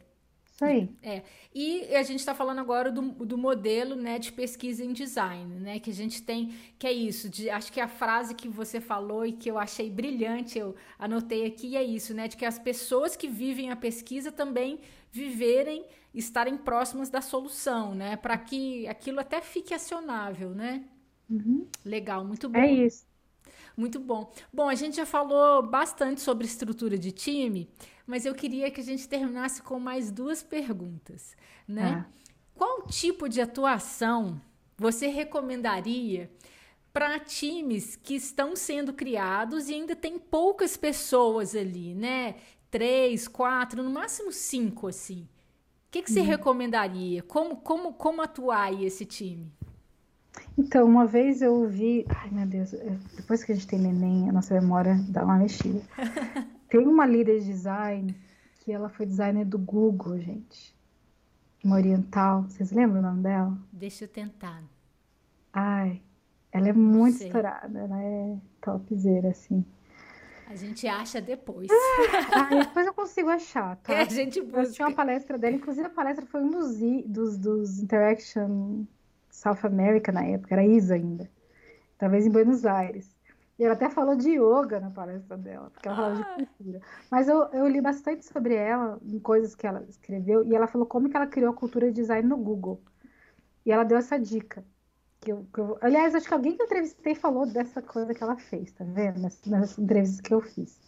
Isso 0.54 0.66
aí. 0.66 0.89
É. 1.01 1.24
E 1.54 1.95
a 1.95 2.04
gente 2.04 2.20
está 2.20 2.36
falando 2.36 2.60
agora 2.60 2.91
do, 2.91 3.01
do 3.01 3.38
modelo 3.38 3.95
né, 3.95 4.20
de 4.20 4.32
pesquisa 4.32 4.84
em 4.84 4.93
design, 4.93 5.60
né? 5.60 5.80
Que 5.80 5.89
a 5.89 5.93
gente 5.93 6.22
tem, 6.22 6.54
que 6.78 6.86
é 6.86 6.93
isso, 6.93 7.28
de, 7.28 7.49
acho 7.49 7.72
que 7.72 7.82
a 7.82 7.88
frase 7.88 8.36
que 8.36 8.47
você 8.47 8.80
falou 8.80 9.26
e 9.26 9.34
que 9.34 9.49
eu 9.49 9.58
achei 9.58 9.89
brilhante, 9.89 10.60
eu 10.60 10.76
anotei 10.99 11.47
aqui, 11.47 11.76
é 11.76 11.84
isso, 11.84 12.14
né? 12.14 12.28
De 12.28 12.38
que 12.38 12.45
as 12.45 12.60
pessoas 12.60 13.16
que 13.16 13.28
vivem 13.28 13.72
a 13.72 13.76
pesquisa 13.76 14.32
também 14.32 14.80
viverem, 15.12 15.86
estarem 16.14 16.56
próximas 16.56 17.10
da 17.10 17.22
solução, 17.22 17.95
né? 17.95 18.16
Para 18.16 18.38
que 18.38 18.88
aquilo 18.88 19.20
até 19.20 19.41
fique 19.41 19.74
acionável, 19.74 20.51
né? 20.51 20.84
Uhum. 21.28 21.68
Legal, 21.84 22.24
muito 22.24 22.47
bom. 22.47 22.60
É 22.60 22.72
isso. 22.72 23.06
Muito 23.76 23.99
bom. 23.99 24.32
Bom, 24.51 24.70
a 24.70 24.76
gente 24.76 24.97
já 24.97 25.06
falou 25.06 25.64
bastante 25.64 26.22
sobre 26.22 26.45
estrutura 26.45 26.95
de 26.95 27.12
time 27.12 27.68
mas 28.06 28.26
eu 28.26 28.36
queria 28.36 28.70
que 28.70 28.82
a 28.82 28.84
gente 28.84 29.08
terminasse 29.08 29.62
com 29.62 29.80
mais 29.80 30.12
duas 30.12 30.43
perguntas, 30.43 31.36
né? 31.68 32.06
Ah. 32.06 32.24
Qual 32.56 32.84
tipo 32.88 33.28
de 33.28 33.41
atuação 33.41 34.39
você 34.78 35.08
recomendaria 35.08 36.30
para 36.91 37.20
times 37.20 37.95
que 37.95 38.16
estão 38.16 38.56
sendo 38.56 38.93
criados 38.93 39.68
e 39.68 39.74
ainda 39.74 39.95
tem 39.95 40.20
poucas 40.20 40.78
pessoas 40.78 41.56
ali, 41.56 41.95
né? 41.95 42.36
Três, 42.70 43.28
quatro, 43.28 43.82
no 43.82 43.89
máximo 43.89 44.32
cinco, 44.32 44.88
assim. 44.88 45.28
O 45.88 45.91
que, 45.91 46.04
que 46.04 46.12
você 46.12 46.22
uhum. 46.22 46.26
recomendaria? 46.26 47.24
Como, 47.24 47.58
como, 47.58 47.93
como 47.93 48.22
atuar 48.22 48.64
aí 48.64 48.86
esse 48.86 49.06
time? 49.06 49.51
Então, 50.58 50.86
uma 50.86 51.06
vez 51.06 51.41
eu 51.41 51.54
ouvi. 51.54 52.06
Ai, 52.10 52.30
meu 52.32 52.47
Deus, 52.47 52.72
depois 53.16 53.43
que 53.43 53.51
a 53.51 53.56
gente 53.56 53.68
tem 53.68 53.80
neném, 53.80 54.30
a 54.30 54.34
nossa 54.34 54.54
memória 54.54 54.95
dá 55.10 55.24
uma 55.24 55.38
mexida. 55.38 55.82
Tem 56.74 56.88
uma 56.88 57.05
líder 57.05 57.39
de 57.39 57.45
design 57.45 58.15
que 58.61 58.71
ela 58.71 58.89
foi 58.89 59.05
designer 59.05 59.45
do 59.45 59.59
Google, 59.59 60.17
gente. 60.17 60.76
Uma 61.63 61.76
oriental. 61.76 62.45
Vocês 62.49 62.71
lembram 62.71 62.97
o 62.97 63.03
nome 63.03 63.21
dela? 63.21 63.55
Deixa 63.71 64.05
eu 64.05 64.07
tentar. 64.07 64.63
Ai, 65.53 66.01
ela 66.51 66.69
é 66.69 66.74
muito 66.74 67.21
estourada. 67.21 67.78
Ela 67.78 68.01
é 68.01 68.38
topzera, 68.59 69.30
assim. 69.30 69.63
A 70.47 70.55
gente 70.55 70.88
acha 70.88 71.21
depois. 71.21 71.69
Ah, 72.34 72.49
depois 72.49 72.88
eu 72.88 72.93
consigo 72.95 73.30
achar, 73.30 73.76
tá? 73.76 73.93
É, 73.93 74.01
a 74.01 74.05
gente 74.05 74.41
busca. 74.41 74.61
Eu 74.61 74.71
tinha 74.71 74.88
uma 74.88 74.95
palestra 74.95 75.38
dela, 75.38 75.55
inclusive 75.55 75.86
a 75.86 75.91
palestra 75.91 76.26
foi 76.26 76.41
um 76.41 76.49
dos, 76.49 76.80
dos, 77.05 77.38
dos 77.38 77.84
Interaction 77.84 78.84
South 79.30 79.59
America 79.61 80.11
na 80.11 80.26
época, 80.26 80.55
era 80.55 80.65
ISA 80.65 80.95
ainda. 80.95 81.30
Talvez 81.99 82.26
em 82.26 82.32
Buenos 82.32 82.65
Aires. 82.65 83.12
E 83.58 83.64
ela 83.64 83.76
até 83.76 83.89
falou 83.89 84.16
de 84.16 84.32
yoga 84.32 84.80
na 84.80 84.89
palestra 84.89 85.38
dela, 85.38 85.70
porque 85.70 85.88
ela 85.88 85.95
falava 85.95 86.22
ah. 86.22 86.38
de 86.38 86.45
cultura. 86.45 86.82
Mas 87.12 87.28
eu, 87.28 87.43
eu 87.54 87.68
li 87.68 87.82
bastante 87.82 88.26
sobre 88.26 88.56
ela, 88.56 88.99
em 89.04 89.20
coisas 89.20 89.54
que 89.54 89.68
ela 89.68 89.84
escreveu, 89.88 90.43
e 90.43 90.56
ela 90.56 90.68
falou 90.68 90.88
como 90.88 91.08
que 91.08 91.16
ela 91.16 91.28
criou 91.28 91.51
a 91.51 91.56
cultura 91.56 91.88
de 91.88 91.93
design 91.93 92.28
no 92.28 92.38
Google. 92.38 92.82
E 93.66 93.72
ela 93.72 93.84
deu 93.84 93.97
essa 93.97 94.18
dica. 94.20 94.66
Que 95.22 95.32
eu, 95.32 95.47
que 95.54 95.60
eu, 95.60 95.78
aliás, 95.82 96.16
acho 96.16 96.28
que 96.28 96.34
alguém 96.34 96.56
que 96.56 96.62
eu 96.64 96.66
entrevistei 96.66 97.16
falou 97.16 97.45
dessa 97.45 97.82
coisa 97.82 98.14
que 98.14 98.24
ela 98.24 98.36
fez, 98.36 98.72
tá 98.74 98.84
vendo? 98.84 99.22
Nessas, 99.22 99.45
nessas 99.45 99.78
entrevistas 99.78 100.22
que 100.22 100.34
eu 100.34 100.41
fiz. 100.41 100.82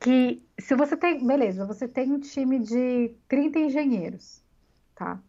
Que 0.00 0.42
se 0.58 0.74
você 0.74 0.96
tem, 0.96 1.24
beleza, 1.24 1.66
você 1.66 1.86
tem 1.86 2.10
um 2.10 2.18
time 2.18 2.58
de 2.58 3.14
30 3.28 3.58
engenheiros, 3.58 4.42
tá? 4.94 5.22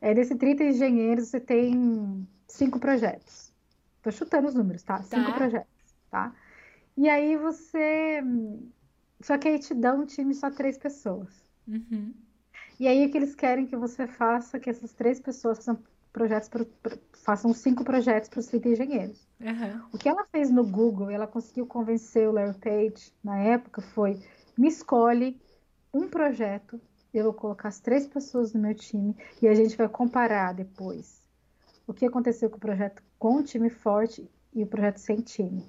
É, 0.00 0.14
desse 0.14 0.34
30 0.34 0.64
engenheiros, 0.64 1.28
você 1.28 1.38
tem 1.38 2.26
cinco 2.46 2.80
projetos. 2.80 3.47
Tô 4.08 4.12
chutando 4.12 4.48
os 4.48 4.54
números, 4.54 4.82
tá? 4.82 5.02
Cinco 5.02 5.26
tá. 5.26 5.32
projetos, 5.34 5.94
tá? 6.10 6.34
E 6.96 7.10
aí 7.10 7.36
você. 7.36 8.22
Só 9.20 9.36
que 9.36 9.48
aí 9.48 9.58
te 9.58 9.74
dá 9.74 9.92
um 9.92 10.06
time 10.06 10.32
só 10.34 10.50
três 10.50 10.78
pessoas. 10.78 11.28
Uhum. 11.66 12.14
E 12.80 12.88
aí 12.88 13.04
o 13.04 13.10
que 13.10 13.18
eles 13.18 13.34
querem 13.34 13.66
que 13.66 13.76
você 13.76 14.06
faça, 14.06 14.58
que 14.58 14.70
essas 14.70 14.94
três 14.94 15.20
pessoas 15.20 15.58
façam 15.58 15.78
projetos 16.10 16.48
pro, 16.48 16.64
pro, 16.64 16.98
façam 17.22 17.52
cinco 17.52 17.84
projetos 17.84 18.30
para 18.30 18.40
os 18.40 18.46
30 18.46 18.70
engenheiros. 18.70 19.28
Uhum. 19.42 19.82
O 19.92 19.98
que 19.98 20.08
ela 20.08 20.24
fez 20.32 20.50
no 20.50 20.66
Google, 20.66 21.10
ela 21.10 21.26
conseguiu 21.26 21.66
convencer 21.66 22.26
o 22.26 22.32
Larry 22.32 22.58
Page 22.58 23.12
na 23.22 23.38
época, 23.38 23.82
foi 23.82 24.18
me 24.56 24.68
escolhe 24.68 25.38
um 25.92 26.08
projeto, 26.08 26.80
eu 27.12 27.24
vou 27.24 27.34
colocar 27.34 27.68
as 27.68 27.78
três 27.78 28.06
pessoas 28.06 28.54
no 28.54 28.60
meu 28.60 28.74
time 28.74 29.14
e 29.42 29.46
a 29.46 29.54
gente 29.54 29.76
vai 29.76 29.88
comparar 29.88 30.54
depois 30.54 31.20
o 31.86 31.92
que 31.92 32.06
aconteceu 32.06 32.48
com 32.48 32.56
o 32.56 32.60
projeto 32.60 33.02
com 33.18 33.36
o 33.36 33.42
time 33.42 33.70
forte 33.70 34.28
e 34.54 34.62
o 34.62 34.66
projeto 34.66 34.98
sem 34.98 35.20
time. 35.20 35.64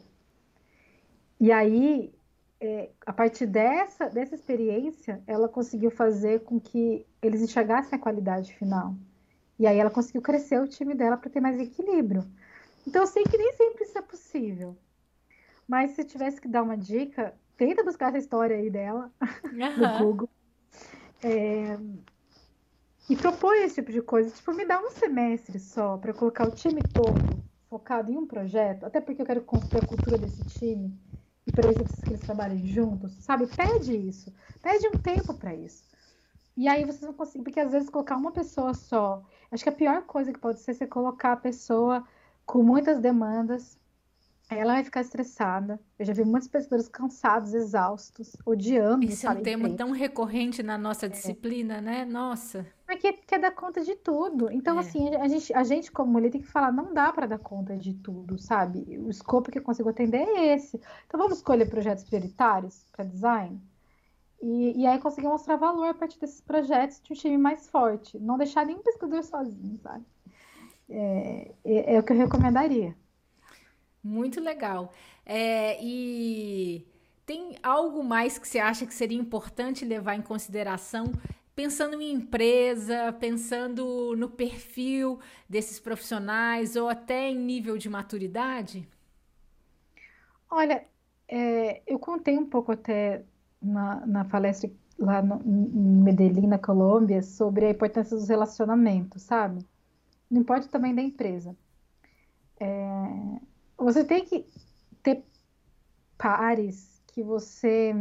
E 1.39 1.51
aí, 1.51 2.13
é, 2.59 2.89
a 3.05 3.13
partir 3.13 3.45
dessa, 3.45 4.09
dessa 4.09 4.35
experiência, 4.35 5.21
ela 5.25 5.47
conseguiu 5.47 5.89
fazer 5.89 6.41
com 6.41 6.59
que 6.59 7.05
eles 7.21 7.41
enxergassem 7.41 7.97
a 7.97 8.01
qualidade 8.01 8.53
final. 8.55 8.95
E 9.57 9.65
aí 9.65 9.77
ela 9.77 9.89
conseguiu 9.89 10.21
crescer 10.21 10.61
o 10.61 10.67
time 10.67 10.93
dela 10.93 11.17
para 11.17 11.29
ter 11.29 11.39
mais 11.39 11.59
equilíbrio. 11.59 12.25
Então 12.87 13.03
eu 13.03 13.07
sei 13.07 13.23
que 13.23 13.37
nem 13.37 13.53
sempre 13.53 13.83
isso 13.83 13.97
é 13.97 14.01
possível. 14.01 14.77
Mas 15.67 15.91
se 15.91 16.03
tivesse 16.03 16.41
que 16.41 16.47
dar 16.47 16.63
uma 16.63 16.77
dica, 16.77 17.33
tenta 17.55 17.83
buscar 17.83 18.09
essa 18.09 18.17
história 18.17 18.55
aí 18.55 18.69
dela 18.69 19.11
uhum. 19.43 19.77
no 19.77 19.99
Google. 19.99 20.29
É... 21.21 21.77
E 23.09 23.15
propõe 23.15 23.63
esse 23.63 23.75
tipo 23.75 23.91
de 23.91 24.01
coisa. 24.01 24.29
Tipo, 24.29 24.53
me 24.53 24.65
dá 24.65 24.79
um 24.79 24.91
semestre 24.91 25.57
só 25.59 25.97
para 25.97 26.13
colocar 26.13 26.47
o 26.47 26.51
time 26.51 26.83
todo 26.83 27.43
focado 27.67 28.11
em 28.11 28.17
um 28.17 28.25
projeto, 28.27 28.85
até 28.85 29.01
porque 29.01 29.21
eu 29.21 29.25
quero 29.25 29.41
construir 29.43 29.81
a 29.81 29.85
cultura 29.85 30.17
desse 30.17 30.43
time 30.43 30.99
e 31.45 31.51
para 31.51 31.69
isso 31.69 31.79
eu 31.79 31.85
preciso 31.85 32.05
que 32.05 32.13
eles 32.13 32.21
trabalhem 32.21 32.65
juntos, 32.67 33.13
sabe? 33.23 33.47
Pede 33.47 33.95
isso, 33.95 34.33
pede 34.61 34.87
um 34.87 34.97
tempo 34.97 35.33
para 35.33 35.55
isso. 35.55 35.83
E 36.57 36.67
aí 36.67 36.85
vocês 36.85 37.01
vão 37.01 37.13
conseguir, 37.13 37.43
porque 37.43 37.59
às 37.59 37.71
vezes 37.71 37.89
colocar 37.89 38.17
uma 38.17 38.31
pessoa 38.31 38.73
só, 38.73 39.23
acho 39.51 39.63
que 39.63 39.69
a 39.69 39.73
pior 39.73 40.03
coisa 40.03 40.33
que 40.33 40.39
pode 40.39 40.59
ser 40.59 40.71
é 40.71 40.73
você 40.75 40.87
colocar 40.87 41.33
a 41.33 41.37
pessoa 41.37 42.05
com 42.45 42.61
muitas 42.63 42.99
demandas 42.99 43.78
ela 44.49 44.73
vai 44.73 44.83
ficar 44.83 45.01
estressada. 45.01 45.79
Eu 45.97 46.05
já 46.05 46.13
vi 46.13 46.23
muitos 46.25 46.47
pesquisadores 46.47 46.89
cansados, 46.89 47.53
exaustos, 47.53 48.35
odiando. 48.45 49.05
Esse 49.05 49.25
é 49.25 49.29
um 49.29 49.41
tema 49.41 49.69
tão 49.69 49.91
recorrente 49.91 50.63
na 50.63 50.77
nossa 50.77 51.05
é. 51.05 51.09
disciplina, 51.09 51.79
né? 51.79 52.05
Nossa. 52.05 52.65
Porque 52.85 53.13
quer 53.13 53.39
dar 53.39 53.51
conta 53.51 53.81
de 53.81 53.95
tudo. 53.95 54.51
Então, 54.51 54.77
é. 54.77 54.79
assim, 54.79 55.15
a 55.15 55.27
gente, 55.27 55.53
a 55.53 55.63
gente, 55.63 55.91
como 55.91 56.11
mulher, 56.11 56.31
tem 56.31 56.41
que 56.41 56.47
falar: 56.47 56.71
não 56.71 56.93
dá 56.93 57.11
para 57.13 57.27
dar 57.27 57.39
conta 57.39 57.77
de 57.77 57.93
tudo, 57.93 58.37
sabe? 58.39 58.97
O 58.99 59.09
escopo 59.09 59.51
que 59.51 59.59
eu 59.59 59.63
consigo 59.63 59.89
atender 59.89 60.27
é 60.27 60.55
esse. 60.55 60.79
Então, 61.05 61.19
vamos 61.19 61.37
escolher 61.37 61.69
projetos 61.69 62.03
prioritários 62.03 62.85
para 62.91 63.05
design? 63.05 63.61
E, 64.41 64.81
e 64.81 64.87
aí 64.87 64.97
conseguir 64.99 65.27
mostrar 65.27 65.57
valor 65.57 65.89
a 65.89 65.93
partir 65.93 66.19
desses 66.19 66.41
projetos 66.41 67.01
de 67.01 67.13
um 67.13 67.15
time 67.15 67.37
mais 67.37 67.67
forte. 67.67 68.17
Não 68.17 68.37
deixar 68.37 68.65
nenhum 68.65 68.79
pesquisador 68.79 69.23
sozinho, 69.23 69.77
sabe? 69.77 70.05
é, 70.89 71.51
é, 71.63 71.95
é 71.95 71.99
o 71.99 72.03
que 72.03 72.13
eu 72.13 72.17
recomendaria. 72.17 72.95
Muito 74.03 74.39
legal. 74.39 74.93
É, 75.25 75.77
e 75.83 76.85
tem 77.25 77.55
algo 77.61 78.03
mais 78.03 78.37
que 78.37 78.47
você 78.47 78.59
acha 78.59 78.85
que 78.85 78.93
seria 78.93 79.17
importante 79.19 79.85
levar 79.85 80.15
em 80.15 80.21
consideração, 80.21 81.11
pensando 81.55 82.01
em 82.01 82.13
empresa, 82.13 83.13
pensando 83.13 84.15
no 84.15 84.29
perfil 84.29 85.19
desses 85.47 85.79
profissionais 85.79 86.75
ou 86.75 86.89
até 86.89 87.29
em 87.29 87.37
nível 87.37 87.77
de 87.77 87.89
maturidade? 87.89 88.87
Olha, 90.49 90.85
é, 91.27 91.81
eu 91.85 91.99
contei 91.99 92.37
um 92.37 92.45
pouco 92.49 92.71
até 92.71 93.23
na, 93.61 94.05
na 94.05 94.25
palestra 94.25 94.71
lá 94.97 95.21
no, 95.21 95.41
em 95.45 96.03
Medellín, 96.03 96.47
na 96.47 96.57
Colômbia, 96.57 97.21
sobre 97.21 97.65
a 97.65 97.69
importância 97.71 98.17
dos 98.17 98.27
relacionamentos, 98.29 99.21
sabe? 99.23 99.65
Não 100.29 100.41
importa 100.41 100.67
tamanho 100.67 100.95
da 100.95 101.01
empresa. 101.01 101.55
É, 102.59 103.39
você 103.85 104.03
tem 104.03 104.25
que 104.25 104.45
ter 105.01 105.23
pares 106.17 107.01
que 107.07 107.23
você 107.23 107.93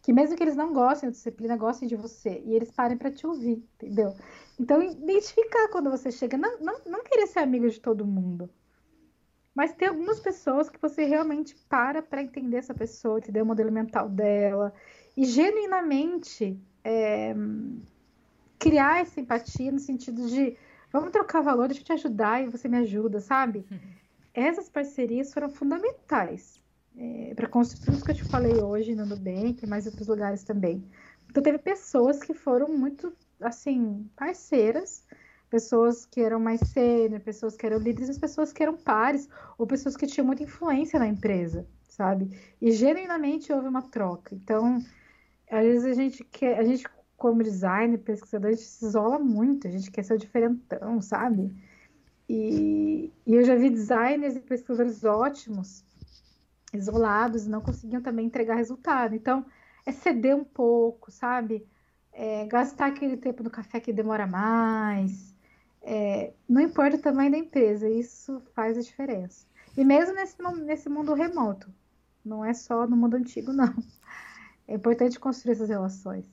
que 0.00 0.12
mesmo 0.12 0.36
que 0.36 0.42
eles 0.42 0.56
não 0.56 0.72
gostem 0.72 1.08
da 1.08 1.12
disciplina, 1.12 1.56
gostem 1.56 1.88
de 1.88 1.96
você 1.96 2.42
e 2.44 2.54
eles 2.54 2.70
parem 2.70 2.96
para 2.96 3.10
te 3.10 3.26
ouvir, 3.26 3.64
entendeu? 3.74 4.14
Então, 4.58 4.82
identificar 4.82 5.68
quando 5.68 5.90
você 5.90 6.10
chega, 6.10 6.36
não, 6.36 6.60
não, 6.60 6.80
não 6.86 7.04
querer 7.04 7.26
ser 7.26 7.40
amigo 7.40 7.68
de 7.68 7.80
todo 7.80 8.06
mundo, 8.06 8.50
mas 9.54 9.72
ter 9.72 9.86
algumas 9.86 10.18
pessoas 10.18 10.68
que 10.68 10.80
você 10.80 11.04
realmente 11.04 11.54
para 11.68 12.02
para 12.02 12.22
entender 12.22 12.58
essa 12.58 12.74
pessoa, 12.74 13.18
entender 13.18 13.42
o 13.42 13.46
modelo 13.46 13.70
mental 13.70 14.08
dela 14.08 14.72
e 15.16 15.24
genuinamente 15.24 16.58
é, 16.84 17.34
criar 18.58 19.00
essa 19.00 19.20
empatia 19.20 19.70
no 19.70 19.78
sentido 19.78 20.28
de 20.28 20.56
vamos 20.92 21.10
trocar 21.10 21.42
valor, 21.42 21.68
deixa 21.68 21.82
eu 21.82 21.86
te 21.86 21.92
ajudar 21.92 22.42
e 22.42 22.48
você 22.48 22.68
me 22.68 22.78
ajuda, 22.78 23.20
sabe? 23.20 23.64
Essas 24.34 24.68
parcerias 24.68 25.32
foram 25.32 25.50
fundamentais 25.50 26.62
é, 26.96 27.34
para 27.34 27.48
construir 27.48 27.84
tudo 27.84 28.04
que 28.04 28.10
eu 28.10 28.14
te 28.14 28.24
falei 28.24 28.54
hoje 28.54 28.94
no 28.94 29.06
Nubank, 29.06 29.66
mas 29.66 29.86
em 29.86 29.90
outros 29.90 30.08
lugares 30.08 30.44
também. 30.44 30.84
Então, 31.30 31.42
teve 31.42 31.58
pessoas 31.58 32.20
que 32.22 32.34
foram 32.34 32.68
muito, 32.68 33.12
assim, 33.40 34.08
parceiras, 34.16 35.04
pessoas 35.48 36.04
que 36.04 36.20
eram 36.20 36.38
mais 36.38 36.60
sênior, 36.60 37.20
pessoas 37.20 37.56
que 37.56 37.66
eram 37.66 37.78
líderes, 37.78 38.18
pessoas 38.18 38.52
que 38.52 38.62
eram 38.62 38.76
pares, 38.76 39.28
ou 39.56 39.66
pessoas 39.66 39.96
que 39.96 40.06
tinham 40.06 40.26
muita 40.26 40.42
influência 40.42 40.98
na 40.98 41.06
empresa, 41.06 41.66
sabe? 41.88 42.30
E 42.60 42.70
genuinamente 42.72 43.52
houve 43.52 43.68
uma 43.68 43.82
troca. 43.82 44.34
Então, 44.34 44.78
às 45.50 45.62
vezes 45.62 45.84
a 45.84 45.94
gente 45.94 46.24
quer, 46.24 46.58
a 46.58 46.64
gente 46.64 46.86
como 47.16 47.42
designer, 47.42 47.98
pesquisador, 47.98 48.50
a 48.50 48.54
gente 48.54 48.64
se 48.64 48.84
isola 48.84 49.18
muito, 49.18 49.68
a 49.68 49.70
gente 49.70 49.90
quer 49.90 50.02
ser 50.02 50.14
o 50.14 50.18
diferentão, 50.18 51.00
sabe? 51.00 51.54
E, 52.34 53.12
e 53.26 53.34
eu 53.34 53.44
já 53.44 53.54
vi 53.54 53.68
designers 53.68 54.34
e 54.36 54.40
pesquisadores 54.40 55.04
ótimos, 55.04 55.84
isolados, 56.72 57.46
não 57.46 57.60
conseguiam 57.60 58.00
também 58.00 58.24
entregar 58.24 58.54
resultado. 58.54 59.14
Então, 59.14 59.44
é 59.84 59.92
ceder 59.92 60.34
um 60.34 60.42
pouco, 60.42 61.10
sabe? 61.10 61.68
É, 62.10 62.46
gastar 62.46 62.86
aquele 62.86 63.18
tempo 63.18 63.42
no 63.42 63.50
café 63.50 63.80
que 63.80 63.92
demora 63.92 64.26
mais. 64.26 65.34
É, 65.82 66.32
não 66.48 66.62
importa 66.62 66.96
o 66.96 67.02
tamanho 67.02 67.32
da 67.32 67.36
empresa, 67.36 67.86
isso 67.86 68.40
faz 68.54 68.78
a 68.78 68.80
diferença. 68.80 69.46
E 69.76 69.84
mesmo 69.84 70.14
nesse, 70.14 70.36
nesse 70.64 70.88
mundo 70.88 71.12
remoto, 71.12 71.70
não 72.24 72.42
é 72.42 72.54
só 72.54 72.86
no 72.86 72.96
mundo 72.96 73.14
antigo, 73.14 73.52
não. 73.52 73.74
É 74.66 74.76
importante 74.76 75.20
construir 75.20 75.52
essas 75.52 75.68
relações. 75.68 76.24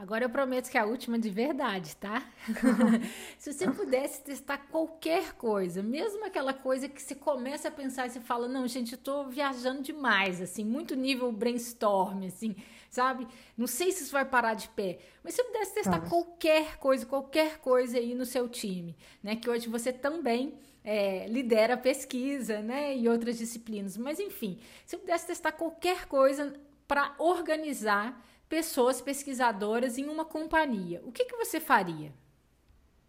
Agora 0.00 0.24
eu 0.24 0.30
prometo 0.30 0.70
que 0.70 0.78
é 0.78 0.80
a 0.80 0.86
última 0.86 1.18
de 1.18 1.28
verdade, 1.28 1.94
tá? 1.96 2.26
Se 3.38 3.52
você 3.52 3.70
pudesse 3.70 4.22
testar 4.22 4.56
qualquer 4.56 5.34
coisa, 5.34 5.82
mesmo 5.82 6.24
aquela 6.24 6.54
coisa 6.54 6.88
que 6.88 7.02
você 7.02 7.14
começa 7.14 7.68
a 7.68 7.70
pensar 7.70 8.06
e 8.06 8.10
você 8.10 8.18
fala, 8.18 8.48
não, 8.48 8.66
gente, 8.66 8.92
eu 8.92 8.98
tô 8.98 9.24
viajando 9.24 9.82
demais, 9.82 10.40
assim, 10.40 10.64
muito 10.64 10.96
nível 10.96 11.30
brainstorm, 11.30 12.24
assim, 12.24 12.56
sabe? 12.88 13.28
Não 13.58 13.66
sei 13.66 13.92
se 13.92 14.04
isso 14.04 14.12
vai 14.12 14.24
parar 14.24 14.54
de 14.54 14.70
pé, 14.70 15.00
mas 15.22 15.34
se 15.34 15.42
você 15.42 15.48
pudesse 15.48 15.74
testar 15.74 16.00
qualquer 16.08 16.78
coisa, 16.78 17.04
qualquer 17.04 17.58
coisa 17.58 17.98
aí 17.98 18.14
no 18.14 18.24
seu 18.24 18.48
time, 18.48 18.96
né? 19.22 19.36
Que 19.36 19.50
hoje 19.50 19.68
você 19.68 19.92
também 19.92 20.54
é, 20.82 21.26
lidera 21.28 21.74
a 21.74 21.76
pesquisa, 21.76 22.62
né? 22.62 22.96
E 22.96 23.06
outras 23.06 23.36
disciplinas, 23.36 23.98
mas 23.98 24.18
enfim, 24.18 24.60
se 24.86 24.96
eu 24.96 25.00
pudesse 25.00 25.26
testar 25.26 25.52
qualquer 25.52 26.06
coisa 26.06 26.54
para 26.88 27.14
organizar 27.18 28.18
pessoas 28.50 29.00
pesquisadoras 29.00 29.96
em 29.96 30.08
uma 30.08 30.24
companhia, 30.24 31.00
o 31.04 31.12
que, 31.12 31.24
que 31.24 31.36
você 31.36 31.60
faria? 31.60 32.12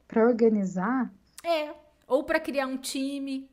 Para 0.07 0.23
organizar? 0.23 1.11
É, 1.43 1.73
ou 2.07 2.23
para 2.23 2.39
criar 2.39 2.67
um 2.67 2.77
time. 2.77 3.49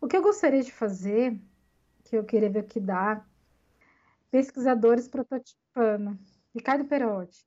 O 0.00 0.06
que 0.06 0.16
eu 0.16 0.22
gostaria 0.22 0.62
de 0.62 0.70
fazer, 0.70 1.36
que 2.04 2.16
eu 2.16 2.24
queria 2.24 2.48
ver 2.48 2.60
o 2.60 2.66
que 2.66 2.78
dá, 2.78 3.26
pesquisadores 4.30 5.08
prototipando. 5.08 6.16
Ricardo 6.54 6.84
Perotti, 6.84 7.44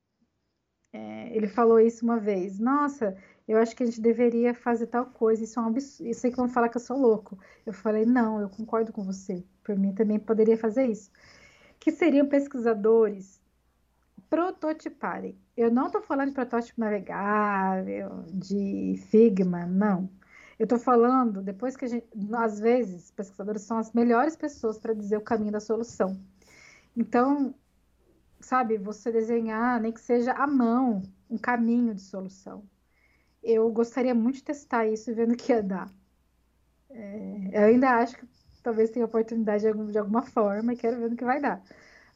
é, 0.91 1.34
ele 1.34 1.47
falou 1.47 1.79
isso 1.79 2.03
uma 2.03 2.19
vez. 2.19 2.59
Nossa, 2.59 3.17
eu 3.47 3.57
acho 3.59 3.73
que 3.77 3.84
a 3.84 3.86
gente 3.86 4.01
deveria 4.01 4.53
fazer 4.53 4.88
tal 4.88 5.05
coisa. 5.05 5.45
Isso 5.45 5.57
é 5.57 5.63
um 5.63 5.67
absurdo. 5.67 6.09
Eu 6.09 6.13
sei 6.13 6.31
que 6.31 6.38
vão 6.38 6.49
falar 6.49 6.67
que 6.67 6.77
eu 6.77 6.81
sou 6.81 6.97
louco. 6.97 7.39
Eu 7.65 7.71
falei, 7.71 8.05
não, 8.05 8.41
eu 8.41 8.49
concordo 8.49 8.91
com 8.91 9.03
você. 9.05 9.41
Por 9.63 9.77
mim 9.77 9.93
também 9.93 10.19
poderia 10.19 10.57
fazer 10.57 10.86
isso 10.88 11.09
que 11.84 11.91
seriam 11.91 12.25
pesquisadores 12.25 13.41
prototiparem. 14.29 15.38
Eu 15.55 15.69
não 15.69 15.88
estou 15.88 16.01
falando 16.01 16.29
de 16.29 16.34
protótipo 16.34 16.79
navegável, 16.79 18.23
de 18.31 18.95
Figma, 19.09 19.65
não. 19.65 20.09
Eu 20.57 20.63
estou 20.63 20.79
falando, 20.79 21.41
depois 21.41 21.75
que 21.75 21.84
a 21.84 21.88
gente, 21.89 22.07
às 22.38 22.57
vezes, 22.57 23.11
pesquisadores 23.11 23.63
são 23.63 23.77
as 23.77 23.91
melhores 23.91 24.34
pessoas 24.34 24.77
para 24.77 24.93
dizer 24.93 25.17
o 25.17 25.21
caminho 25.21 25.51
da 25.51 25.59
solução. 25.59 26.17
Então, 26.95 27.53
sabe, 28.39 28.77
você 28.77 29.11
desenhar, 29.11 29.81
nem 29.81 29.91
que 29.91 29.99
seja 29.99 30.31
à 30.31 30.47
mão, 30.47 31.03
um 31.29 31.38
caminho 31.38 31.93
de 31.93 32.01
solução. 32.01 32.63
Eu 33.43 33.69
gostaria 33.73 34.15
muito 34.15 34.36
de 34.36 34.45
testar 34.45 34.88
isso 34.88 35.11
e 35.11 35.13
vendo 35.13 35.34
o 35.34 35.38
que 35.38 35.51
ia 35.51 35.61
dar. 35.61 35.91
É, 36.89 37.49
eu 37.51 37.63
ainda 37.65 37.89
acho 37.89 38.15
que 38.15 38.25
talvez 38.64 38.89
tenha 38.89 39.05
oportunidade 39.05 39.61
de, 39.61 39.68
algum, 39.68 39.86
de 39.86 39.97
alguma 39.97 40.24
forma 40.24 40.74
e 40.74 40.78
quero 40.78 40.97
ver 40.97 41.09
no 41.09 41.16
que 41.16 41.26
vai 41.26 41.39
dar. 41.41 41.61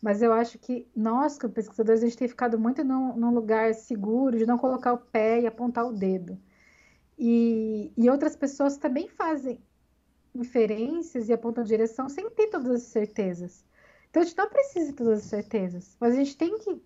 Mas 0.01 0.21
eu 0.21 0.31
acho 0.31 0.57
que 0.59 0.87
nós, 0.95 1.37
como 1.37 1.53
pesquisadores, 1.53 2.01
a 2.01 2.05
gente 2.05 2.17
tem 2.17 2.27
ficado 2.27 2.57
muito 2.57 2.83
num, 2.83 3.15
num 3.17 3.33
lugar 3.33 3.73
seguro 3.73 4.37
de 4.37 4.45
não 4.45 4.57
colocar 4.57 4.93
o 4.93 4.97
pé 4.97 5.41
e 5.41 5.47
apontar 5.47 5.85
o 5.85 5.93
dedo. 5.93 6.39
E, 7.17 7.91
e 7.97 8.09
outras 8.09 8.35
pessoas 8.35 8.77
também 8.77 9.07
fazem 9.07 9.59
inferências 10.35 11.29
e 11.29 11.33
apontam 11.33 11.63
direção 11.63 12.07
sem 12.07 12.29
ter 12.29 12.47
todas 12.47 12.71
as 12.71 12.83
certezas. 12.83 13.65
Então 14.09 14.21
a 14.21 14.25
gente 14.25 14.37
não 14.37 14.49
precisa 14.49 14.87
de 14.87 14.93
todas 14.93 15.19
as 15.19 15.25
certezas, 15.25 15.97
mas 15.99 16.13
a 16.13 16.17
gente 16.17 16.37
tem 16.37 16.57
que 16.59 16.81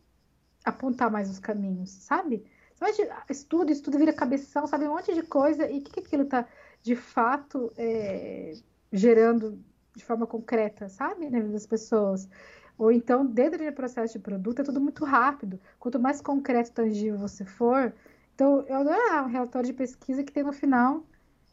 apontar 0.64 1.12
mais 1.12 1.30
os 1.30 1.40
caminhos, 1.40 1.90
sabe? 1.90 2.46
Você 2.76 3.08
estuda, 3.30 3.72
estuda, 3.72 3.98
vira 3.98 4.14
cabeção, 4.14 4.66
sabe 4.66 4.88
um 4.88 4.96
monte 4.96 5.14
de 5.14 5.22
coisa, 5.22 5.70
e 5.70 5.80
o 5.80 5.82
que, 5.84 5.92
que 5.92 6.00
aquilo 6.00 6.24
está 6.24 6.48
de 6.82 6.96
fato 6.96 7.72
é, 7.78 8.54
gerando 8.92 9.64
de 9.96 10.06
forma 10.06 10.26
concreta, 10.26 10.90
sabe, 10.90 11.30
na 11.30 11.40
vida 11.40 11.54
das 11.54 11.68
pessoas. 11.68 12.28
Ou 12.78 12.92
então, 12.92 13.26
dentro 13.26 13.64
do 13.64 13.74
processo 13.74 14.14
de 14.14 14.20
produto, 14.20 14.62
é 14.62 14.64
tudo 14.64 14.82
muito 14.82 15.06
rápido. 15.06 15.60
Quanto 15.80 16.00
mais 16.00 16.22
concreto 16.22 16.70
e 16.70 16.74
tangível 16.74 17.20
você 17.20 17.46
for. 17.46 17.94
Então, 18.34 18.66
eu 18.68 18.76
adoro 18.78 19.26
um 19.26 19.28
relatório 19.28 19.68
de 19.68 19.74
pesquisa 19.74 20.24
que 20.24 20.32
tem 20.32 20.44
no 20.44 20.54
final 20.54 21.06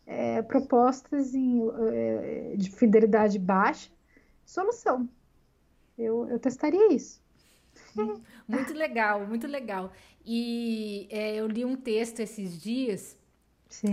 é, 0.07 0.41
propostas 0.41 1.34
em, 1.34 1.61
é, 1.93 2.55
de 2.57 2.70
fidelidade 2.70 3.39
baixa, 3.39 3.91
solução. 4.45 5.09
Eu, 5.99 6.26
eu 6.30 6.39
testaria 6.39 6.93
isso. 6.93 7.20
Muito 8.47 8.72
legal, 8.72 9.26
muito 9.26 9.47
legal. 9.47 9.93
E 10.24 11.07
é, 11.11 11.36
eu 11.36 11.47
li 11.47 11.64
um 11.64 11.76
texto 11.76 12.20
esses 12.20 12.61
dias. 12.61 13.18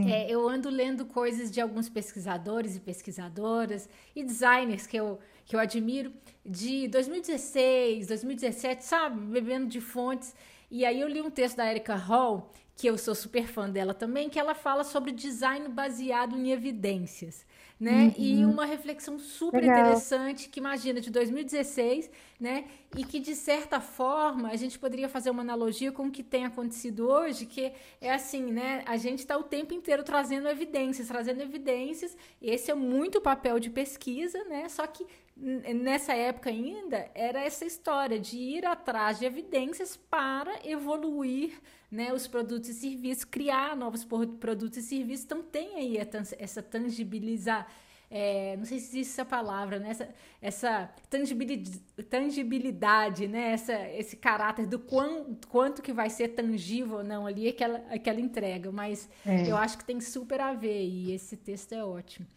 É, 0.10 0.30
eu 0.30 0.48
ando 0.48 0.70
lendo 0.70 1.06
coisas 1.06 1.52
de 1.52 1.60
alguns 1.60 1.90
pesquisadores 1.90 2.76
e 2.76 2.80
pesquisadoras 2.80 3.90
e 4.16 4.24
designers 4.24 4.88
que 4.88 4.98
eu, 4.98 5.20
que 5.46 5.56
eu 5.56 5.60
admiro 5.60 6.14
de 6.46 6.88
2016, 6.88 8.08
2017, 8.08 8.84
sabe? 8.84 9.20
Bebendo 9.20 9.68
de 9.68 9.82
fontes. 9.82 10.34
E 10.72 10.86
aí 10.86 11.00
eu 11.00 11.08
li 11.08 11.22
um 11.22 11.30
texto 11.30 11.58
da 11.58 11.70
Erica 11.70 11.96
Hall, 11.96 12.52
que 12.76 12.88
eu 12.88 12.98
sou 12.98 13.14
super 13.14 13.48
fã 13.48 13.70
dela 13.70 13.94
também, 13.94 14.30
que 14.30 14.40
ela 14.40 14.56
fala 14.56 14.84
sobre 14.84 15.12
design 15.12 15.68
baseado 15.70 16.38
em 16.38 16.52
evidências 16.52 17.46
né? 17.80 18.06
Uhum. 18.06 18.14
E 18.18 18.46
uma 18.46 18.66
reflexão 18.66 19.20
super 19.20 19.62
Legal. 19.62 19.80
interessante 19.80 20.48
que 20.48 20.60
imagina 20.60 21.02
de 21.02 21.10
2016, 21.12 22.10
né? 22.40 22.66
E 22.96 23.04
que 23.04 23.20
de 23.20 23.36
certa 23.36 23.82
forma 23.82 24.50
a 24.50 24.56
gente 24.56 24.80
poderia 24.80 25.10
fazer 25.10 25.30
uma 25.30 25.42
analogia 25.42 25.92
com 25.92 26.08
o 26.08 26.12
que 26.12 26.24
tem 26.24 26.46
acontecido 26.46 27.10
hoje, 27.10 27.46
que 27.46 27.74
é 28.00 28.14
assim, 28.14 28.52
né? 28.52 28.82
A 28.86 28.96
gente 28.96 29.20
está 29.20 29.38
o 29.38 29.44
tempo 29.44 29.74
inteiro 29.74 30.04
trazendo 30.04 30.48
evidências, 30.48 31.08
trazendo 31.08 31.42
evidências. 31.42 32.16
Esse 32.42 32.72
é 32.72 32.76
muito 32.76 33.18
o 33.18 33.22
papel 33.22 33.60
de 33.60 33.70
pesquisa, 33.70 34.42
né? 34.46 34.70
Só 34.70 34.88
que 34.88 35.06
nessa 35.36 36.14
época 36.14 36.50
ainda 36.50 37.10
era 37.14 37.44
essa 37.44 37.66
história 37.66 38.18
de 38.18 38.38
ir 38.38 38.66
atrás 38.66 39.20
de 39.20 39.26
evidências 39.26 39.98
para 39.98 40.60
evoluir 40.64 41.60
né, 41.92 42.14
os 42.14 42.28
produtos 42.28 42.70
e 42.70 42.74
serviços, 42.74 43.24
criar 43.24 43.76
novos 43.76 44.04
produtos 44.04 44.78
e 44.78 44.82
serviços. 44.82 45.26
Então, 45.26 45.42
tem 45.42 45.76
aí 45.76 45.98
essa 46.38 46.62
tangibilizar. 46.62 47.68
É, 48.10 48.56
não 48.56 48.66
sei 48.66 48.80
se 48.80 48.86
existe 48.90 49.14
essa 49.14 49.26
palavra, 49.26 49.80
né? 49.80 49.90
essa, 49.90 50.10
essa 50.42 50.90
tangibilidade, 51.10 51.80
tangibilidade 52.10 53.28
né? 53.28 53.52
essa, 53.52 53.74
esse 53.90 54.16
caráter 54.16 54.68
do 54.68 54.78
quanto, 54.78 55.48
quanto 55.48 55.82
que 55.82 55.92
vai 55.92 56.10
ser 56.10 56.30
tangível 56.30 56.98
ou 56.98 57.04
não 57.04 57.26
ali 57.26 57.48
aquela, 57.48 57.80
aquela 57.90 58.22
entrega. 58.22 58.72
Mas 58.72 59.10
é. 59.26 59.50
eu 59.50 59.58
acho 59.58 59.78
que 59.78 59.84
tem 59.84 60.00
super 60.00 60.40
a 60.40 60.54
ver 60.54 60.86
e 60.86 61.14
esse 61.14 61.36
texto 61.36 61.74
é 61.74 61.84
ótimo. 61.84 62.28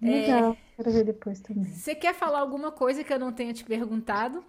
Legal, 0.00 0.52
é, 0.52 0.56
quero 0.76 0.90
ver 0.90 1.04
depois 1.04 1.40
também. 1.40 1.64
Você 1.64 1.94
quer 1.94 2.14
falar 2.14 2.40
alguma 2.40 2.72
coisa 2.72 3.04
que 3.04 3.12
eu 3.12 3.18
não 3.18 3.32
tenha 3.32 3.52
te 3.52 3.64
perguntado? 3.64 4.42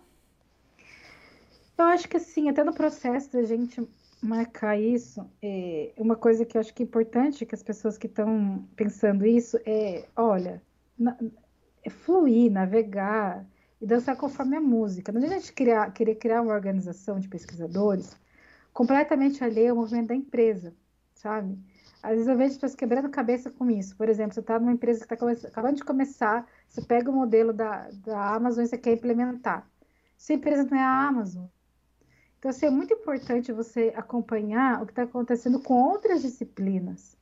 Eu 1.78 1.86
acho 1.86 2.08
que 2.08 2.20
sim, 2.20 2.50
até 2.50 2.64
no 2.64 2.74
processo 2.74 3.32
da 3.32 3.44
gente 3.44 3.82
marcar 4.24 4.80
isso, 4.80 5.30
é 5.42 5.94
uma 5.98 6.16
coisa 6.16 6.46
que 6.46 6.58
eu 6.58 6.62
acho 6.62 6.74
que 6.74 6.82
é 6.82 6.86
importante 6.86 7.46
que 7.46 7.54
as 7.54 7.62
pessoas 7.62 7.98
que 7.98 8.08
estão 8.08 8.68
pensando 8.76 9.26
isso 9.26 9.60
é, 9.66 10.08
olha, 10.16 10.62
na, 10.98 11.18
é 11.84 11.90
fluir, 11.90 12.52
navegar 12.52 13.46
e 13.82 13.86
dançar 13.86 14.16
conforme 14.16 14.56
a 14.56 14.62
música. 14.62 15.12
Não 15.12 15.20
adianta 15.20 15.36
a 15.36 15.40
gente 15.40 15.54
criar, 15.54 15.92
querer 15.92 16.16
criar 16.16 16.42
uma 16.42 16.54
organização 16.54 17.20
de 17.20 17.28
pesquisadores 17.28 18.16
completamente 18.72 19.44
alheia 19.44 19.72
ao 19.72 19.78
movimento 19.78 20.08
da 20.08 20.16
empresa, 20.16 20.74
sabe? 21.14 21.58
Às 22.02 22.12
vezes 22.12 22.28
eu 22.28 22.38
vejo 22.38 22.52
as 22.52 22.56
pessoas 22.56 22.76
quebrando 22.76 23.10
cabeça 23.10 23.52
com 23.52 23.70
isso. 23.70 23.96
Por 23.96 24.10
exemplo, 24.10 24.34
você 24.34 24.40
está 24.40 24.60
numa 24.60 24.72
empresa 24.72 25.06
que 25.06 25.14
está 25.14 25.48
acabando 25.48 25.76
de 25.76 25.84
começar, 25.84 26.48
você 26.68 26.82
pega 26.82 27.10
o 27.10 27.14
modelo 27.14 27.54
da, 27.54 27.90
da 27.92 28.36
Amazon 28.36 28.64
e 28.64 28.68
você 28.68 28.78
quer 28.78 28.94
implementar. 28.94 29.70
Sua 30.18 30.36
empresa 30.36 30.64
não 30.64 30.78
é 30.78 30.82
a 30.82 31.08
Amazon, 31.08 31.46
então, 32.44 32.50
assim, 32.50 32.66
é 32.66 32.70
muito 32.70 32.94
importante 32.94 33.54
você 33.54 33.94
acompanhar 33.96 34.84
o 34.84 34.86
que 34.86 34.92
está 34.92 35.04
acontecendo 35.04 35.62
com 35.62 35.76
outras 35.76 36.22
disciplinas. 36.22 37.16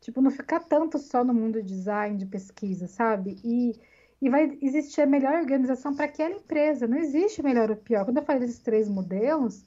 Tipo, 0.00 0.20
não 0.20 0.28
ficar 0.28 0.58
tanto 0.58 0.98
só 0.98 1.22
no 1.22 1.32
mundo 1.32 1.62
de 1.62 1.68
design, 1.68 2.16
de 2.18 2.26
pesquisa, 2.26 2.88
sabe? 2.88 3.38
E, 3.44 3.80
e 4.20 4.28
vai 4.28 4.58
existir 4.60 5.02
a 5.02 5.06
melhor 5.06 5.34
organização 5.34 5.94
para 5.94 6.06
aquela 6.06 6.34
empresa. 6.34 6.88
Não 6.88 6.98
existe 6.98 7.44
melhor 7.44 7.70
ou 7.70 7.76
pior. 7.76 8.04
Quando 8.04 8.16
eu 8.16 8.24
falei 8.24 8.40
desses 8.40 8.58
três 8.58 8.88
modelos, 8.88 9.64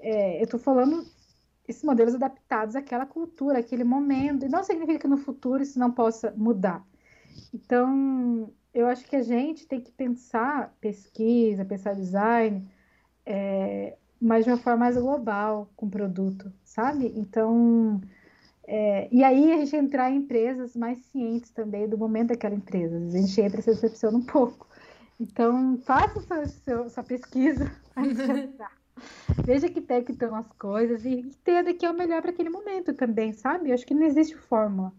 é, 0.00 0.40
eu 0.40 0.44
estou 0.44 0.58
falando 0.58 1.06
esses 1.68 1.84
modelos 1.84 2.16
adaptados 2.16 2.74
àquela 2.74 3.06
cultura, 3.06 3.60
àquele 3.60 3.84
momento. 3.84 4.44
E 4.44 4.48
não 4.48 4.64
significa 4.64 4.98
que 4.98 5.06
no 5.06 5.18
futuro 5.18 5.62
isso 5.62 5.78
não 5.78 5.92
possa 5.92 6.34
mudar. 6.36 6.84
Então, 7.54 8.52
eu 8.74 8.88
acho 8.88 9.04
que 9.04 9.14
a 9.14 9.22
gente 9.22 9.68
tem 9.68 9.80
que 9.80 9.92
pensar 9.92 10.76
pesquisa, 10.80 11.64
pensar 11.64 11.94
design, 11.94 12.68
é, 13.24 13.96
mas 14.22 14.44
de 14.44 14.50
uma 14.50 14.56
forma 14.56 14.78
mais 14.80 14.96
global 14.96 15.68
com 15.74 15.86
o 15.86 15.90
produto, 15.90 16.52
sabe? 16.64 17.12
Então, 17.16 18.00
é, 18.64 19.08
e 19.10 19.24
aí 19.24 19.52
a 19.52 19.56
gente 19.56 19.74
entrar 19.74 20.10
em 20.10 20.18
empresas 20.18 20.76
mais 20.76 20.98
cientes 21.06 21.50
também 21.50 21.88
do 21.88 21.98
momento 21.98 22.28
daquela 22.28 22.54
empresa. 22.54 22.96
A 22.96 23.10
gente 23.10 23.40
entra 23.40 23.58
e 23.58 23.62
se 23.62 23.70
decepciona 23.70 24.16
um 24.16 24.22
pouco. 24.22 24.68
Então, 25.18 25.76
faça 25.78 26.46
sua, 26.46 26.88
sua 26.88 27.02
pesquisa 27.02 27.70
Veja 29.44 29.68
que 29.68 29.80
pé 29.80 30.02
que 30.02 30.12
estão 30.12 30.34
as 30.36 30.46
coisas 30.52 31.04
e 31.04 31.20
entenda 31.20 31.74
que 31.74 31.84
é 31.84 31.90
o 31.90 31.94
melhor 31.94 32.22
para 32.22 32.30
aquele 32.30 32.50
momento 32.50 32.94
também, 32.94 33.32
sabe? 33.32 33.70
Eu 33.70 33.74
acho 33.74 33.86
que 33.86 33.94
não 33.94 34.06
existe 34.06 34.36
fórmula. 34.36 34.92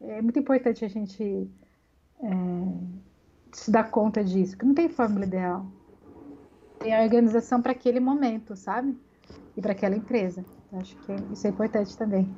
É 0.00 0.22
muito 0.22 0.38
importante 0.38 0.84
a 0.84 0.88
gente 0.88 1.50
é, 2.22 2.28
se 3.52 3.70
dar 3.70 3.90
conta 3.90 4.22
disso, 4.22 4.56
que 4.56 4.64
não 4.64 4.74
tem 4.74 4.88
fórmula 4.88 5.24
ideal 5.24 5.66
tem 6.78 6.94
a 6.94 7.02
organização 7.02 7.60
para 7.62 7.72
aquele 7.72 8.00
momento, 8.00 8.56
sabe? 8.56 8.96
E 9.56 9.60
para 9.60 9.72
aquela 9.72 9.96
empresa. 9.96 10.44
Acho 10.72 10.96
que 10.96 11.12
isso 11.32 11.46
é 11.46 11.50
importante 11.50 11.96
também. 11.96 12.34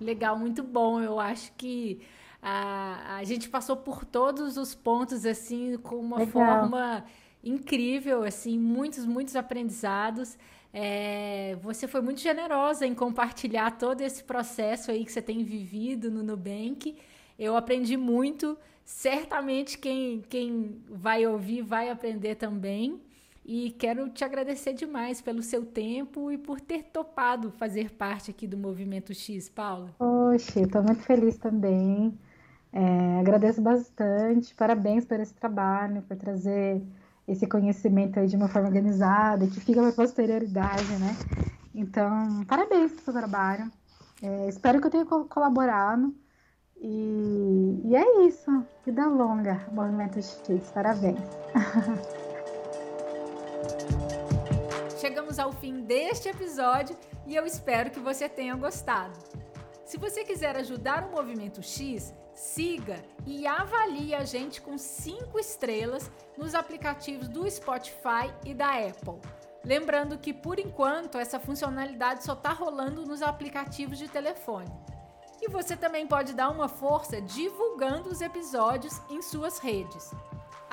Legal, 0.00 0.38
muito 0.38 0.62
bom. 0.62 1.00
Eu 1.00 1.18
acho 1.18 1.52
que 1.56 2.00
a, 2.40 3.16
a 3.16 3.24
gente 3.24 3.48
passou 3.48 3.76
por 3.76 4.04
todos 4.04 4.56
os 4.56 4.74
pontos 4.74 5.24
assim 5.24 5.76
com 5.78 5.96
uma 5.96 6.18
Legal. 6.18 6.32
forma 6.32 7.04
incrível, 7.42 8.22
assim, 8.22 8.58
muitos, 8.58 9.04
muitos 9.04 9.36
aprendizados. 9.36 10.36
É, 10.72 11.56
você 11.62 11.86
foi 11.86 12.00
muito 12.00 12.20
generosa 12.20 12.86
em 12.86 12.94
compartilhar 12.94 13.78
todo 13.78 14.00
esse 14.00 14.24
processo 14.24 14.90
aí 14.90 15.04
que 15.04 15.12
você 15.12 15.22
tem 15.22 15.44
vivido 15.44 16.10
no 16.10 16.22
Nubank. 16.22 16.96
Eu 17.38 17.56
aprendi 17.56 17.96
muito. 17.96 18.58
Certamente 18.84 19.78
quem, 19.78 20.20
quem 20.28 20.82
vai 20.88 21.26
ouvir 21.26 21.62
vai 21.62 21.90
aprender 21.90 22.34
também. 22.34 23.00
E 23.44 23.72
quero 23.72 24.08
te 24.08 24.24
agradecer 24.24 24.72
demais 24.72 25.20
pelo 25.20 25.42
seu 25.42 25.66
tempo 25.66 26.32
e 26.32 26.38
por 26.38 26.60
ter 26.60 26.84
topado 26.84 27.50
fazer 27.50 27.90
parte 27.90 28.30
aqui 28.30 28.46
do 28.46 28.56
Movimento 28.56 29.12
X, 29.12 29.50
Paula. 29.50 29.90
Poxa, 29.98 30.60
estou 30.60 30.82
muito 30.82 31.02
feliz 31.02 31.36
também. 31.36 32.18
É, 32.72 33.20
agradeço 33.20 33.60
bastante. 33.60 34.54
Parabéns 34.54 35.04
por 35.04 35.20
esse 35.20 35.34
trabalho, 35.34 36.00
por 36.02 36.16
trazer 36.16 36.82
esse 37.28 37.46
conhecimento 37.46 38.18
aí 38.18 38.26
de 38.26 38.36
uma 38.36 38.48
forma 38.48 38.68
organizada, 38.68 39.46
que 39.46 39.60
fica 39.60 39.80
para 39.80 39.90
a 39.90 39.94
posterioridade, 39.94 40.96
né? 40.98 41.14
Então, 41.74 42.44
parabéns 42.46 42.92
pelo 42.92 43.02
seu 43.02 43.12
trabalho. 43.12 43.70
É, 44.22 44.48
espero 44.48 44.80
que 44.80 44.86
eu 44.86 44.90
tenha 44.90 45.04
colaborado. 45.04 46.14
E, 46.80 47.82
e 47.84 47.94
é 47.94 48.26
isso. 48.26 48.64
Vida 48.86 49.06
longa, 49.06 49.66
Movimento 49.70 50.20
X. 50.22 50.70
Parabéns. 50.72 51.20
Chegamos 55.14 55.38
ao 55.38 55.52
fim 55.52 55.80
deste 55.82 56.28
episódio 56.28 56.96
e 57.24 57.36
eu 57.36 57.46
espero 57.46 57.88
que 57.88 58.00
você 58.00 58.28
tenha 58.28 58.56
gostado. 58.56 59.16
Se 59.84 59.96
você 59.96 60.24
quiser 60.24 60.56
ajudar 60.56 61.04
o 61.04 61.12
Movimento 61.12 61.62
X, 61.62 62.12
siga 62.34 63.00
e 63.24 63.46
avalie 63.46 64.12
a 64.12 64.24
gente 64.24 64.60
com 64.60 64.76
5 64.76 65.38
estrelas 65.38 66.10
nos 66.36 66.52
aplicativos 66.52 67.28
do 67.28 67.48
Spotify 67.48 68.34
e 68.44 68.52
da 68.52 68.70
Apple. 68.70 69.20
Lembrando 69.64 70.18
que 70.18 70.34
por 70.34 70.58
enquanto 70.58 71.16
essa 71.16 71.38
funcionalidade 71.38 72.24
só 72.24 72.32
está 72.32 72.50
rolando 72.50 73.06
nos 73.06 73.22
aplicativos 73.22 73.98
de 73.98 74.08
telefone. 74.08 74.72
E 75.40 75.48
você 75.48 75.76
também 75.76 76.08
pode 76.08 76.34
dar 76.34 76.50
uma 76.50 76.66
força 76.66 77.20
divulgando 77.20 78.08
os 78.08 78.20
episódios 78.20 79.00
em 79.08 79.22
suas 79.22 79.60
redes. 79.60 80.10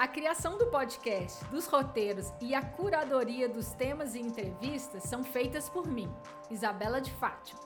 A 0.01 0.07
criação 0.07 0.57
do 0.57 0.65
podcast, 0.65 1.45
dos 1.51 1.67
roteiros 1.67 2.33
e 2.41 2.55
a 2.55 2.61
curadoria 2.63 3.47
dos 3.47 3.71
temas 3.73 4.15
e 4.15 4.19
entrevistas 4.19 5.03
são 5.03 5.23
feitas 5.23 5.69
por 5.69 5.85
mim, 5.85 6.11
Isabela 6.49 6.99
de 6.99 7.11
Fátima. 7.11 7.61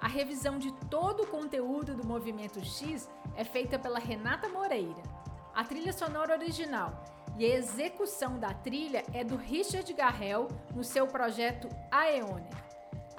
A 0.00 0.08
revisão 0.08 0.58
de 0.58 0.72
todo 0.88 1.24
o 1.24 1.26
conteúdo 1.26 1.94
do 1.94 2.06
Movimento 2.06 2.64
X 2.64 3.10
é 3.34 3.44
feita 3.44 3.78
pela 3.78 3.98
Renata 3.98 4.48
Moreira. 4.48 5.02
A 5.54 5.62
trilha 5.64 5.92
sonora 5.92 6.32
original 6.32 7.04
e 7.36 7.44
a 7.44 7.54
execução 7.54 8.38
da 8.38 8.54
trilha 8.54 9.04
é 9.12 9.22
do 9.22 9.36
Richard 9.36 9.92
Garrel 9.92 10.48
no 10.74 10.82
seu 10.82 11.06
projeto 11.06 11.68
Aeoner. 11.90 12.56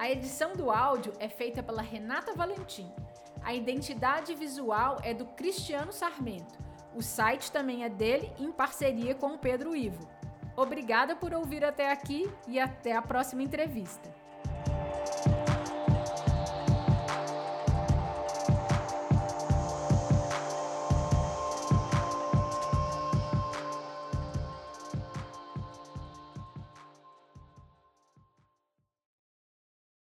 A 0.00 0.10
edição 0.10 0.54
do 0.54 0.68
áudio 0.68 1.12
é 1.20 1.28
feita 1.28 1.62
pela 1.62 1.80
Renata 1.80 2.34
Valentim. 2.34 2.92
A 3.40 3.54
identidade 3.54 4.34
visual 4.34 4.98
é 5.04 5.14
do 5.14 5.26
Cristiano 5.26 5.92
Sarmento. 5.92 6.66
O 6.94 7.02
site 7.02 7.52
também 7.52 7.84
é 7.84 7.88
dele 7.88 8.32
em 8.38 8.50
parceria 8.50 9.14
com 9.14 9.34
o 9.34 9.38
Pedro 9.38 9.76
Ivo. 9.76 10.08
Obrigada 10.56 11.14
por 11.14 11.32
ouvir 11.32 11.64
até 11.64 11.92
aqui 11.92 12.28
e 12.46 12.58
até 12.58 12.96
a 12.96 13.02
próxima 13.02 13.42
entrevista. 13.42 14.17